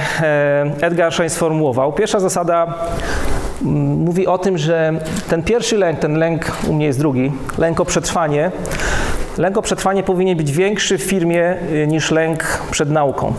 Edgar 0.81 1.13
Schein 1.13 1.31
sformułował. 1.31 1.93
Pierwsza 1.93 2.21
zasada 2.21 2.75
mówi 3.63 4.27
o 4.27 4.39
tym, 4.39 4.59
że 4.59 4.93
ten 5.29 5.43
pierwszy 5.43 5.79
lęk, 5.79 5.99
ten 5.99 6.19
lęk 6.19 6.53
u 6.69 6.73
mnie 6.73 6.87
jest 6.87 6.99
drugi, 6.99 7.33
lęk 7.59 7.81
o 7.81 7.85
przetrwanie, 7.85 8.51
lęk 9.39 9.59
o 9.59 9.63
przetrwanie 9.63 10.03
powinien 10.03 10.37
być 10.37 10.53
większy 10.53 10.99
w 10.99 11.03
firmie 11.03 11.57
niż 11.87 12.11
lęk 12.11 12.63
przed 12.71 12.91
nauką. 12.91 13.33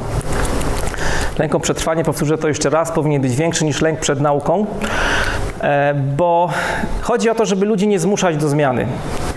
Lęk 1.39 1.55
o 1.55 1.59
przetrwanie, 1.59 2.03
powtórzę 2.03 2.37
to 2.37 2.47
jeszcze 2.47 2.69
raz, 2.69 2.91
powinien 2.91 3.21
być 3.21 3.35
większy 3.35 3.65
niż 3.65 3.81
lęk 3.81 3.99
przed 3.99 4.21
nauką, 4.21 4.65
bo 6.17 6.49
chodzi 7.01 7.29
o 7.29 7.35
to, 7.35 7.45
żeby 7.45 7.65
ludzi 7.65 7.87
nie 7.87 7.99
zmuszać 7.99 8.37
do 8.37 8.49
zmiany. 8.49 8.87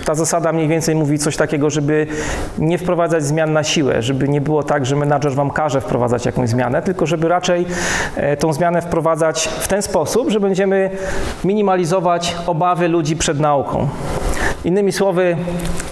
ta 0.05 0.15
zasada 0.15 0.53
mniej 0.53 0.69
więcej 0.69 0.95
mówi 0.95 1.19
coś 1.19 1.37
takiego, 1.37 1.71
żeby 1.71 2.07
nie 2.59 2.79
wprowadzać 2.79 3.25
zmian 3.25 3.53
na 3.53 3.65
siłę, 3.65 4.03
żeby 4.03 4.29
nie 4.29 4.41
było 4.41 4.63
tak, 4.63 4.87
że 4.87 4.97
menadżer 4.97 5.33
wam 5.33 5.51
każe 5.51 5.81
wprowadzać 5.81 6.27
jakąś 6.27 6.49
zmianę, 6.49 6.83
tylko 6.83 7.07
żeby 7.07 7.29
raczej 7.29 7.67
e, 8.17 8.37
tą 8.37 8.53
zmianę 8.53 8.83
wprowadzać 8.83 9.49
w 9.61 9.69
ten 9.69 9.83
sposób, 9.83 10.31
że 10.31 10.41
będziemy 10.41 10.91
minimalizować 11.45 12.37
obawy 12.47 12.89
ludzi 12.89 13.17
przed 13.17 13.41
nauką. 13.41 13.89
Innymi 14.65 14.93
słowy, 14.93 15.37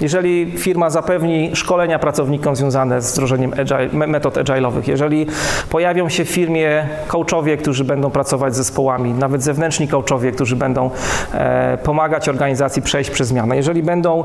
jeżeli 0.01 0.53
firma 0.59 0.91
zapewni 0.91 1.57
szkolenia 1.57 1.99
pracownikom 1.99 2.57
związane 2.57 3.03
z 3.03 3.13
wdrożeniem 3.13 3.53
agile, 3.53 4.07
metod 4.07 4.35
agile'owych, 4.35 4.89
jeżeli 4.89 5.27
pojawią 5.71 6.09
się 6.09 6.25
w 6.25 6.29
firmie 6.29 6.89
coachowie, 7.09 7.57
którzy 7.57 7.85
będą 7.85 8.11
pracować 8.11 8.55
z 8.55 8.57
zespołami, 8.57 9.13
nawet 9.13 9.43
zewnętrzni 9.43 9.89
coachowie, 9.89 10.33
którzy 10.33 10.57
będą 10.57 10.91
e, 11.35 11.79
pomagać 11.83 12.29
organizacji 12.29 12.83
przejść 12.83 13.11
przez 13.11 13.29
zmianę, 13.29 13.57
jeżeli 13.57 13.83
będą 13.83 14.25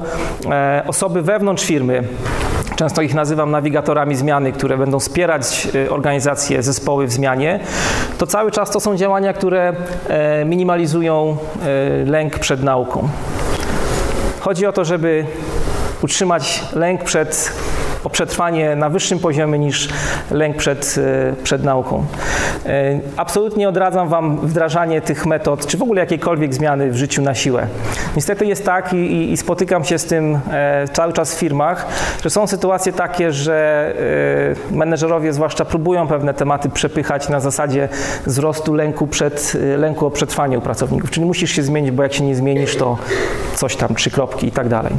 e, 0.49 0.83
osoby 0.87 1.21
wewnątrz 1.21 1.65
firmy, 1.65 2.03
Często 2.75 3.01
ich 3.01 3.13
nazywam 3.13 3.51
nawigatorami 3.51 4.15
zmiany, 4.15 4.51
które 4.51 4.77
będą 4.77 4.99
wspierać 4.99 5.67
e, 5.75 5.89
organizacje, 5.89 6.63
zespoły 6.63 7.07
w 7.07 7.11
zmianie. 7.11 7.59
To 8.17 8.27
cały 8.27 8.51
czas 8.51 8.71
to 8.71 8.79
są 8.79 8.97
działania, 8.97 9.33
które 9.33 9.73
e, 10.07 10.45
minimalizują 10.45 11.37
e, 11.61 12.05
lęk 12.05 12.39
przed 12.39 12.63
nauką. 12.63 13.09
Chodzi 14.41 14.65
o 14.65 14.73
to, 14.73 14.85
żeby 14.85 15.25
utrzymać 16.01 16.63
lęk 16.73 17.03
przed 17.03 17.53
o 18.03 18.09
przetrwanie 18.09 18.75
na 18.75 18.89
wyższym 18.89 19.19
poziomie 19.19 19.59
niż 19.59 19.89
lęk 20.31 20.57
przed, 20.57 20.95
e, 20.97 21.43
przed 21.43 21.63
nauką. 21.63 22.05
E, 22.65 22.99
absolutnie 23.17 23.69
odradzam 23.69 24.09
Wam 24.09 24.37
wdrażanie 24.37 25.01
tych 25.01 25.25
metod, 25.25 25.67
czy 25.67 25.77
w 25.77 25.81
ogóle 25.81 26.01
jakiejkolwiek 26.01 26.53
zmiany 26.53 26.91
w 26.91 26.95
życiu 26.95 27.21
na 27.21 27.35
siłę. 27.35 27.67
Niestety 28.15 28.45
jest 28.45 28.65
tak 28.65 28.93
i, 28.93 29.31
i 29.31 29.37
spotykam 29.37 29.83
się 29.83 29.97
z 29.97 30.05
tym 30.05 30.39
e, 30.51 30.85
cały 30.93 31.13
czas 31.13 31.35
w 31.35 31.39
firmach, 31.39 31.85
że 32.23 32.29
są 32.29 32.47
sytuacje 32.47 32.93
takie, 32.93 33.31
że 33.31 33.61
menedżerowie 34.71 35.33
zwłaszcza 35.33 35.65
próbują 35.65 36.07
pewne 36.07 36.33
tematy 36.33 36.69
przepychać 36.69 37.29
na 37.29 37.39
zasadzie 37.39 37.89
wzrostu 38.25 38.73
lęku, 38.73 39.07
przed, 39.07 39.57
lęku 39.77 40.05
o 40.05 40.11
przetrwanie 40.11 40.57
u 40.57 40.61
pracowników. 40.61 41.11
Czyli 41.11 41.25
musisz 41.25 41.51
się 41.51 41.63
zmienić, 41.63 41.91
bo 41.91 42.03
jak 42.03 42.13
się 42.13 42.23
nie 42.23 42.35
zmienisz, 42.35 42.75
to 42.75 42.97
coś 43.55 43.75
tam, 43.75 43.95
trzy 43.95 44.11
kropki 44.11 44.47
i 44.47 44.51
tak 44.51 44.67
dalej. 44.67 44.93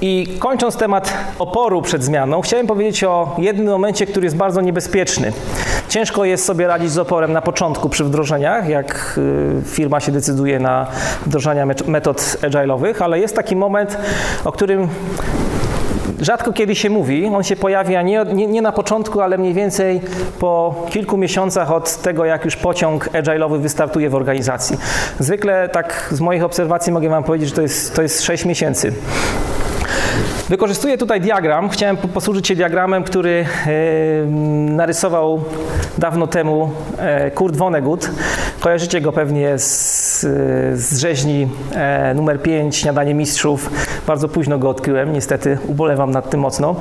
I 0.00 0.26
kończąc 0.38 0.76
temat 0.76 1.14
oporu 1.38 1.82
przed 1.82 2.04
zmianą, 2.04 2.40
chciałem 2.40 2.66
powiedzieć 2.66 3.04
o 3.04 3.36
jednym 3.38 3.66
momencie, 3.66 4.06
który 4.06 4.26
jest 4.26 4.36
bardzo 4.36 4.60
niebezpieczny. 4.60 5.32
Ciężko 5.88 6.24
jest 6.24 6.44
sobie 6.44 6.66
radzić 6.66 6.90
z 6.90 6.98
oporem 6.98 7.32
na 7.32 7.42
początku 7.42 7.88
przy 7.88 8.04
wdrożeniach, 8.04 8.68
jak 8.68 9.18
y, 9.18 9.62
firma 9.64 10.00
się 10.00 10.12
decyduje 10.12 10.60
na 10.60 10.86
wdrożenia 11.26 11.66
metod 11.86 12.18
agile'owych, 12.18 13.02
ale 13.02 13.18
jest 13.18 13.36
taki 13.36 13.56
moment, 13.56 13.98
o 14.44 14.52
którym 14.52 14.88
rzadko 16.20 16.52
kiedy 16.52 16.74
się 16.74 16.90
mówi. 16.90 17.30
On 17.34 17.42
się 17.42 17.56
pojawia 17.56 18.02
nie, 18.02 18.24
nie, 18.32 18.46
nie, 18.46 18.62
na 18.62 18.72
początku, 18.72 19.20
ale 19.20 19.38
mniej 19.38 19.54
więcej 19.54 20.00
po 20.38 20.86
kilku 20.90 21.16
miesiącach 21.16 21.72
od 21.72 21.96
tego, 21.96 22.24
jak 22.24 22.44
już 22.44 22.56
pociąg 22.56 23.08
agile'owy 23.08 23.58
wystartuje 23.58 24.10
w 24.10 24.14
organizacji. 24.14 24.78
Zwykle 25.18 25.68
tak 25.68 26.08
z 26.10 26.20
moich 26.20 26.44
obserwacji 26.44 26.92
mogę 26.92 27.08
Wam 27.08 27.24
powiedzieć, 27.24 27.48
że 27.48 27.54
to 27.54 27.62
jest, 27.62 27.94
to 27.94 28.02
jest 28.02 28.22
6 28.22 28.44
miesięcy. 28.44 28.92
Wykorzystuję 30.50 30.98
tutaj 30.98 31.20
diagram. 31.20 31.68
Chciałem 31.68 31.96
posłużyć 31.96 32.48
się 32.48 32.54
diagramem, 32.54 33.04
który 33.04 33.46
narysował 34.66 35.44
dawno 35.98 36.26
temu 36.26 36.70
e, 36.98 37.30
Kurt 37.30 37.56
Vonnegut. 37.56 38.10
Kojarzycie 38.60 39.00
go 39.00 39.12
pewnie 39.12 39.58
z, 39.58 40.20
z 40.74 40.98
rzeźni 40.98 41.48
e, 41.74 42.14
numer 42.14 42.42
5, 42.42 42.76
Śniadanie 42.76 43.14
Mistrzów. 43.14 43.70
Bardzo 44.06 44.28
późno 44.28 44.58
go 44.58 44.68
odkryłem, 44.70 45.12
niestety 45.12 45.58
ubolewam 45.66 46.10
nad 46.10 46.30
tym 46.30 46.40
mocno. 46.40 46.76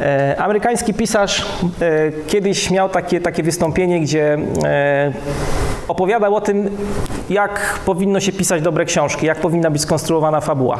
E, 0.00 0.36
amerykański 0.38 0.94
pisarz 0.94 1.46
kiedyś 2.26 2.70
miał 2.70 2.88
takie, 2.88 3.20
takie 3.20 3.42
wystąpienie, 3.42 4.00
gdzie 4.00 4.38
opowiadał 5.88 6.34
o 6.36 6.40
tym, 6.40 6.70
jak 7.30 7.78
powinno 7.84 8.20
się 8.20 8.32
pisać 8.32 8.62
dobre 8.62 8.84
książki, 8.84 9.26
jak 9.26 9.40
powinna 9.40 9.70
być 9.70 9.82
skonstruowana 9.82 10.40
fabuła. 10.40 10.78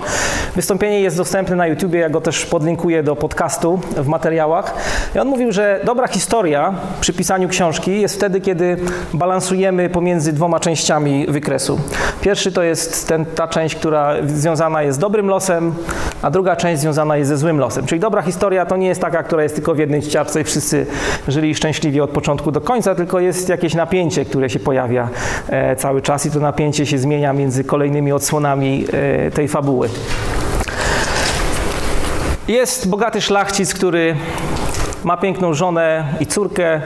Wystąpienie 0.57 1.01
jest 1.01 1.17
dostępne 1.17 1.57
na 1.57 1.67
YouTubie, 1.67 2.01
ja 2.01 2.11
go 2.11 2.21
też 2.21 2.47
podlinkuję 2.47 3.03
do 3.03 3.17
podcastu 3.17 3.81
w 3.97 4.07
materiałach. 4.07 4.75
I 5.15 5.19
on 5.19 5.29
mówił, 5.29 5.53
że 5.53 5.81
dobra 5.85 6.09
historia 6.09 6.75
przy 7.01 7.13
pisaniu 7.13 7.49
książki 7.49 8.01
jest 8.01 8.17
wtedy, 8.17 8.41
kiedy 8.41 8.77
balansujemy 9.15 9.89
pomiędzy 9.89 10.33
dwoma 10.33 10.61
częściami 10.61 11.27
wykresu. 11.29 11.81
Pierwszy 12.21 12.53
to 12.53 12.63
jest 12.63 13.09
ten, 13.09 13.27
ta 13.27 13.49
część, 13.49 13.75
która 13.75 14.15
związana 14.27 14.83
jest 14.83 14.97
z 14.97 15.01
dobrym 15.01 15.29
losem, 15.29 15.75
a 16.23 16.31
druga 16.31 16.57
część 16.57 16.81
związana 16.81 17.17
jest 17.17 17.29
ze 17.29 17.37
złym 17.37 17.59
losem. 17.59 17.87
Czyli 17.87 18.01
dobra 18.01 18.23
historia 18.23 18.67
to 18.67 18.77
nie 18.77 18.87
jest 18.87 19.01
taka, 19.01 19.23
która 19.23 19.43
jest 19.43 19.55
tylko 19.55 19.75
w 19.75 19.79
jednej 19.79 20.03
ściarce 20.03 20.41
i 20.41 20.45
wszyscy 20.45 20.87
żyli 21.29 21.55
szczęśliwie 21.55 22.05
od 22.05 22.11
początku 22.11 22.53
do 22.53 22.61
końca, 22.61 22.95
tylko 22.95 23.21
jest 23.21 23.49
jakieś 23.49 23.75
napięcie, 23.75 24.25
które 24.25 24.51
się 24.51 24.59
pojawia 24.59 25.09
e, 25.49 25.77
cały 25.77 26.03
czas 26.03 26.27
i 26.27 26.31
to 26.31 26.40
napięcie 26.41 26.87
się 26.87 26.99
zmienia 26.99 27.33
między 27.33 27.65
kolejnymi 27.65 28.13
odsłonami 28.13 28.87
e, 29.27 29.31
tej 29.31 29.49
fabuły. 29.49 29.89
Jest 32.49 32.89
bogaty 32.89 33.21
szlachcic, 33.21 33.75
który 33.75 34.17
ma 35.05 35.17
piękną 35.17 35.55
żonę 35.55 36.05
i 36.21 36.27
córkę. 36.27 36.81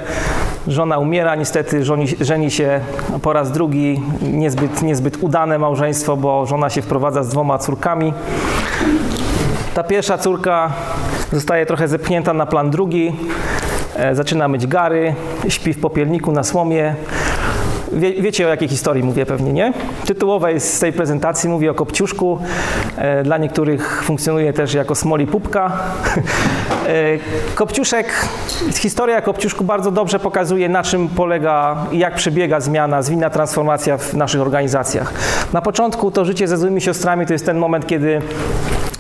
Żona 0.68 0.98
umiera, 0.98 1.34
niestety 1.34 1.84
żoni, 1.84 2.06
żeni 2.20 2.50
się 2.50 2.80
po 3.22 3.32
raz 3.32 3.52
drugi, 3.52 4.02
niezbyt, 4.22 4.82
niezbyt 4.82 5.16
udane 5.20 5.58
małżeństwo, 5.58 6.16
bo 6.16 6.46
żona 6.46 6.70
się 6.70 6.82
wprowadza 6.82 7.22
z 7.22 7.28
dwoma 7.28 7.58
córkami. 7.58 8.12
Ta 9.74 9.82
pierwsza 9.82 10.18
córka 10.18 10.72
zostaje 11.32 11.66
trochę 11.66 11.88
zepchnięta 11.88 12.32
na 12.32 12.46
plan 12.46 12.70
drugi, 12.70 13.12
e, 13.96 14.14
zaczyna 14.14 14.48
myć 14.48 14.66
gary, 14.66 15.14
śpi 15.48 15.72
w 15.72 15.80
popielniku 15.80 16.32
na 16.32 16.42
słomie, 16.42 16.94
Wie, 17.94 18.22
wiecie 18.22 18.46
o 18.46 18.48
jakiej 18.48 18.68
historii 18.68 19.02
mówię 19.02 19.26
pewnie, 19.26 19.52
nie? 19.52 19.72
Tytułowa 20.06 20.50
jest 20.50 20.74
z 20.74 20.78
tej 20.80 20.92
prezentacji, 20.92 21.48
mówię 21.48 21.70
o 21.70 21.74
Kopciuszku. 21.74 22.38
E, 22.96 23.22
dla 23.22 23.38
niektórych 23.38 24.02
funkcjonuje 24.02 24.52
też 24.52 24.74
jako 24.74 24.94
smoli 24.94 25.26
pupka. 25.26 25.72
E, 26.84 27.18
Kopciuszek, 27.54 28.28
historia 28.74 29.22
Kopciuszku 29.22 29.64
bardzo 29.64 29.90
dobrze 29.90 30.18
pokazuje, 30.18 30.68
na 30.68 30.82
czym 30.82 31.08
polega 31.08 31.76
i 31.92 31.98
jak 31.98 32.14
przebiega 32.14 32.60
zmiana, 32.60 33.02
zwinna 33.02 33.30
transformacja 33.30 33.98
w 33.98 34.14
naszych 34.14 34.40
organizacjach. 34.40 35.12
Na 35.52 35.62
początku 35.62 36.10
to 36.10 36.24
życie 36.24 36.48
ze 36.48 36.56
złymi 36.56 36.80
siostrami 36.80 37.26
to 37.26 37.32
jest 37.32 37.46
ten 37.46 37.58
moment, 37.58 37.86
kiedy 37.86 38.22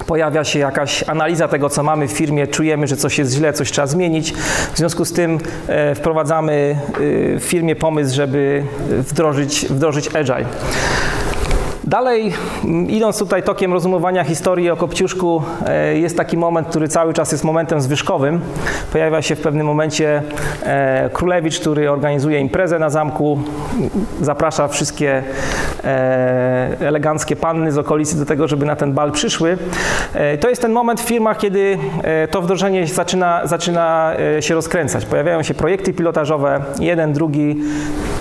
pojawia 0.06 0.44
się 0.44 0.58
jakaś 0.58 1.08
analiza 1.08 1.48
tego, 1.48 1.70
co 1.70 1.82
mamy 1.82 2.08
w 2.08 2.12
firmie, 2.12 2.46
czujemy, 2.46 2.86
że 2.86 2.96
coś 2.96 3.18
jest 3.18 3.32
źle, 3.32 3.52
coś 3.52 3.72
trzeba 3.72 3.86
zmienić. 3.86 4.32
W 4.72 4.78
związku 4.78 5.04
z 5.04 5.12
tym 5.12 5.38
e, 5.68 5.94
wprowadzamy 5.94 6.52
e, 6.52 7.38
w 7.38 7.42
firmie 7.42 7.76
pomysł, 7.76 8.14
żeby 8.14 8.64
wdrożyć, 8.90 9.66
wdrożyć 9.70 10.16
Agile. 10.16 10.46
Dalej, 11.94 12.32
idąc 12.88 13.18
tutaj 13.18 13.42
tokiem 13.42 13.72
rozumowania 13.72 14.24
historii 14.24 14.70
o 14.70 14.76
Kopciuszku, 14.76 15.42
e, 15.66 15.98
jest 15.98 16.16
taki 16.16 16.36
moment, 16.36 16.68
który 16.68 16.88
cały 16.88 17.14
czas 17.14 17.32
jest 17.32 17.44
momentem 17.44 17.80
zwyżkowym. 17.80 18.40
Pojawia 18.92 19.22
się 19.22 19.36
w 19.36 19.40
pewnym 19.40 19.66
momencie 19.66 20.22
e, 20.62 21.10
Królewicz, 21.12 21.60
który 21.60 21.90
organizuje 21.90 22.40
imprezę 22.40 22.78
na 22.78 22.90
zamku, 22.90 23.38
zaprasza 24.20 24.68
wszystkie 24.68 25.22
e, 25.84 26.76
eleganckie 26.80 27.36
panny 27.36 27.72
z 27.72 27.78
okolicy 27.78 28.18
do 28.18 28.26
tego, 28.26 28.48
żeby 28.48 28.66
na 28.66 28.76
ten 28.76 28.92
bal 28.92 29.12
przyszły. 29.12 29.58
To 30.40 30.48
jest 30.48 30.62
ten 30.62 30.72
moment 30.72 31.00
w 31.00 31.04
firmach, 31.04 31.38
kiedy 31.38 31.78
to 32.30 32.42
wdrożenie 32.42 32.86
zaczyna, 32.86 33.40
zaczyna 33.44 34.12
się 34.40 34.54
rozkręcać. 34.54 35.06
Pojawiają 35.06 35.42
się 35.42 35.54
projekty 35.54 35.92
pilotażowe, 35.92 36.60
jeden, 36.80 37.12
drugi, 37.12 37.56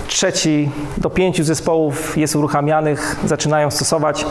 trzeci, 0.06 0.70
do 0.98 1.10
pięciu 1.10 1.44
zespołów 1.44 2.16
jest 2.16 2.36
uruchamianych, 2.36 3.16
zaczynają 3.24 3.63
zaczynają 3.64 3.70
stosować 3.70 4.26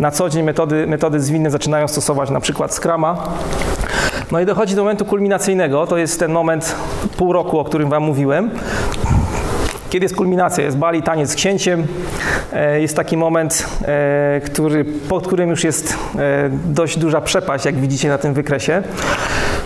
na 0.00 0.10
co 0.10 0.28
dzień 0.28 0.42
metody, 0.42 0.86
metody 0.86 1.20
zwinne, 1.20 1.50
zaczynają 1.50 1.88
stosować 1.88 2.30
na 2.30 2.40
przykład 2.40 2.74
Scrama. 2.74 3.28
No 4.32 4.40
i 4.40 4.46
dochodzi 4.46 4.74
do 4.74 4.82
momentu 4.82 5.04
kulminacyjnego, 5.04 5.86
to 5.86 5.96
jest 5.96 6.18
ten 6.18 6.32
moment 6.32 6.74
pół 7.16 7.32
roku, 7.32 7.58
o 7.58 7.64
którym 7.64 7.90
Wam 7.90 8.02
mówiłem. 8.02 8.50
Kiedy 9.90 10.04
jest 10.04 10.16
kulminacja? 10.16 10.64
Jest 10.64 10.76
bali, 10.76 11.02
taniec 11.02 11.30
z 11.30 11.34
księciem. 11.34 11.86
E, 12.52 12.80
jest 12.80 12.96
taki 12.96 13.16
moment, 13.16 13.66
e, 13.82 14.40
który, 14.44 14.84
pod 14.84 15.26
którym 15.26 15.50
już 15.50 15.64
jest 15.64 15.96
e, 16.18 16.50
dość 16.64 16.98
duża 16.98 17.20
przepaść, 17.20 17.64
jak 17.64 17.74
widzicie 17.74 18.08
na 18.08 18.18
tym 18.18 18.34
wykresie. 18.34 18.82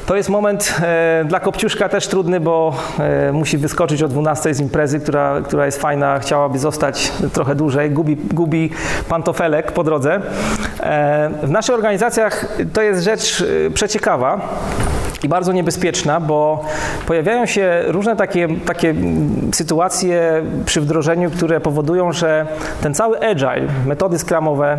To 0.09 0.17
jest 0.17 0.29
moment 0.29 0.75
e, 0.83 1.25
dla 1.25 1.41
Kopciuszka 1.41 1.89
też 1.89 2.07
trudny, 2.09 2.41
bo 2.41 2.75
e, 2.99 3.33
musi 3.33 3.59
wyskoczyć 3.59 4.03
o 4.03 4.09
12 4.09 4.55
z 4.55 4.61
imprezy, 4.61 5.01
która, 5.01 5.41
która 5.41 5.67
jest 5.67 5.81
fajna, 5.81 6.19
chciałaby 6.19 6.59
zostać 6.59 7.13
trochę 7.33 7.55
dłużej, 7.55 7.91
gubi, 7.91 8.17
gubi 8.17 8.71
pantofelek 9.09 9.73
po 9.73 9.85
drodze. 9.85 10.21
E, 10.81 11.31
w 11.43 11.51
naszych 11.51 11.75
organizacjach 11.75 12.57
to 12.73 12.83
jest 12.83 13.05
rzecz 13.05 13.45
przeciekawa. 13.75 14.41
i 15.23 15.29
bardzo 15.29 15.53
niebezpieczna, 15.53 16.21
bo 16.21 16.65
pojawiają 17.07 17.47
się 17.47 17.83
różne 17.87 18.17
takie, 18.17 18.49
takie 18.67 18.95
sytuacje 19.53 20.43
przy 20.65 20.81
wdrożeniu, 20.81 21.31
które 21.31 21.61
powodują, 21.61 22.13
że 22.13 22.47
ten 22.83 22.95
cały 22.95 23.21
agile, 23.21 23.69
metody 23.87 24.19
skramowe, 24.19 24.79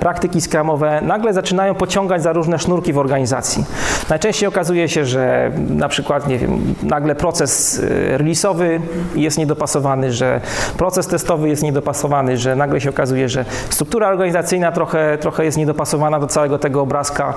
praktyki 0.00 0.40
skramowe 0.40 1.00
nagle 1.02 1.32
zaczynają 1.32 1.74
pociągać 1.74 2.22
za 2.22 2.32
różne 2.32 2.58
sznurki 2.58 2.92
w 2.92 2.98
organizacji. 2.98 3.64
Najczęściej 4.08 4.27
okazuje 4.48 4.88
się, 4.88 5.04
że 5.04 5.52
na 5.70 5.88
przykład, 5.88 6.28
nie 6.28 6.38
wiem, 6.38 6.74
nagle 6.82 7.14
proces 7.14 7.82
e, 8.12 8.18
release'owy 8.18 8.80
jest 9.14 9.38
niedopasowany, 9.38 10.12
że 10.12 10.40
proces 10.76 11.06
testowy 11.06 11.48
jest 11.48 11.62
niedopasowany, 11.62 12.36
że 12.36 12.56
nagle 12.56 12.80
się 12.80 12.90
okazuje, 12.90 13.28
że 13.28 13.44
struktura 13.70 14.08
organizacyjna 14.08 14.72
trochę, 14.72 15.18
trochę 15.20 15.44
jest 15.44 15.58
niedopasowana 15.58 16.20
do 16.20 16.26
całego 16.26 16.58
tego 16.58 16.82
obrazka. 16.82 17.34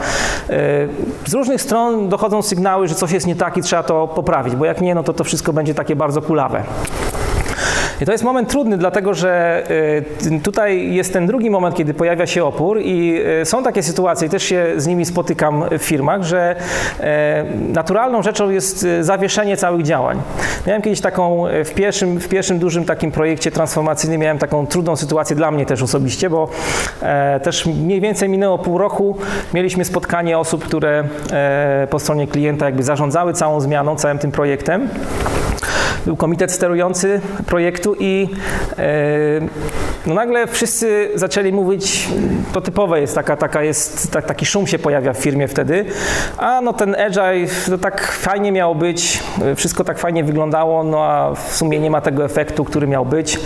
E, 0.50 0.88
z 1.26 1.34
różnych 1.34 1.62
stron 1.62 2.10
dochodzą 2.10 2.42
sygnały, 2.42 2.88
że 2.88 2.96
coś 2.96 3.12
jest 3.12 3.28
nie 3.28 3.36
tak 3.36 3.58
i 3.58 3.62
trzeba 3.62 3.84
to 3.84 4.08
poprawić, 4.08 4.56
bo 4.56 4.66
jak 4.66 4.82
nie, 4.82 4.96
no 4.96 5.04
to 5.04 5.14
to 5.14 5.24
wszystko 5.24 5.54
będzie 5.54 5.74
takie 5.74 5.96
bardzo 5.96 6.22
kulawe. 6.22 6.64
I 8.02 8.06
to 8.06 8.12
jest 8.12 8.24
moment 8.24 8.50
trudny, 8.50 8.78
dlatego 8.78 9.14
że 9.14 9.64
y, 10.32 10.40
tutaj 10.40 10.94
jest 10.94 11.14
ten 11.14 11.28
drugi 11.28 11.50
moment, 11.50 11.76
kiedy 11.76 11.94
pojawia 11.94 12.28
się 12.28 12.46
opór 12.46 12.80
i 12.82 13.22
y, 13.42 13.46
są 13.46 13.64
takie 13.64 13.84
sytuacje, 13.84 14.30
też 14.30 14.44
się 14.44 14.66
z 14.78 14.88
nimi 14.88 15.06
spotykam 15.06 15.64
w 15.80 15.84
firmach, 15.84 16.24
że 16.24 16.56
e, 17.00 17.46
naturalną 17.74 18.24
rzeczą 18.24 18.50
jest 18.50 18.84
y, 18.84 19.04
zawieszenie 19.04 19.58
całych 19.58 19.84
działań. 19.84 20.22
Miałem 20.68 20.82
kiedyś 20.82 21.02
taką, 21.02 21.46
w 21.66 21.74
pierwszym, 21.74 22.20
w 22.20 22.28
pierwszym 22.28 22.60
dużym 22.60 22.86
takim 22.86 23.12
projekcie 23.12 23.52
transformacyjnym 23.52 24.22
miałem 24.22 24.38
taką 24.38 24.68
trudną 24.68 24.96
sytuację 24.96 25.36
dla 25.36 25.52
mnie 25.52 25.66
też 25.66 25.82
osobiście, 25.82 26.30
bo 26.30 26.50
e, 27.02 27.40
też 27.40 27.66
mniej 27.66 28.02
więcej 28.02 28.30
minęło 28.30 28.58
pół 28.58 28.78
roku, 28.78 29.18
mieliśmy 29.54 29.86
spotkanie 29.86 30.38
osób, 30.40 30.66
które 30.66 31.04
e, 31.32 31.88
po 31.90 32.00
stronie 32.00 32.28
klienta 32.28 32.66
jakby 32.66 32.84
zarządzały 32.84 33.34
całą 33.34 33.60
zmianą, 33.60 33.96
całym 33.96 34.20
tym 34.20 34.32
projektem 34.32 34.90
był 36.06 36.16
komitet 36.16 36.52
sterujący 36.52 37.22
projektu 37.46 37.96
i 38.00 38.30
e, 38.78 38.84
no 40.06 40.14
nagle 40.14 40.48
wszyscy 40.48 41.10
zaczęli 41.16 41.52
mówić, 41.52 42.10
to 42.54 42.62
typowe 42.62 43.02
jest, 43.02 43.16
taka, 43.16 43.38
taka 43.38 43.64
jest, 43.64 44.12
tak, 44.12 44.26
taki 44.26 44.46
szum 44.46 44.68
się 44.68 44.80
pojawia 44.80 45.14
w 45.14 45.18
firmie 45.18 45.48
wtedy, 45.48 45.86
a 46.38 46.62
no 46.62 46.74
ten 46.74 46.96
agile, 46.96 47.48
to 47.66 47.78
tak 47.78 48.12
fajnie 48.12 48.52
miało 48.52 48.76
być, 48.76 49.24
wszystko 49.56 49.84
tak 49.84 50.00
fajnie 50.00 50.24
wyglądało, 50.24 50.84
no 50.84 51.04
a 51.04 51.36
w 51.36 51.56
sumie 51.56 51.80
nie 51.80 51.92
ma 51.92 52.02
tego 52.02 52.26
efektu, 52.26 52.66
który 52.66 52.88
miał 52.88 53.06
być. 53.06 53.40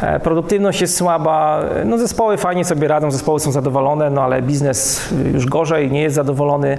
E, 0.00 0.20
produktywność 0.20 0.80
jest 0.80 0.96
słaba, 0.96 1.62
no 1.84 1.98
zespoły 1.98 2.36
fajnie 2.36 2.64
sobie 2.64 2.88
radzą, 2.88 3.10
zespoły 3.10 3.40
są 3.40 3.52
zadowolone, 3.52 4.10
no 4.10 4.22
ale 4.22 4.42
biznes 4.42 5.08
już 5.34 5.46
gorzej, 5.46 5.90
nie 5.90 6.02
jest 6.02 6.16
zadowolony. 6.16 6.78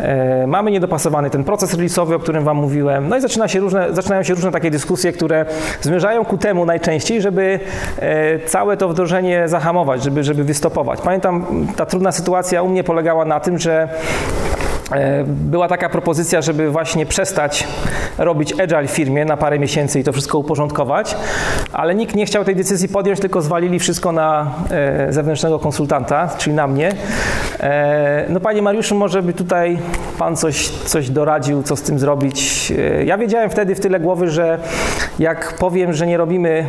E, 0.00 0.46
mamy 0.46 0.70
niedopasowany 0.70 1.30
ten 1.30 1.44
proces 1.44 1.74
release'owy, 1.74 2.14
o 2.14 2.18
którym 2.18 2.44
Wam 2.44 2.56
mówiłem, 2.56 3.08
no 3.08 3.16
i 3.16 3.20
zaczyna 3.20 3.48
się 3.48 3.60
różne, 3.60 3.94
zaczynają 3.94 4.22
się 4.22 4.34
różne 4.34 4.50
takie 4.50 4.67
dyskusje, 4.70 5.12
które 5.12 5.46
zmierzają 5.80 6.24
ku 6.24 6.38
temu 6.38 6.66
najczęściej, 6.66 7.20
żeby 7.22 7.60
e, 7.98 8.38
całe 8.38 8.76
to 8.76 8.88
wdrożenie 8.88 9.48
zahamować, 9.48 10.02
żeby, 10.02 10.24
żeby 10.24 10.44
wystopować. 10.44 11.00
Pamiętam, 11.00 11.66
ta 11.76 11.86
trudna 11.86 12.12
sytuacja 12.12 12.62
u 12.62 12.68
mnie 12.68 12.84
polegała 12.84 13.24
na 13.24 13.40
tym, 13.40 13.58
że 13.58 13.88
była 15.26 15.68
taka 15.68 15.88
propozycja, 15.88 16.42
żeby 16.42 16.70
właśnie 16.70 17.06
przestać 17.06 17.66
robić 18.18 18.60
agile 18.60 18.86
w 18.86 18.90
firmie 18.90 19.24
na 19.24 19.36
parę 19.36 19.58
miesięcy 19.58 20.00
i 20.00 20.04
to 20.04 20.12
wszystko 20.12 20.38
uporządkować, 20.38 21.16
ale 21.72 21.94
nikt 21.94 22.14
nie 22.14 22.26
chciał 22.26 22.44
tej 22.44 22.56
decyzji 22.56 22.88
podjąć, 22.88 23.20
tylko 23.20 23.42
zwalili 23.42 23.78
wszystko 23.78 24.12
na 24.12 24.54
e, 24.70 25.12
zewnętrznego 25.12 25.58
konsultanta, 25.58 26.28
czyli 26.38 26.56
na 26.56 26.66
mnie. 26.66 26.92
E, 27.60 28.26
no 28.28 28.40
panie 28.40 28.62
Mariuszu, 28.62 28.94
może 28.94 29.22
by 29.22 29.32
tutaj 29.32 29.78
pan 30.18 30.36
coś, 30.36 30.68
coś 30.68 31.10
doradził, 31.10 31.62
co 31.62 31.76
z 31.76 31.82
tym 31.82 31.98
zrobić. 31.98 32.72
Ja 33.04 33.18
wiedziałem 33.18 33.50
wtedy 33.50 33.74
w 33.74 33.80
tyle 33.80 34.00
głowy, 34.00 34.30
że 34.30 34.58
jak 35.18 35.54
powiem, 35.54 35.92
że 35.92 36.06
nie 36.06 36.16
robimy 36.16 36.66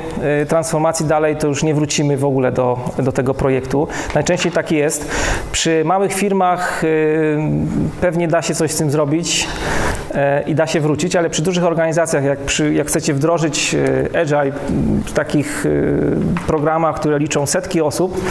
transformacji 0.48 1.06
dalej, 1.06 1.36
to 1.36 1.48
już 1.48 1.64
nie 1.64 1.74
wrócimy 1.74 2.18
w 2.18 2.26
ogóle 2.26 2.52
do, 2.52 2.80
do 3.00 3.12
tego 3.12 3.34
projektu. 3.34 3.88
Najczęściej 4.16 4.52
tak 4.52 4.72
jest. 4.72 5.12
Przy 5.52 5.84
małych 5.86 6.14
firmach 6.14 6.84
pewnie 8.10 8.28
da 8.28 8.42
się 8.42 8.56
coś 8.56 8.72
z 8.72 8.78
tym 8.78 8.92
zrobić 8.92 9.48
e, 10.14 10.44
i 10.48 10.56
da 10.56 10.68
się 10.68 10.82
wrócić, 10.82 11.16
ale 11.16 11.30
przy 11.30 11.42
dużych 11.42 11.64
organizacjach, 11.64 12.24
jak, 12.24 12.40
przy, 12.40 12.74
jak 12.74 12.88
chcecie 12.88 13.14
wdrożyć 13.14 13.76
e, 14.14 14.20
Agile 14.22 14.52
w 15.06 15.12
takich 15.14 15.66
e, 15.66 15.70
programach, 16.48 16.96
które 16.96 17.20
liczą 17.20 17.46
setki 17.46 17.82
osób, 17.82 18.22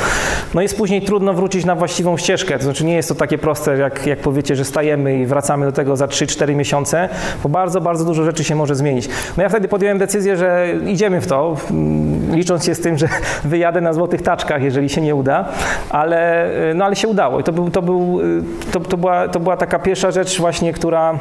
no 0.54 0.62
jest 0.62 0.76
później 0.76 1.02
trudno 1.02 1.34
wrócić 1.34 1.64
na 1.64 1.74
właściwą 1.74 2.16
ścieżkę. 2.16 2.58
To 2.58 2.64
znaczy 2.64 2.84
nie 2.84 2.94
jest 2.94 3.08
to 3.08 3.14
takie 3.14 3.38
proste, 3.38 3.78
jak, 3.78 4.06
jak 4.06 4.18
powiecie, 4.18 4.56
że 4.56 4.64
stajemy 4.64 5.18
i 5.18 5.26
wracamy 5.26 5.66
do 5.66 5.72
tego 5.72 5.96
za 5.96 6.06
3-4 6.06 6.54
miesiące, 6.54 7.08
bo 7.42 7.48
bardzo, 7.48 7.80
bardzo 7.80 8.04
dużo 8.04 8.24
rzeczy 8.24 8.44
się 8.44 8.54
może 8.54 8.74
zmienić. 8.74 9.08
No 9.36 9.42
ja 9.42 9.48
wtedy 9.48 9.68
podjąłem 9.68 9.98
decyzję, 9.98 10.36
że 10.36 10.68
idziemy 10.86 11.20
w 11.20 11.26
to, 11.26 11.56
licząc 12.32 12.64
się 12.64 12.74
z 12.74 12.80
tym, 12.80 12.98
że 12.98 13.08
wyjadę 13.44 13.80
na 13.80 13.92
złotych 13.92 14.22
taczkach, 14.22 14.62
jeżeli 14.62 14.88
się 14.88 15.00
nie 15.00 15.14
uda, 15.14 15.44
ale, 15.90 16.50
no 16.74 16.84
ale 16.84 16.96
się 16.96 17.08
udało 17.08 17.40
i 17.40 17.44
to, 17.44 17.52
był, 17.52 17.70
to, 17.70 17.82
był, 17.82 18.20
to, 18.72 18.80
to, 18.80 18.96
była, 18.96 19.28
to 19.28 19.40
była 19.40 19.56
taka 19.56 19.67
pierwsza 19.78 20.10
rzecz 20.10 20.38
właśnie, 20.38 20.72
która, 20.72 21.18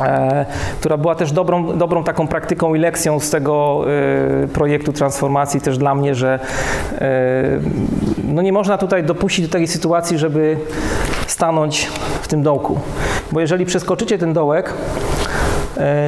e, 0.00 0.46
która 0.80 0.96
była 0.96 1.14
też 1.14 1.32
dobrą, 1.32 1.78
dobrą 1.78 2.04
taką 2.04 2.28
praktyką 2.28 2.74
i 2.74 2.78
lekcją 2.78 3.20
z 3.20 3.30
tego 3.30 3.84
e, 4.44 4.48
projektu 4.48 4.92
transformacji 4.92 5.60
też 5.60 5.78
dla 5.78 5.94
mnie, 5.94 6.14
że 6.14 6.40
e, 6.98 7.08
no 8.24 8.42
nie 8.42 8.52
można 8.52 8.78
tutaj 8.78 9.04
dopuścić 9.04 9.46
do 9.46 9.52
takiej 9.52 9.68
sytuacji, 9.68 10.18
żeby 10.18 10.56
stanąć 11.26 11.86
w 12.22 12.28
tym 12.28 12.42
dołku. 12.42 12.80
Bo 13.32 13.40
jeżeli 13.40 13.66
przeskoczycie 13.66 14.18
ten 14.18 14.32
dołek, 14.32 14.74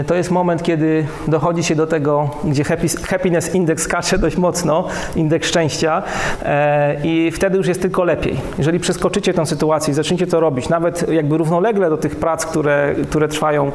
to 0.06 0.14
jest 0.14 0.30
moment, 0.30 0.62
kiedy 0.62 1.06
dochodzi 1.28 1.64
się 1.64 1.74
do 1.74 1.86
tego, 1.86 2.30
gdzie 2.44 2.64
happiness 3.02 3.54
index 3.54 3.82
skacze 3.82 4.18
dość 4.18 4.36
mocno, 4.36 4.88
indeks 5.16 5.48
szczęścia 5.48 6.02
e, 6.42 6.96
i 7.04 7.30
wtedy 7.30 7.56
już 7.56 7.66
jest 7.66 7.82
tylko 7.82 8.04
lepiej. 8.04 8.36
Jeżeli 8.58 8.80
przeskoczycie 8.80 9.34
tę 9.34 9.46
sytuację 9.46 9.92
i 9.92 9.94
zaczniecie 9.94 10.26
to 10.26 10.40
robić, 10.40 10.68
nawet 10.68 11.12
jakby 11.12 11.38
równolegle 11.38 11.90
do 11.90 11.96
tych 11.96 12.16
prac, 12.16 12.46
które, 12.46 12.94
które 13.10 13.28
trwają 13.28 13.72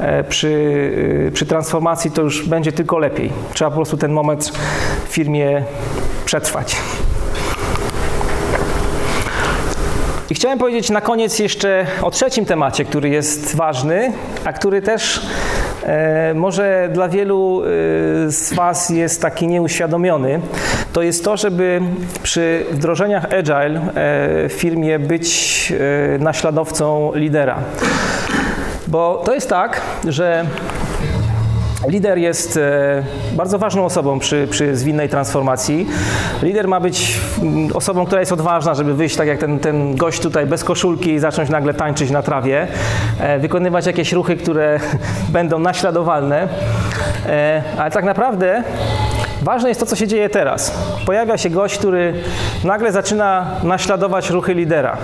e, 0.00 0.24
przy, 0.24 1.30
przy 1.34 1.46
transformacji, 1.46 2.10
to 2.10 2.22
już 2.22 2.48
będzie 2.48 2.72
tylko 2.72 2.98
lepiej. 2.98 3.32
Trzeba 3.52 3.70
po 3.70 3.76
prostu 3.76 3.96
ten 3.96 4.12
moment 4.12 4.52
w 5.08 5.12
firmie 5.12 5.64
przetrwać. 6.24 6.76
I 10.30 10.34
chciałem 10.34 10.58
powiedzieć 10.58 10.90
na 10.90 11.00
koniec 11.00 11.38
jeszcze 11.38 11.86
o 12.02 12.10
trzecim 12.10 12.44
temacie, 12.44 12.84
który 12.84 13.08
jest 13.08 13.56
ważny, 13.56 14.12
a 14.44 14.52
który 14.52 14.82
też 14.82 15.26
e, 15.82 16.34
może 16.34 16.88
dla 16.92 17.08
wielu 17.08 17.62
e, 17.62 17.66
z 18.30 18.52
Was 18.54 18.90
jest 18.90 19.22
taki 19.22 19.48
nieuświadomiony. 19.48 20.40
To 20.92 21.02
jest 21.02 21.24
to, 21.24 21.36
żeby 21.36 21.80
przy 22.22 22.64
wdrożeniach 22.70 23.24
Agile 23.24 23.80
e, 23.80 23.90
w 24.48 24.52
firmie 24.52 24.98
być 24.98 25.72
e, 26.16 26.18
naśladowcą 26.18 27.12
lidera. 27.14 27.58
Bo 28.88 29.22
to 29.24 29.34
jest 29.34 29.48
tak, 29.48 29.80
że 30.08 30.44
Lider 31.86 32.18
jest 32.18 32.56
e, 32.56 33.02
bardzo 33.32 33.58
ważną 33.58 33.84
osobą 33.84 34.18
przy, 34.18 34.48
przy 34.50 34.76
zwinnej 34.76 35.08
transformacji. 35.08 35.86
Lider 36.42 36.68
ma 36.68 36.80
być 36.80 37.20
mm, 37.42 37.76
osobą, 37.76 38.06
która 38.06 38.20
jest 38.20 38.32
odważna, 38.32 38.74
żeby 38.74 38.94
wyjść 38.94 39.16
tak 39.16 39.28
jak 39.28 39.38
ten, 39.38 39.58
ten 39.58 39.96
gość 39.96 40.20
tutaj 40.20 40.46
bez 40.46 40.64
koszulki 40.64 41.12
i 41.12 41.18
zacząć 41.18 41.50
nagle 41.50 41.74
tańczyć 41.74 42.10
na 42.10 42.22
trawie, 42.22 42.66
e, 43.20 43.38
wykonywać 43.38 43.86
jakieś 43.86 44.12
ruchy, 44.12 44.36
które 44.36 44.80
będą 45.28 45.58
naśladowalne. 45.58 46.48
E, 47.26 47.62
ale 47.78 47.90
tak 47.90 48.04
naprawdę 48.04 48.62
ważne 49.42 49.68
jest 49.68 49.80
to, 49.80 49.86
co 49.86 49.96
się 49.96 50.06
dzieje 50.06 50.28
teraz. 50.28 50.74
Pojawia 51.06 51.38
się 51.38 51.50
gość, 51.50 51.78
który 51.78 52.14
nagle 52.64 52.92
zaczyna 52.92 53.46
naśladować 53.62 54.30
ruchy 54.30 54.54
lidera. 54.54 54.96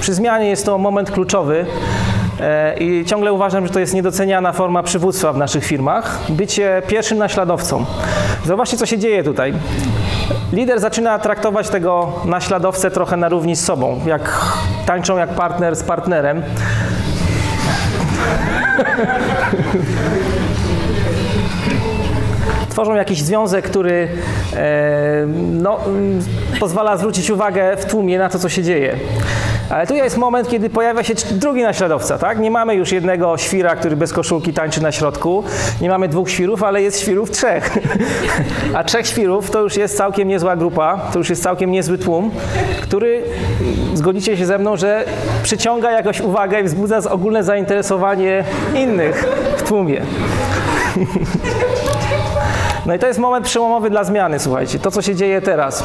Przy 0.00 0.14
zmianie 0.14 0.48
jest 0.48 0.66
to 0.66 0.78
moment 0.78 1.10
kluczowy. 1.10 1.66
E, 2.40 2.74
I 2.78 3.04
ciągle 3.04 3.32
uważam, 3.32 3.66
że 3.66 3.72
to 3.72 3.80
jest 3.80 3.94
niedoceniana 3.94 4.52
forma 4.52 4.82
przywództwa 4.82 5.32
w 5.32 5.36
naszych 5.36 5.64
firmach. 5.64 6.18
Bycie 6.28 6.82
pierwszym 6.86 7.18
naśladowcą. 7.18 7.84
Zobaczcie, 8.44 8.76
co 8.76 8.86
się 8.86 8.98
dzieje 8.98 9.24
tutaj. 9.24 9.54
Lider 10.52 10.80
zaczyna 10.80 11.18
traktować 11.18 11.68
tego 11.68 12.12
naśladowcę 12.24 12.90
trochę 12.90 13.16
na 13.16 13.28
równi 13.28 13.56
z 13.56 13.64
sobą, 13.64 14.00
jak 14.06 14.46
tańczą 14.86 15.18
jak 15.18 15.30
partner 15.30 15.76
z 15.76 15.82
partnerem. 15.82 16.42
Tworzą 22.68 22.94
jakiś 22.94 23.22
związek, 23.22 23.64
który 23.64 24.08
e, 24.56 25.26
no, 25.52 25.78
pozwala 26.60 26.96
zwrócić 26.96 27.30
uwagę 27.30 27.76
w 27.76 27.84
tłumie 27.84 28.18
na 28.18 28.28
to, 28.28 28.38
co 28.38 28.48
się 28.48 28.62
dzieje. 28.62 28.96
Ale 29.70 29.86
tu 29.86 29.94
jest 29.94 30.16
moment, 30.16 30.48
kiedy 30.48 30.70
pojawia 30.70 31.02
się 31.02 31.14
drugi 31.30 31.62
naśladowca, 31.62 32.18
tak? 32.18 32.38
Nie 32.38 32.50
mamy 32.50 32.74
już 32.74 32.92
jednego 32.92 33.38
świra, 33.38 33.76
który 33.76 33.96
bez 33.96 34.12
koszulki 34.12 34.52
tańczy 34.52 34.82
na 34.82 34.92
środku. 34.92 35.44
Nie 35.80 35.88
mamy 35.88 36.08
dwóch 36.08 36.30
świrów, 36.30 36.62
ale 36.62 36.82
jest 36.82 37.00
świrów 37.00 37.30
trzech. 37.30 37.78
A 38.76 38.84
trzech 38.84 39.06
świrów 39.06 39.50
to 39.50 39.60
już 39.60 39.76
jest 39.76 39.96
całkiem 39.96 40.28
niezła 40.28 40.56
grupa, 40.56 41.00
to 41.12 41.18
już 41.18 41.30
jest 41.30 41.42
całkiem 41.42 41.70
niezły 41.70 41.98
tłum, 41.98 42.30
który, 42.82 43.22
zgodzicie 43.94 44.36
się 44.36 44.46
ze 44.46 44.58
mną, 44.58 44.76
że 44.76 45.04
przyciąga 45.42 45.90
jakoś 45.90 46.20
uwagę 46.20 46.60
i 46.60 46.64
wzbudza 46.64 47.10
ogólne 47.10 47.44
zainteresowanie 47.44 48.44
innych 48.74 49.26
w 49.56 49.62
tłumie. 49.62 50.00
No 52.86 52.94
i 52.94 52.98
to 52.98 53.06
jest 53.06 53.18
moment 53.18 53.46
przełomowy 53.46 53.90
dla 53.90 54.04
zmiany, 54.04 54.38
słuchajcie. 54.38 54.78
To, 54.78 54.90
co 54.90 55.02
się 55.02 55.14
dzieje 55.14 55.40
teraz. 55.42 55.84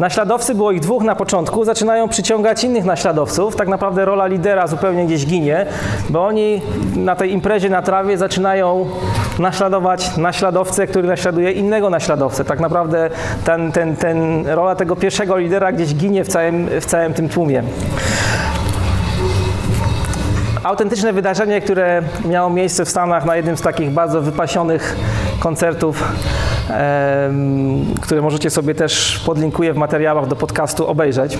Naśladowcy, 0.00 0.54
było 0.54 0.72
ich 0.72 0.80
dwóch 0.80 1.02
na 1.02 1.16
początku, 1.16 1.64
zaczynają 1.64 2.08
przyciągać 2.08 2.64
innych 2.64 2.84
naśladowców. 2.84 3.56
Tak 3.56 3.68
naprawdę 3.68 4.04
rola 4.04 4.26
lidera 4.26 4.66
zupełnie 4.66 5.06
gdzieś 5.06 5.26
ginie, 5.26 5.66
bo 6.10 6.26
oni 6.26 6.62
na 6.96 7.16
tej 7.16 7.32
imprezie 7.32 7.70
na 7.70 7.82
trawie 7.82 8.18
zaczynają 8.18 8.86
naśladować 9.38 10.16
naśladowcę, 10.16 10.86
który 10.86 11.08
naśladuje 11.08 11.52
innego 11.52 11.90
naśladowcę. 11.90 12.44
Tak 12.44 12.60
naprawdę 12.60 13.10
ten, 13.44 13.72
ten, 13.72 13.96
ten, 13.96 14.46
rola 14.46 14.74
tego 14.74 14.96
pierwszego 14.96 15.36
lidera 15.36 15.72
gdzieś 15.72 15.94
ginie 15.94 16.24
w 16.24 16.28
całym, 16.28 16.68
w 16.80 16.86
całym 16.86 17.14
tym 17.14 17.28
tłumie 17.28 17.62
autentyczne 20.64 21.12
wydarzenie, 21.12 21.60
które 21.60 22.02
miało 22.24 22.50
miejsce 22.50 22.84
w 22.84 22.88
Stanach 22.88 23.24
na 23.24 23.36
jednym 23.36 23.56
z 23.56 23.60
takich 23.60 23.90
bardzo 23.90 24.22
wypasionych 24.22 24.96
koncertów, 25.38 26.04
które 28.00 28.22
możecie 28.22 28.50
sobie 28.50 28.74
też 28.74 29.22
podlinkuję 29.26 29.72
w 29.72 29.76
materiałach 29.76 30.28
do 30.28 30.36
podcastu 30.36 30.86
obejrzeć. 30.86 31.38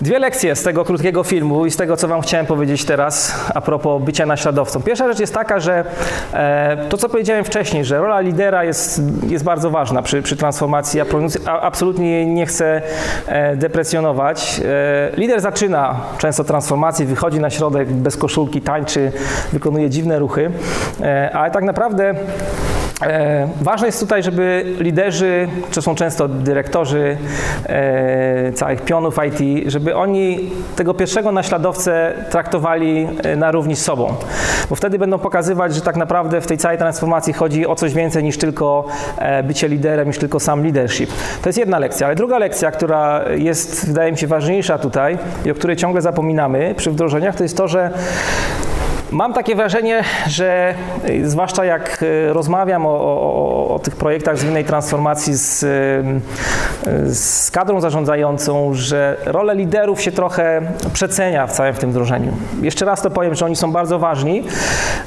Dwie 0.00 0.18
lekcje 0.18 0.56
z 0.56 0.62
tego 0.62 0.84
krótkiego 0.84 1.24
filmu 1.24 1.66
i 1.66 1.70
z 1.70 1.76
tego, 1.76 1.96
co 1.96 2.08
Wam 2.08 2.20
chciałem 2.20 2.46
powiedzieć 2.46 2.84
teraz 2.84 3.34
a 3.54 3.60
propos 3.60 4.02
bycia 4.02 4.26
naśladowcą. 4.26 4.82
Pierwsza 4.82 5.08
rzecz 5.08 5.20
jest 5.20 5.34
taka, 5.34 5.60
że 5.60 5.84
e, 6.32 6.76
to, 6.88 6.96
co 6.96 7.08
powiedziałem 7.08 7.44
wcześniej, 7.44 7.84
że 7.84 7.98
rola 7.98 8.20
lidera 8.20 8.64
jest, 8.64 9.02
jest 9.28 9.44
bardzo 9.44 9.70
ważna 9.70 10.02
przy, 10.02 10.22
przy 10.22 10.36
transformacji. 10.36 10.98
Ja 10.98 11.04
absolutnie 11.46 12.26
nie 12.26 12.46
chcę 12.46 12.82
e, 13.26 13.56
deprecjonować. 13.56 14.60
E, 14.64 15.16
lider 15.16 15.40
zaczyna 15.40 16.00
często 16.18 16.44
transformację, 16.44 17.06
wychodzi 17.06 17.40
na 17.40 17.50
środek 17.50 17.88
bez 17.88 18.16
koszulki, 18.16 18.60
tańczy, 18.60 19.12
wykonuje 19.52 19.90
dziwne 19.90 20.18
ruchy, 20.18 20.50
ale 21.32 21.50
tak 21.50 21.64
naprawdę 21.64 22.14
ważne 23.60 23.86
jest 23.88 24.00
tutaj, 24.00 24.22
żeby 24.22 24.64
liderzy, 24.78 25.48
to 25.72 25.82
są 25.82 25.94
często 25.94 26.28
dyrektorzy 26.28 27.16
całych 28.54 28.82
pionów 28.82 29.16
IT, 29.28 29.64
żeby 29.70 29.89
oni 29.94 30.50
tego 30.76 30.94
pierwszego 30.94 31.32
naśladowcę 31.32 32.14
traktowali 32.30 33.08
e, 33.22 33.36
na 33.36 33.50
równi 33.50 33.76
z 33.76 33.84
sobą. 33.84 34.14
Bo 34.70 34.76
wtedy 34.76 34.98
będą 34.98 35.18
pokazywać, 35.18 35.74
że 35.74 35.80
tak 35.80 35.96
naprawdę 35.96 36.40
w 36.40 36.46
tej 36.46 36.58
całej 36.58 36.78
transformacji 36.78 37.32
chodzi 37.32 37.66
o 37.66 37.74
coś 37.74 37.94
więcej 37.94 38.24
niż 38.24 38.38
tylko 38.38 38.84
e, 39.18 39.42
bycie 39.42 39.68
liderem, 39.68 40.08
niż 40.08 40.18
tylko 40.18 40.40
sam 40.40 40.62
leadership. 40.62 41.10
To 41.42 41.48
jest 41.48 41.58
jedna 41.58 41.78
lekcja. 41.78 42.06
Ale 42.06 42.16
druga 42.16 42.38
lekcja, 42.38 42.70
która 42.70 43.24
jest, 43.36 43.86
wydaje 43.86 44.12
mi 44.12 44.18
się, 44.18 44.26
ważniejsza 44.26 44.78
tutaj 44.78 45.18
i 45.44 45.50
o 45.50 45.54
której 45.54 45.76
ciągle 45.76 46.02
zapominamy 46.02 46.74
przy 46.76 46.90
wdrożeniach, 46.90 47.36
to 47.36 47.42
jest 47.42 47.56
to, 47.56 47.68
że 47.68 47.90
Mam 49.12 49.32
takie 49.32 49.54
wrażenie, 49.54 50.04
że 50.26 50.74
y, 51.08 51.30
zwłaszcza 51.30 51.64
jak 51.64 52.02
y, 52.02 52.32
rozmawiam 52.32 52.86
o, 52.86 52.90
o, 52.90 53.74
o 53.74 53.78
tych 53.78 53.96
projektach 53.96 54.38
zwinnej 54.38 54.64
transformacji 54.64 55.34
z, 55.34 55.62
y, 55.62 57.14
z 57.14 57.50
kadrą 57.50 57.80
zarządzającą, 57.80 58.74
że 58.74 59.16
rolę 59.24 59.54
liderów 59.54 60.02
się 60.02 60.12
trochę 60.12 60.62
przecenia 60.92 61.46
w 61.46 61.52
całym 61.52 61.74
tym 61.74 61.90
wdrożeniu. 61.90 62.32
Jeszcze 62.62 62.84
raz 62.84 63.02
to 63.02 63.10
powiem, 63.10 63.34
że 63.34 63.44
oni 63.44 63.56
są 63.56 63.72
bardzo 63.72 63.98
ważni, 63.98 64.44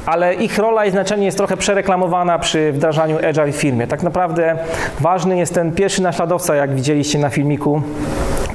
ale 0.05 0.33
ich 0.33 0.57
rola 0.57 0.85
i 0.85 0.91
znaczenie 0.91 1.25
jest 1.25 1.37
trochę 1.37 1.57
przereklamowana 1.57 2.39
przy 2.39 2.71
wdrażaniu 2.71 3.17
Agile 3.29 3.51
w 3.51 3.55
firmie. 3.55 3.87
Tak 3.87 4.03
naprawdę 4.03 4.57
ważny 4.99 5.37
jest 5.37 5.53
ten 5.53 5.71
pierwszy 5.71 6.01
naśladowca, 6.01 6.55
jak 6.55 6.75
widzieliście 6.75 7.19
na 7.19 7.29
filmiku, 7.29 7.81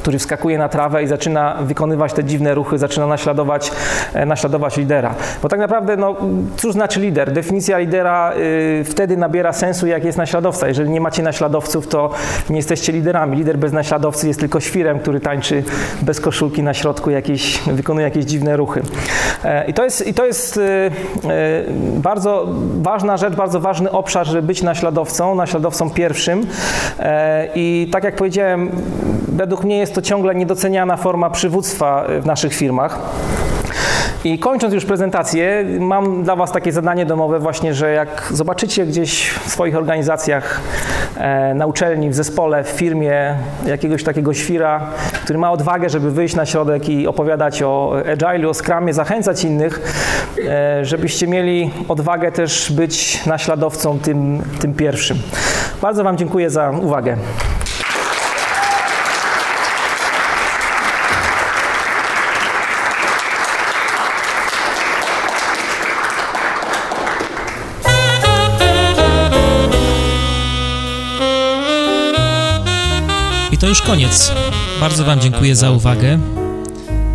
który 0.08 0.18
wskakuje 0.18 0.58
na 0.58 0.68
trawę 0.68 1.02
i 1.02 1.06
zaczyna 1.06 1.56
wykonywać 1.60 2.12
te 2.12 2.24
dziwne 2.24 2.54
ruchy, 2.54 2.78
zaczyna 2.78 3.06
naśladować, 3.06 3.72
e, 4.14 4.26
naśladować 4.26 4.76
lidera. 4.76 5.14
Bo 5.42 5.48
tak 5.48 5.60
naprawdę, 5.60 5.96
no, 5.96 6.16
cóż 6.56 6.72
znaczy 6.72 7.00
lider? 7.00 7.32
Definicja 7.32 7.78
lidera 7.78 8.32
y, 8.80 8.84
wtedy 8.84 9.16
nabiera 9.16 9.52
sensu, 9.52 9.86
jak 9.86 10.04
jest 10.04 10.18
naśladowca. 10.18 10.68
Jeżeli 10.68 10.90
nie 10.90 11.00
macie 11.00 11.22
naśladowców, 11.22 11.88
to 11.88 12.10
nie 12.50 12.56
jesteście 12.56 12.92
liderami. 12.92 13.36
Lider 13.36 13.58
bez 13.58 13.72
naśladowcy 13.72 14.28
jest 14.28 14.40
tylko 14.40 14.60
świrem, 14.60 14.98
który 14.98 15.20
tańczy 15.20 15.64
bez 16.02 16.20
koszulki 16.20 16.62
na 16.62 16.74
środku, 16.74 17.10
jakieś, 17.10 17.62
wykonuje 17.62 18.04
jakieś 18.04 18.24
dziwne 18.24 18.56
ruchy. 18.56 18.82
E, 19.44 19.64
I 19.66 19.74
to 19.74 19.84
jest, 19.84 20.06
i 20.06 20.14
to 20.14 20.26
jest 20.26 20.56
y, 20.56 20.60
y, 20.60 20.90
bardzo 22.00 22.48
ważna 22.82 23.16
rzecz, 23.16 23.34
bardzo 23.34 23.60
ważny 23.60 23.90
obszar, 23.90 24.26
żeby 24.26 24.42
być 24.42 24.62
naśladowcą, 24.62 25.34
naśladowcą 25.34 25.90
pierwszym. 25.90 26.46
E, 26.98 27.48
I 27.54 27.88
tak 27.92 28.04
jak 28.04 28.16
powiedziałem, 28.16 28.70
według 29.38 29.64
mnie 29.64 29.78
jest 29.78 29.94
to 29.94 29.97
ciągle 30.02 30.34
niedoceniana 30.34 30.96
forma 30.96 31.30
przywództwa 31.30 32.04
w 32.20 32.26
naszych 32.26 32.54
firmach. 32.54 32.98
I 34.24 34.38
kończąc 34.38 34.74
już 34.74 34.84
prezentację, 34.84 35.64
mam 35.80 36.22
dla 36.22 36.36
Was 36.36 36.52
takie 36.52 36.72
zadanie 36.72 37.06
domowe 37.06 37.38
właśnie, 37.38 37.74
że 37.74 37.92
jak 37.92 38.28
zobaczycie 38.30 38.86
gdzieś 38.86 39.30
w 39.30 39.50
swoich 39.50 39.76
organizacjach, 39.76 40.60
e, 41.16 41.54
na 41.54 41.66
uczelni, 41.66 42.10
w 42.10 42.14
zespole, 42.14 42.64
w 42.64 42.68
firmie 42.68 43.34
jakiegoś 43.66 44.04
takiego 44.04 44.34
świra, 44.34 44.80
który 45.24 45.38
ma 45.38 45.52
odwagę, 45.52 45.88
żeby 45.90 46.10
wyjść 46.10 46.34
na 46.34 46.46
środek 46.46 46.88
i 46.88 47.06
opowiadać 47.06 47.62
o 47.62 47.96
Agile, 48.12 48.48
o 48.48 48.54
Scrumie, 48.54 48.94
zachęcać 48.94 49.44
innych, 49.44 49.80
e, 50.48 50.84
żebyście 50.84 51.26
mieli 51.26 51.70
odwagę 51.88 52.32
też 52.32 52.72
być 52.72 53.26
naśladowcą 53.26 53.98
tym, 53.98 54.42
tym 54.60 54.74
pierwszym. 54.74 55.18
Bardzo 55.82 56.04
Wam 56.04 56.16
dziękuję 56.16 56.50
za 56.50 56.70
uwagę. 56.70 57.16
Koniec. 73.88 74.32
Bardzo 74.80 75.04
Wam 75.04 75.20
dziękuję 75.20 75.56
za 75.56 75.70
uwagę, 75.70 76.18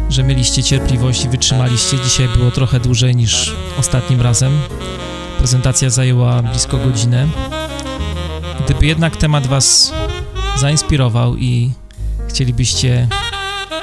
że 0.10 0.24
mieliście 0.24 0.64
cierpliwość 0.64 1.26
i 1.26 1.30
wytrzymaliście. 1.30 2.00
Dzisiaj 2.00 2.28
było 2.28 2.52
trochę 2.52 2.80
dłużej 2.80 3.16
niż 3.16 3.56
ostatnim 3.80 4.22
razem. 4.22 4.60
Prezentacja 5.38 5.90
zajęła 5.90 6.42
blisko 6.42 6.78
godzinę. 6.78 7.28
Gdyby 8.66 8.86
jednak 8.86 9.18
temat 9.18 9.48
Was 9.48 9.94
zainspirował 10.58 11.38
i 11.38 11.72
chcielibyście 12.30 13.08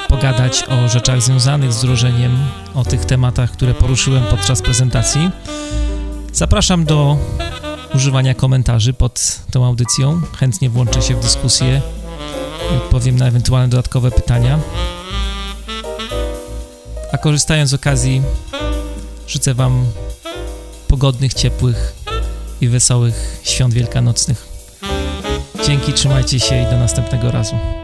pogadać 0.09 0.65
o 0.69 0.89
rzeczach 0.89 1.23
związanych 1.23 1.73
z 1.73 1.79
wdrożeniem, 1.79 2.39
o 2.75 2.85
tych 2.85 3.05
tematach, 3.05 3.53
które 3.53 3.75
poruszyłem 3.75 4.23
podczas 4.31 4.63
prezentacji, 4.63 5.31
zapraszam 6.33 6.85
do 6.85 7.17
używania 7.95 8.35
komentarzy 8.35 8.93
pod 8.93 9.41
tą 9.51 9.65
audycją. 9.65 10.21
Chętnie 10.39 10.71
włączę 10.71 11.03
się 11.03 11.15
w 11.15 11.21
dyskusję 11.21 11.81
odpowiem 12.77 13.17
na 13.17 13.27
ewentualne 13.27 13.69
dodatkowe 13.69 14.11
pytania. 14.11 14.59
A 17.13 17.19
korzystając 17.19 17.71
z 17.71 17.75
okazji, 17.75 18.23
życzę 19.27 19.55
Wam 19.55 19.87
pogodnych, 20.89 21.35
ciepłych 21.35 21.95
i 22.61 22.69
wesołych 22.69 23.41
świąt 23.43 23.75
wielkanocnych. 23.75 24.49
Dzięki, 25.67 25.93
trzymajcie 25.93 26.41
się 26.41 26.63
i 26.63 26.67
do 26.71 26.79
następnego 26.79 27.31
razu. 27.31 27.80